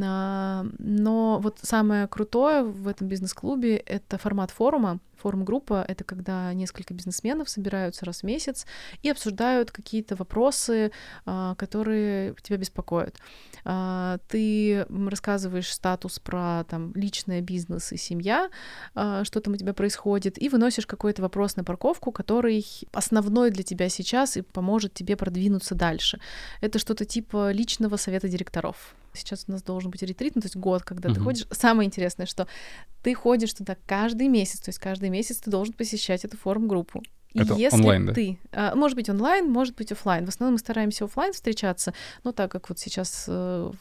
А, 0.00 0.66
но 0.78 1.38
вот 1.40 1.58
самое 1.62 2.06
крутое 2.08 2.62
в 2.64 2.88
этом 2.88 3.08
бизнес-клубе— 3.08 3.76
это 3.86 4.18
формат 4.18 4.50
форума, 4.50 5.00
Форум-группа— 5.16 5.84
это 5.88 6.04
когда 6.04 6.52
несколько 6.52 6.94
бизнесменов 6.94 7.48
собираются 7.48 8.04
раз 8.04 8.20
в 8.20 8.22
месяц 8.24 8.66
и 9.02 9.10
обсуждают 9.10 9.70
какие-то 9.70 10.16
вопросы, 10.16 10.92
а, 11.24 11.54
которые 11.54 12.34
тебя 12.42 12.58
беспокоят. 12.58 13.16
А, 13.64 14.18
ты 14.28 14.86
рассказываешь 14.88 15.72
статус 15.72 16.18
про 16.18 16.64
там, 16.64 16.92
личное 16.94 17.40
бизнес 17.40 17.92
и 17.92 17.96
семья, 17.96 18.50
а, 18.94 19.24
что 19.24 19.40
там 19.40 19.54
у 19.54 19.56
тебя 19.56 19.72
происходит, 19.72 20.40
и 20.40 20.48
выносишь 20.48 20.86
какой-то 20.86 21.22
вопрос 21.22 21.56
на 21.56 21.64
парковку, 21.64 22.12
который 22.12 22.64
основной 22.92 23.50
для 23.50 23.62
тебя 23.62 23.88
сейчас 23.88 24.36
и 24.36 24.42
поможет 24.42 24.94
тебе 24.94 25.16
продвинуться 25.16 25.74
дальше. 25.74 26.20
Это 26.60 26.78
что-то 26.78 27.04
типа 27.04 27.50
личного 27.52 27.96
совета 27.96 28.28
директоров. 28.28 28.94
Сейчас 29.16 29.44
у 29.48 29.52
нас 29.52 29.62
должен 29.62 29.90
быть 29.90 30.02
ретрит, 30.02 30.34
ну, 30.36 30.42
то 30.42 30.46
есть 30.46 30.56
год, 30.56 30.82
когда 30.82 31.08
uh-huh. 31.08 31.14
ты 31.14 31.20
ходишь. 31.20 31.46
Самое 31.50 31.86
интересное, 31.86 32.26
что 32.26 32.46
ты 33.02 33.14
ходишь 33.14 33.54
туда 33.54 33.76
каждый 33.86 34.28
месяц, 34.28 34.60
то 34.60 34.68
есть 34.68 34.78
каждый 34.78 35.08
месяц 35.08 35.38
ты 35.38 35.50
должен 35.50 35.74
посещать 35.74 36.24
эту 36.24 36.36
форум-группу. 36.36 37.02
Это 37.34 37.54
если 37.54 37.76
онлайн, 37.76 38.06
да? 38.06 38.14
ты, 38.14 38.38
а, 38.52 38.74
может 38.74 38.96
быть 38.96 39.08
онлайн, 39.08 39.50
может 39.50 39.76
быть 39.76 39.92
офлайн. 39.92 40.24
В 40.24 40.28
основном 40.28 40.54
мы 40.54 40.58
стараемся 40.58 41.04
офлайн 41.04 41.32
встречаться, 41.32 41.92
но 42.24 42.32
так 42.32 42.50
как 42.50 42.68
вот 42.68 42.78
сейчас 42.78 43.26
э, 43.28 43.72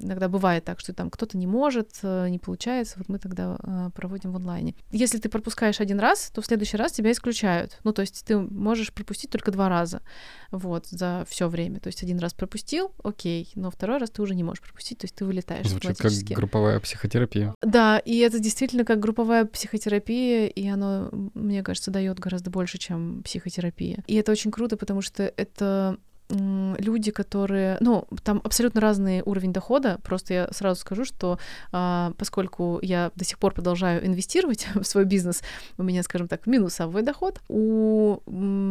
иногда 0.00 0.28
бывает 0.28 0.64
так, 0.64 0.80
что 0.80 0.92
там 0.92 1.10
кто-то 1.10 1.36
не 1.36 1.46
может, 1.46 1.90
э, 2.02 2.28
не 2.28 2.38
получается, 2.38 2.94
вот 2.98 3.08
мы 3.08 3.18
тогда 3.18 3.58
э, 3.62 3.90
проводим 3.94 4.32
в 4.32 4.36
онлайне. 4.36 4.74
Если 4.90 5.18
ты 5.18 5.28
пропускаешь 5.28 5.80
один 5.80 5.98
раз, 6.00 6.30
то 6.34 6.40
в 6.40 6.46
следующий 6.46 6.76
раз 6.76 6.92
тебя 6.92 7.12
исключают. 7.12 7.78
Ну, 7.84 7.92
то 7.92 8.02
есть 8.02 8.24
ты 8.24 8.38
можешь 8.38 8.92
пропустить 8.92 9.30
только 9.30 9.50
два 9.50 9.68
раза, 9.68 10.02
вот, 10.50 10.86
за 10.86 11.24
все 11.28 11.48
время. 11.48 11.80
То 11.80 11.88
есть 11.88 12.02
один 12.02 12.18
раз 12.18 12.34
пропустил, 12.34 12.92
окей, 13.02 13.50
но 13.54 13.70
второй 13.70 13.98
раз 13.98 14.10
ты 14.10 14.22
уже 14.22 14.34
не 14.34 14.44
можешь 14.44 14.62
пропустить, 14.62 14.98
то 14.98 15.04
есть 15.04 15.14
ты 15.14 15.24
вылетаешь 15.24 15.68
Звучит 15.68 15.98
как 15.98 16.12
групповая 16.36 16.80
психотерапия. 16.80 17.54
Да, 17.62 17.98
и 17.98 18.18
это 18.18 18.38
действительно 18.38 18.84
как 18.84 19.00
групповая 19.00 19.44
психотерапия, 19.44 20.46
и 20.46 20.66
оно, 20.68 21.10
мне 21.34 21.62
кажется, 21.62 21.90
дает 21.90 22.18
гораздо 22.18 22.50
больше, 22.50 22.78
чем 22.78 23.22
психотерапия. 23.22 24.04
И 24.06 24.14
это 24.14 24.32
очень 24.32 24.50
круто, 24.50 24.76
потому 24.76 25.02
что 25.02 25.24
это 25.36 25.98
люди, 26.28 27.10
которые, 27.10 27.76
ну, 27.80 28.06
там 28.24 28.40
абсолютно 28.44 28.80
разный 28.80 29.22
уровень 29.24 29.52
дохода. 29.52 29.98
Просто 30.02 30.34
я 30.34 30.48
сразу 30.50 30.80
скажу, 30.80 31.04
что 31.04 31.38
а, 31.72 32.12
поскольку 32.18 32.78
я 32.82 33.12
до 33.14 33.24
сих 33.24 33.38
пор 33.38 33.54
продолжаю 33.54 34.04
инвестировать 34.06 34.66
в 34.74 34.84
свой 34.84 35.04
бизнес, 35.04 35.42
у 35.78 35.82
меня, 35.82 36.02
скажем 36.02 36.28
так, 36.28 36.46
минусовой 36.46 37.02
доход. 37.02 37.40
У 37.48 38.20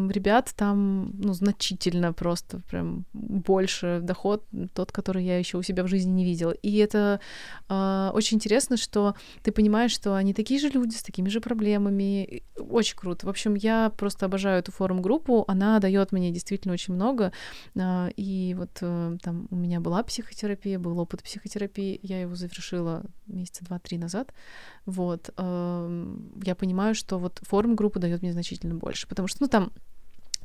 ребят 0.09 0.53
там, 0.55 1.11
ну, 1.17 1.33
значительно 1.33 2.13
просто 2.13 2.59
прям 2.69 3.05
больше 3.13 3.99
доход, 4.01 4.43
тот, 4.73 4.91
который 4.91 5.23
я 5.23 5.37
еще 5.37 5.57
у 5.57 5.63
себя 5.63 5.83
в 5.83 5.87
жизни 5.87 6.11
не 6.11 6.25
видела. 6.25 6.51
И 6.51 6.77
это 6.77 7.19
а, 7.69 8.11
очень 8.13 8.35
интересно, 8.35 8.77
что 8.77 9.15
ты 9.43 9.51
понимаешь, 9.51 9.91
что 9.91 10.15
они 10.15 10.33
такие 10.33 10.59
же 10.59 10.69
люди 10.69 10.95
с 10.95 11.03
такими 11.03 11.29
же 11.29 11.39
проблемами. 11.39 12.43
Очень 12.57 12.97
круто. 12.97 13.25
В 13.25 13.29
общем, 13.29 13.55
я 13.55 13.91
просто 13.97 14.25
обожаю 14.25 14.59
эту 14.59 14.71
форум-группу. 14.71 15.45
Она 15.47 15.79
дает 15.79 16.11
мне 16.11 16.31
действительно 16.31 16.73
очень 16.73 16.93
много. 16.93 17.31
А, 17.77 18.09
и 18.15 18.55
вот 18.57 18.77
э, 18.81 19.17
там 19.21 19.47
у 19.51 19.55
меня 19.55 19.79
была 19.79 20.03
психотерапия, 20.03 20.79
был 20.79 20.99
опыт 20.99 21.23
психотерапии, 21.23 21.99
я 22.03 22.21
его 22.21 22.35
завершила 22.35 23.03
месяца 23.27 23.63
два-три 23.65 23.97
назад. 23.97 24.33
Вот. 24.85 25.29
Я 25.37 26.55
понимаю, 26.57 26.93
что 26.95 27.17
вот 27.17 27.39
форум 27.41 27.75
группы 27.75 27.99
дает 27.99 28.21
мне 28.21 28.31
значительно 28.31 28.75
больше, 28.75 29.07
потому 29.07 29.27
что, 29.27 29.41
ну, 29.41 29.47
там 29.47 29.71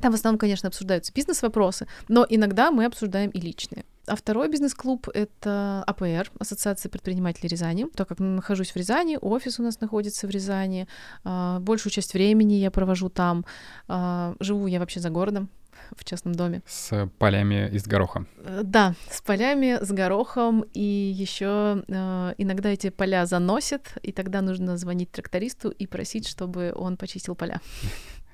там 0.01 0.13
в 0.13 0.15
основном, 0.15 0.39
конечно, 0.39 0.69
обсуждаются 0.69 1.13
бизнес-вопросы, 1.13 1.87
но 2.09 2.27
иногда 2.29 2.71
мы 2.71 2.87
обсуждаем 2.87 3.31
и 3.31 3.41
личные. 3.41 3.85
А 4.07 4.17
второй 4.17 4.49
бизнес-клуб— 4.49 5.09
это 5.15 5.85
АПР, 5.87 6.33
Ассоциация 6.39 6.89
предпринимателей 6.89 7.49
Рязани. 7.49 7.87
Так 7.95 8.09
как 8.09 8.19
нахожусь 8.19 8.71
в 8.71 8.77
Рязани, 8.77 9.19
офис 9.21 9.61
у 9.61 9.63
нас 9.63 9.81
находится 9.81 10.27
в 10.27 10.31
Рязани, 10.31 10.89
а, 11.23 11.61
большую 11.61 11.93
часть 11.93 12.15
времени 12.15 12.55
я 12.55 12.71
провожу 12.71 13.11
там. 13.11 13.45
А, 13.89 14.35
живу 14.41 14.67
я 14.67 14.81
вообще 14.81 15.01
за 15.01 15.11
городом, 15.11 15.51
в 15.97 16.05
частном 16.05 16.35
доме. 16.35 16.63
С 16.67 17.09
полями 17.19 17.69
из 17.73 17.87
гороха. 17.87 18.27
Э, 18.39 18.61
да, 18.65 18.95
с 19.11 19.21
полями, 19.21 19.79
с 19.81 19.91
горохом, 19.93 20.65
и 20.73 20.83
еще 20.83 21.83
э, 21.89 22.35
иногда 22.39 22.71
эти 22.71 22.91
поля 22.91 23.27
заносят, 23.27 23.99
и 24.03 24.13
тогда 24.13 24.43
нужно 24.43 24.77
звонить 24.77 25.11
трактористу 25.11 25.71
и 25.71 25.87
просить, 25.87 26.27
чтобы 26.27 26.73
он 26.75 26.97
почистил 26.97 27.35
поля. 27.35 27.61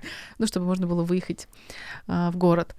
ну, 0.39 0.47
чтобы 0.47 0.67
можно 0.67 0.87
было 0.87 1.03
выехать 1.03 1.49
э, 2.07 2.31
в 2.31 2.37
город. 2.37 2.75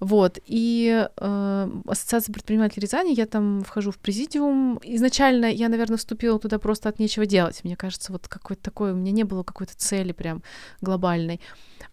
Вот. 0.00 0.38
И 0.46 1.08
э, 1.16 1.70
Ассоциация 1.86 2.32
предпринимателей 2.32 2.82
Рязани, 2.82 3.14
я 3.14 3.26
там 3.26 3.64
вхожу 3.64 3.90
в 3.90 3.98
президиум. 3.98 4.78
Изначально 4.82 5.46
я, 5.46 5.68
наверное, 5.68 5.96
вступила 5.96 6.38
туда 6.38 6.58
просто 6.58 6.88
от 6.88 6.98
нечего 6.98 7.26
делать. 7.26 7.64
Мне 7.64 7.76
кажется, 7.76 8.12
вот 8.12 8.28
какой-то 8.28 8.62
такой, 8.62 8.92
у 8.92 8.96
меня 8.96 9.12
не 9.12 9.24
было 9.24 9.42
какой-то 9.42 9.76
цели 9.76 10.12
прям 10.12 10.42
глобальной. 10.80 11.40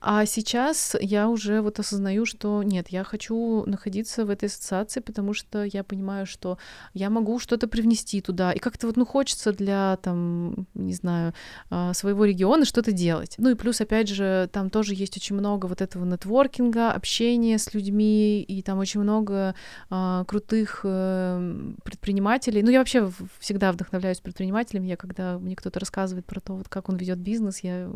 А 0.01 0.25
сейчас 0.25 0.95
я 0.99 1.29
уже 1.29 1.61
вот 1.61 1.79
осознаю, 1.79 2.25
что 2.25 2.61
нет, 2.63 2.89
я 2.89 3.03
хочу 3.03 3.63
находиться 3.65 4.25
в 4.25 4.29
этой 4.29 4.45
ассоциации, 4.45 4.99
потому 4.99 5.33
что 5.33 5.63
я 5.63 5.83
понимаю, 5.83 6.25
что 6.25 6.57
я 6.93 7.09
могу 7.09 7.39
что-то 7.39 7.67
привнести 7.67 8.21
туда. 8.21 8.51
И 8.51 8.59
как-то 8.59 8.87
вот, 8.87 8.97
ну, 8.97 9.05
хочется 9.05 9.51
для, 9.51 9.97
там, 10.01 10.67
не 10.73 10.93
знаю, 10.93 11.33
а, 11.69 11.93
своего 11.93 12.25
региона 12.25 12.65
что-то 12.65 12.91
делать. 12.91 13.35
Ну 13.37 13.49
и 13.49 13.55
плюс, 13.55 13.81
опять 13.81 14.09
же, 14.09 14.49
там 14.51 14.64
тоже 14.69 14.93
есть 14.93 15.17
очень 15.17 15.35
много 15.35 15.65
вот 15.65 15.81
этого 15.81 16.05
нетворкинга, 16.05 16.91
общения 16.91 17.57
с 17.57 17.73
людьми, 17.73 18.41
и 18.41 18.61
там 18.61 18.79
очень 18.79 19.01
много 19.01 19.55
а, 19.89 20.23
крутых 20.25 20.81
а, 20.83 21.73
предпринимателей. 21.83 22.63
Ну, 22.63 22.71
я 22.71 22.79
вообще 22.79 23.11
всегда 23.39 23.71
вдохновляюсь 23.71 24.19
предпринимателями. 24.19 24.87
Я, 24.87 24.97
когда 24.97 25.37
мне 25.39 25.55
кто-то 25.55 25.79
рассказывает 25.79 26.25
про 26.25 26.39
то, 26.39 26.55
вот 26.55 26.69
как 26.69 26.89
он 26.89 26.97
ведет 26.97 27.19
бизнес, 27.19 27.59
я 27.59 27.89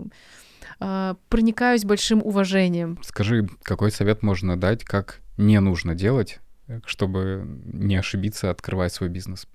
э, 0.80 1.16
проникаюсь 1.30 1.86
большим 1.86 2.22
уважением. 2.24 3.00
Скажи, 3.04 3.48
какой 3.64 3.92
совет 3.92 4.24
можно 4.24 4.60
дать, 4.60 4.84
как 4.84 5.22
не 5.38 5.60
нужно 5.60 5.96
делать, 5.96 6.40
чтобы 6.86 7.46
не 7.66 7.96
ошибиться, 7.96 8.50
открывая 8.50 8.90
свой 8.90 9.10
бизнес? 9.10 9.48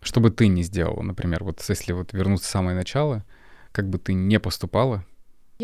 Что 0.00 0.20
бы 0.20 0.30
ты 0.30 0.48
не 0.48 0.62
сделала, 0.62 1.02
например, 1.02 1.44
вот 1.44 1.64
если 1.66 1.92
вот 1.92 2.12
вернуться 2.12 2.46
в 2.46 2.50
самое 2.50 2.76
начало, 2.76 3.24
как 3.72 3.88
бы 3.88 3.98
ты 3.98 4.12
не 4.12 4.38
поступала, 4.38 5.04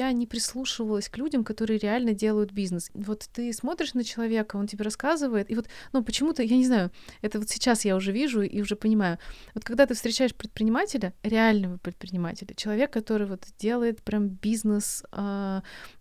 я 0.00 0.12
не 0.12 0.26
прислушивалась 0.26 1.08
к 1.08 1.18
людям, 1.18 1.44
которые 1.44 1.78
реально 1.78 2.14
делают 2.14 2.52
бизнес. 2.52 2.90
Вот 2.94 3.28
ты 3.32 3.52
смотришь 3.52 3.94
на 3.94 4.02
человека, 4.02 4.56
он 4.56 4.66
тебе 4.66 4.84
рассказывает, 4.84 5.50
и 5.50 5.54
вот, 5.54 5.66
ну, 5.92 6.02
почему-то, 6.02 6.42
я 6.42 6.56
не 6.56 6.66
знаю, 6.66 6.90
это 7.20 7.38
вот 7.38 7.48
сейчас 7.50 7.84
я 7.84 7.96
уже 7.96 8.12
вижу 8.12 8.40
и 8.40 8.62
уже 8.62 8.76
понимаю. 8.76 9.18
Вот 9.54 9.64
когда 9.64 9.84
ты 9.84 9.94
встречаешь 9.94 10.34
предпринимателя, 10.34 11.12
реального 11.22 11.76
предпринимателя, 11.76 12.54
человек, 12.54 12.90
который 12.90 13.26
вот 13.26 13.46
делает 13.58 14.02
прям 14.02 14.28
бизнес, 14.28 15.04
э, 15.12 15.60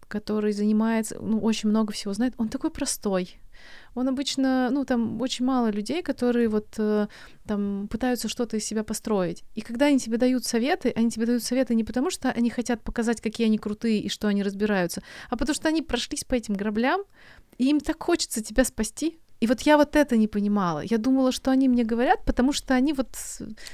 который 0.09 0.51
занимается, 0.51 1.17
ну, 1.21 1.39
очень 1.39 1.69
много 1.69 1.93
всего 1.93 2.13
знает, 2.13 2.33
он 2.37 2.49
такой 2.49 2.71
простой. 2.71 3.39
Он 3.93 4.07
обычно, 4.07 4.69
ну, 4.71 4.85
там 4.85 5.21
очень 5.21 5.45
мало 5.45 5.71
людей, 5.71 6.01
которые 6.01 6.47
вот 6.47 6.67
э, 6.77 7.07
там 7.45 7.87
пытаются 7.87 8.27
что-то 8.27 8.57
из 8.57 8.65
себя 8.65 8.83
построить. 8.83 9.43
И 9.55 9.61
когда 9.61 9.87
они 9.87 9.99
тебе 9.99 10.17
дают 10.17 10.45
советы, 10.45 10.91
они 10.95 11.09
тебе 11.09 11.25
дают 11.25 11.43
советы 11.43 11.75
не 11.75 11.83
потому, 11.83 12.09
что 12.09 12.31
они 12.31 12.49
хотят 12.49 12.81
показать, 12.81 13.21
какие 13.21 13.47
они 13.47 13.57
крутые 13.57 13.99
и 13.99 14.09
что 14.09 14.27
они 14.27 14.43
разбираются, 14.43 15.01
а 15.29 15.37
потому 15.37 15.53
что 15.53 15.67
они 15.67 15.81
прошлись 15.81 16.23
по 16.23 16.35
этим 16.35 16.55
граблям, 16.55 17.01
и 17.57 17.69
им 17.69 17.79
так 17.79 18.01
хочется 18.01 18.43
тебя 18.43 18.63
спасти, 18.63 19.19
и 19.39 19.47
вот 19.47 19.61
я 19.61 19.77
вот 19.77 19.95
это 19.95 20.17
не 20.17 20.27
понимала. 20.27 20.81
Я 20.83 20.97
думала, 20.97 21.31
что 21.31 21.51
они 21.51 21.69
мне 21.69 21.85
говорят, 21.85 22.25
потому 22.25 22.51
что 22.51 22.73
они 22.73 22.91
вот... 22.91 23.07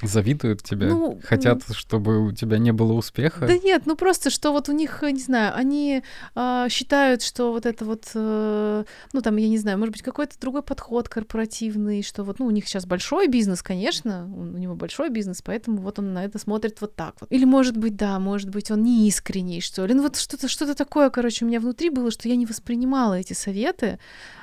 Завидуют 0.00 0.62
тебе? 0.62 0.86
Ну, 0.86 1.20
Хотят, 1.24 1.62
чтобы 1.72 2.24
у 2.24 2.32
тебя 2.32 2.58
не 2.58 2.72
было 2.72 2.92
успеха? 2.92 3.46
Да 3.46 3.58
нет, 3.58 3.82
ну 3.84 3.96
просто, 3.96 4.30
что 4.30 4.52
вот 4.52 4.68
у 4.68 4.72
них, 4.72 5.02
не 5.02 5.20
знаю, 5.20 5.56
они 5.56 6.02
э, 6.36 6.66
считают, 6.70 7.22
что 7.22 7.50
вот 7.50 7.66
это 7.66 7.84
вот, 7.84 8.04
э, 8.14 8.84
ну 9.12 9.20
там, 9.20 9.36
я 9.36 9.48
не 9.48 9.58
знаю, 9.58 9.78
может 9.78 9.92
быть, 9.92 10.02
какой-то 10.02 10.38
другой 10.38 10.62
подход 10.62 11.08
корпоративный, 11.08 12.02
что 12.02 12.22
вот, 12.22 12.38
ну, 12.38 12.46
у 12.46 12.50
них 12.50 12.68
сейчас 12.68 12.86
большой 12.86 13.26
бизнес, 13.26 13.62
конечно, 13.62 14.30
у 14.36 14.58
него 14.58 14.76
большой 14.76 15.10
бизнес, 15.10 15.42
поэтому 15.42 15.78
вот 15.78 15.98
он 15.98 16.12
на 16.12 16.24
это 16.24 16.38
смотрит 16.38 16.80
вот 16.80 16.94
так 16.94 17.16
вот. 17.20 17.32
Или, 17.32 17.44
может 17.44 17.76
быть, 17.76 17.96
да, 17.96 18.20
может 18.20 18.50
быть, 18.50 18.70
он 18.70 18.84
не 18.84 19.08
искренний, 19.08 19.60
что 19.60 19.84
ли. 19.84 19.94
Ну 19.94 20.02
вот 20.02 20.16
что-то 20.16 20.48
что 20.48 20.72
такое, 20.74 21.10
короче, 21.10 21.44
у 21.44 21.48
меня 21.48 21.58
внутри 21.58 21.90
было, 21.90 22.12
что 22.12 22.28
я 22.28 22.36
не 22.36 22.46
воспринимала 22.46 23.14
эти 23.14 23.32
советы, 23.32 23.98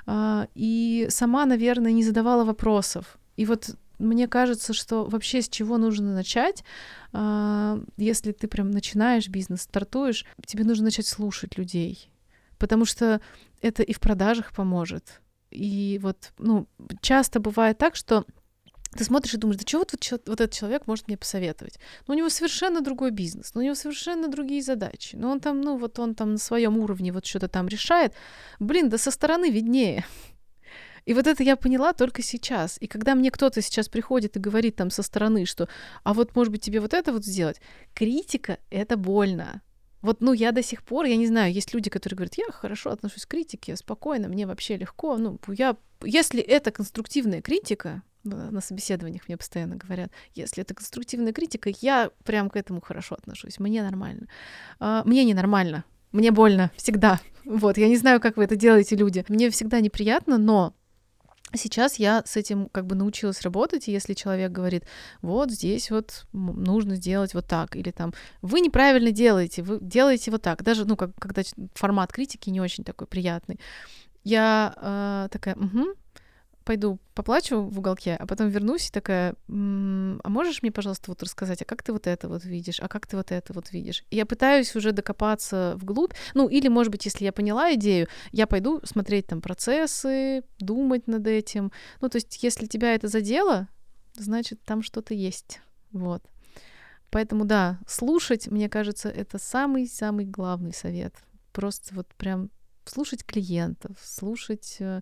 э, 0.05 0.47
и 0.53 1.07
сама, 1.13 1.45
наверное, 1.45 1.91
не 1.91 2.03
задавала 2.03 2.43
вопросов. 2.43 3.17
И 3.37 3.45
вот 3.45 3.75
мне 3.99 4.27
кажется, 4.27 4.73
что 4.73 5.05
вообще 5.05 5.41
с 5.41 5.49
чего 5.49 5.77
нужно 5.77 6.13
начать, 6.13 6.63
а, 7.13 7.79
если 7.97 8.31
ты 8.31 8.47
прям 8.47 8.71
начинаешь 8.71 9.29
бизнес, 9.29 9.61
стартуешь, 9.61 10.25
тебе 10.45 10.63
нужно 10.63 10.85
начать 10.85 11.07
слушать 11.07 11.57
людей, 11.57 12.09
потому 12.57 12.85
что 12.85 13.21
это 13.61 13.83
и 13.83 13.93
в 13.93 13.99
продажах 13.99 14.51
поможет. 14.53 15.21
И 15.51 15.99
вот, 16.01 16.33
ну, 16.37 16.67
часто 17.01 17.39
бывает 17.39 17.77
так, 17.77 17.95
что 17.95 18.25
ты 18.97 19.03
смотришь 19.03 19.33
и 19.33 19.37
думаешь, 19.37 19.59
да 19.59 19.65
чего 19.65 19.81
вот, 19.81 19.91
вот 20.27 20.41
этот 20.41 20.51
человек 20.51 20.87
может 20.87 21.07
мне 21.07 21.17
посоветовать? 21.17 21.79
Ну, 22.07 22.13
у 22.13 22.17
него 22.17 22.29
совершенно 22.29 22.81
другой 22.81 23.11
бизнес, 23.11 23.53
ну, 23.53 23.61
у 23.61 23.63
него 23.63 23.75
совершенно 23.75 24.27
другие 24.27 24.61
задачи. 24.61 25.15
Ну, 25.15 25.29
он 25.29 25.39
там, 25.39 25.61
ну, 25.61 25.77
вот 25.77 25.99
он 25.99 26.15
там 26.15 26.33
на 26.33 26.37
своем 26.37 26.77
уровне 26.77 27.11
вот 27.11 27.25
что-то 27.25 27.47
там 27.47 27.67
решает. 27.67 28.13
Блин, 28.59 28.89
да 28.89 28.97
со 28.97 29.11
стороны 29.11 29.49
виднее. 29.49 30.05
И 31.05 31.13
вот 31.13 31.27
это 31.27 31.43
я 31.43 31.55
поняла 31.55 31.93
только 31.93 32.21
сейчас. 32.21 32.77
И 32.79 32.87
когда 32.87 33.15
мне 33.15 33.31
кто-то 33.31 33.61
сейчас 33.61 33.89
приходит 33.89 34.37
и 34.37 34.39
говорит 34.39 34.75
там 34.75 34.89
со 34.89 35.03
стороны, 35.03 35.45
что 35.45 35.67
«а 36.03 36.13
вот, 36.13 36.35
может 36.35 36.51
быть, 36.51 36.61
тебе 36.61 36.79
вот 36.79 36.93
это 36.93 37.11
вот 37.11 37.25
сделать», 37.25 37.61
критика— 37.93 38.57
это 38.69 38.97
больно. 38.97 39.61
Вот, 40.01 40.19
ну, 40.19 40.33
я 40.33 40.51
до 40.51 40.61
сих 40.61 40.83
пор, 40.83 41.05
я 41.05 41.15
не 41.15 41.27
знаю, 41.27 41.53
есть 41.53 41.73
люди, 41.73 41.89
которые 41.89 42.17
говорят, 42.17 42.35
я 42.35 42.51
хорошо 42.51 42.91
отношусь 42.91 43.25
к 43.25 43.29
критике, 43.29 43.77
спокойно, 43.77 44.27
мне 44.27 44.45
вообще 44.45 44.75
легко. 44.75 45.17
Ну, 45.17 45.39
я, 45.47 45.77
если 46.03 46.41
это 46.41 46.71
конструктивная 46.71 47.41
критика, 47.41 48.01
на 48.23 48.61
собеседованиях 48.61 49.27
мне 49.27 49.37
постоянно 49.37 49.75
говорят, 49.75 50.11
если 50.33 50.63
это 50.63 50.73
конструктивная 50.73 51.33
критика, 51.33 51.69
я 51.81 52.11
прям 52.23 52.49
к 52.49 52.55
этому 52.55 52.81
хорошо 52.81 53.15
отношусь, 53.15 53.59
мне 53.59 53.81
нормально. 53.81 54.27
А, 54.79 55.03
мне 55.05 55.23
не 55.23 55.33
нормально, 55.33 55.83
мне 56.11 56.31
больно 56.31 56.71
всегда. 56.75 57.19
Вот, 57.45 57.77
я 57.77 57.87
не 57.87 57.97
знаю, 57.97 58.21
как 58.21 58.37
вы 58.37 58.45
это 58.45 58.55
делаете, 58.55 58.95
люди. 58.95 59.25
Мне 59.27 59.49
всегда 59.49 59.79
неприятно, 59.81 60.37
но 60.37 60.73
Сейчас 61.55 61.99
я 61.99 62.23
с 62.25 62.35
этим 62.35 62.67
как 62.69 62.87
бы 62.87 62.95
научилась 62.95 63.41
работать, 63.41 63.87
и 63.87 63.91
если 63.91 64.13
человек 64.13 64.51
говорит, 64.51 64.85
вот 65.21 65.51
здесь 65.51 65.91
вот 65.91 66.25
нужно 66.33 66.95
сделать 66.95 67.33
вот 67.33 67.45
так, 67.47 67.75
или 67.75 67.91
там, 67.91 68.13
вы 68.41 68.59
неправильно 68.59 69.11
делаете, 69.11 69.61
вы 69.61 69.79
делаете 69.79 70.31
вот 70.31 70.41
так, 70.41 70.63
даже, 70.63 70.85
ну, 70.85 70.95
как, 70.95 71.11
когда 71.19 71.43
формат 71.75 72.11
критики 72.11 72.49
не 72.49 72.59
очень 72.61 72.83
такой 72.83 73.07
приятный, 73.07 73.59
я 74.23 74.73
э, 74.77 75.27
такая, 75.31 75.55
угу, 75.55 75.95
пойду 76.63 76.99
поплачу 77.13 77.61
в 77.61 77.79
уголке, 77.79 78.15
а 78.19 78.25
потом 78.25 78.49
вернусь 78.49 78.87
и 78.89 78.91
такая, 78.91 79.35
а 79.47 80.29
можешь 80.29 80.61
мне, 80.61 80.71
пожалуйста, 80.71 81.11
вот 81.11 81.21
рассказать, 81.23 81.61
а 81.61 81.65
как 81.65 81.83
ты 81.83 81.93
вот 81.93 82.07
это 82.07 82.27
вот 82.29 82.45
видишь, 82.45 82.79
а 82.79 82.87
как 82.87 83.07
ты 83.07 83.17
вот 83.17 83.31
это 83.31 83.53
вот 83.53 83.71
видишь? 83.71 84.03
И 84.09 84.15
я 84.15 84.25
пытаюсь 84.25 84.75
уже 84.75 84.91
докопаться 84.91 85.75
вглубь, 85.77 86.13
ну 86.33 86.47
или, 86.47 86.67
может 86.67 86.91
быть, 86.91 87.05
если 87.05 87.25
я 87.25 87.31
поняла 87.31 87.73
идею, 87.75 88.07
я 88.31 88.47
пойду 88.47 88.81
смотреть 88.83 89.27
там 89.27 89.41
процессы, 89.41 90.43
думать 90.59 91.07
над 91.07 91.27
этим. 91.27 91.71
Ну, 92.01 92.09
то 92.09 92.17
есть, 92.17 92.43
если 92.43 92.65
тебя 92.65 92.95
это 92.95 93.07
задело, 93.07 93.67
значит, 94.15 94.61
там 94.63 94.81
что-то 94.81 95.13
есть, 95.13 95.61
вот. 95.91 96.23
Поэтому, 97.09 97.45
да, 97.45 97.79
слушать, 97.87 98.47
мне 98.47 98.69
кажется, 98.69 99.07
это 99.09 99.37
самый-самый 99.37 100.25
главный 100.25 100.73
совет. 100.73 101.13
Просто 101.51 101.93
вот 101.93 102.07
прям 102.15 102.49
слушать 102.89 103.23
клиентов, 103.23 103.97
слушать 104.03 104.77
э, 104.79 105.01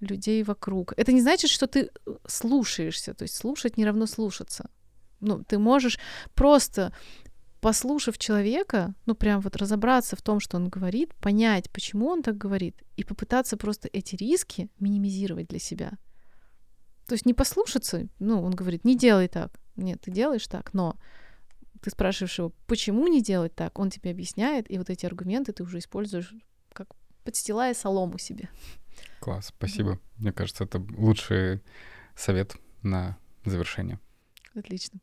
людей 0.00 0.42
вокруг. 0.42 0.92
Это 0.96 1.12
не 1.12 1.20
значит, 1.20 1.50
что 1.50 1.66
ты 1.66 1.90
э, 2.06 2.14
слушаешься, 2.26 3.14
то 3.14 3.22
есть 3.22 3.34
слушать 3.34 3.76
не 3.76 3.84
равно 3.84 4.06
слушаться. 4.06 4.70
Ну, 5.20 5.42
ты 5.44 5.58
можешь 5.58 5.98
просто 6.34 6.92
послушав 7.60 8.18
человека, 8.18 8.92
ну 9.06 9.14
прям 9.14 9.40
вот 9.40 9.56
разобраться 9.56 10.16
в 10.16 10.22
том, 10.22 10.40
что 10.40 10.56
он 10.56 10.68
говорит, 10.68 11.14
понять, 11.14 11.70
почему 11.70 12.08
он 12.08 12.22
так 12.22 12.36
говорит, 12.36 12.82
и 12.96 13.04
попытаться 13.04 13.56
просто 13.56 13.88
эти 13.92 14.16
риски 14.16 14.68
минимизировать 14.80 15.46
для 15.46 15.60
себя. 15.60 15.92
То 17.06 17.14
есть 17.14 17.24
не 17.24 17.34
послушаться, 17.34 18.08
ну, 18.18 18.42
он 18.42 18.50
говорит, 18.52 18.84
не 18.84 18.96
делай 18.96 19.28
так. 19.28 19.52
Нет, 19.76 20.00
ты 20.00 20.10
делаешь 20.10 20.46
так, 20.48 20.74
но 20.74 20.96
ты 21.80 21.90
спрашиваешь 21.90 22.38
его, 22.38 22.52
почему 22.66 23.06
не 23.06 23.22
делать 23.22 23.54
так, 23.54 23.78
он 23.78 23.90
тебе 23.90 24.10
объясняет, 24.10 24.70
и 24.70 24.78
вот 24.78 24.90
эти 24.90 25.06
аргументы 25.06 25.52
ты 25.52 25.62
уже 25.62 25.78
используешь 25.78 26.34
подстилая 27.24 27.74
солому 27.74 28.18
себе. 28.18 28.48
Класс, 29.20 29.48
спасибо. 29.48 29.98
Мне 30.16 30.32
кажется, 30.32 30.64
это 30.64 30.84
лучший 30.96 31.62
совет 32.16 32.56
на 32.82 33.16
завершение. 33.44 33.98
Отлично. 34.54 35.00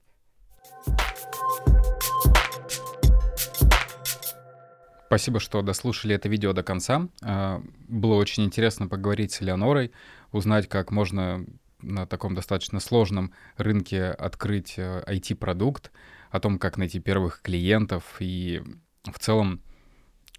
Спасибо, 5.07 5.39
что 5.39 5.63
дослушали 5.63 6.13
это 6.13 6.29
видео 6.29 6.53
до 6.53 6.61
конца. 6.61 7.07
А, 7.23 7.63
было 7.87 8.13
очень 8.13 8.45
интересно 8.45 8.87
поговорить 8.87 9.31
с 9.31 9.41
Элеонорой, 9.41 9.91
узнать, 10.31 10.69
как 10.69 10.91
можно 10.91 11.47
на 11.81 12.05
таком 12.05 12.35
достаточно 12.35 12.79
сложном 12.79 13.33
рынке 13.57 14.05
открыть 14.05 14.77
IT-продукт, 14.77 15.87
э, 15.87 15.89
о 16.29 16.39
том, 16.39 16.59
как 16.59 16.77
найти 16.77 16.99
первых 16.99 17.41
клиентов 17.41 18.17
и 18.19 18.61
в 19.03 19.17
целом, 19.19 19.61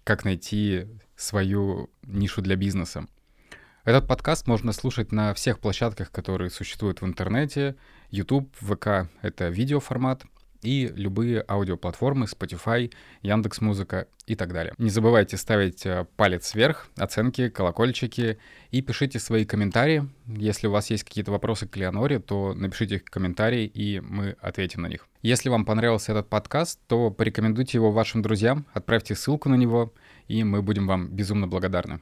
как 0.03 0.23
найти 0.23 0.87
свою 1.21 1.89
нишу 2.03 2.41
для 2.41 2.55
бизнеса. 2.55 3.05
Этот 3.83 4.07
подкаст 4.07 4.47
можно 4.47 4.73
слушать 4.73 5.11
на 5.11 5.33
всех 5.33 5.59
площадках, 5.59 6.11
которые 6.11 6.51
существуют 6.51 7.01
в 7.01 7.05
интернете. 7.05 7.75
YouTube, 8.11 8.53
ВК— 8.59 9.09
это 9.21 9.49
видеоформат, 9.49 10.23
и 10.61 10.91
любые 10.95 11.43
аудиоплатформы 11.47 12.25
Spotify, 12.25 12.93
Яндекс 13.23 13.61
Музыка 13.61 14.07
и 14.27 14.35
так 14.35 14.53
далее. 14.53 14.73
Не 14.77 14.89
забывайте 14.89 15.37
ставить 15.37 15.85
э, 15.85 16.05
палец 16.15 16.53
вверх, 16.53 16.87
оценки, 16.97 17.49
колокольчики 17.49 18.37
и 18.69 18.81
пишите 18.81 19.19
свои 19.19 19.45
комментарии. 19.45 20.07
Если 20.27 20.67
у 20.67 20.71
вас 20.71 20.89
есть 20.89 21.03
какие-то 21.03 21.31
вопросы 21.31 21.67
к 21.67 21.75
Леоноре, 21.77 22.19
то 22.19 22.53
напишите 22.53 22.95
их 22.95 23.01
в 23.01 23.09
комментарии, 23.09 23.65
и 23.65 23.99
мы 24.01 24.35
ответим 24.39 24.83
на 24.83 24.87
них. 24.87 25.07
Если 25.23 25.49
вам 25.49 25.65
понравился 25.65 26.11
этот 26.11 26.29
подкаст, 26.29 26.79
то 26.87 27.09
порекомендуйте 27.09 27.77
его 27.77 27.91
вашим 27.91 28.21
друзьям, 28.21 28.65
отправьте 28.73 29.15
ссылку 29.15 29.49
на 29.49 29.55
него— 29.55 29.93
и 30.27 30.43
мы 30.43 30.61
будем 30.61 30.87
вам 30.87 31.09
безумно 31.09 31.47
благодарны. 31.47 32.01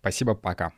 Спасибо, 0.00 0.34
пока. 0.34 0.72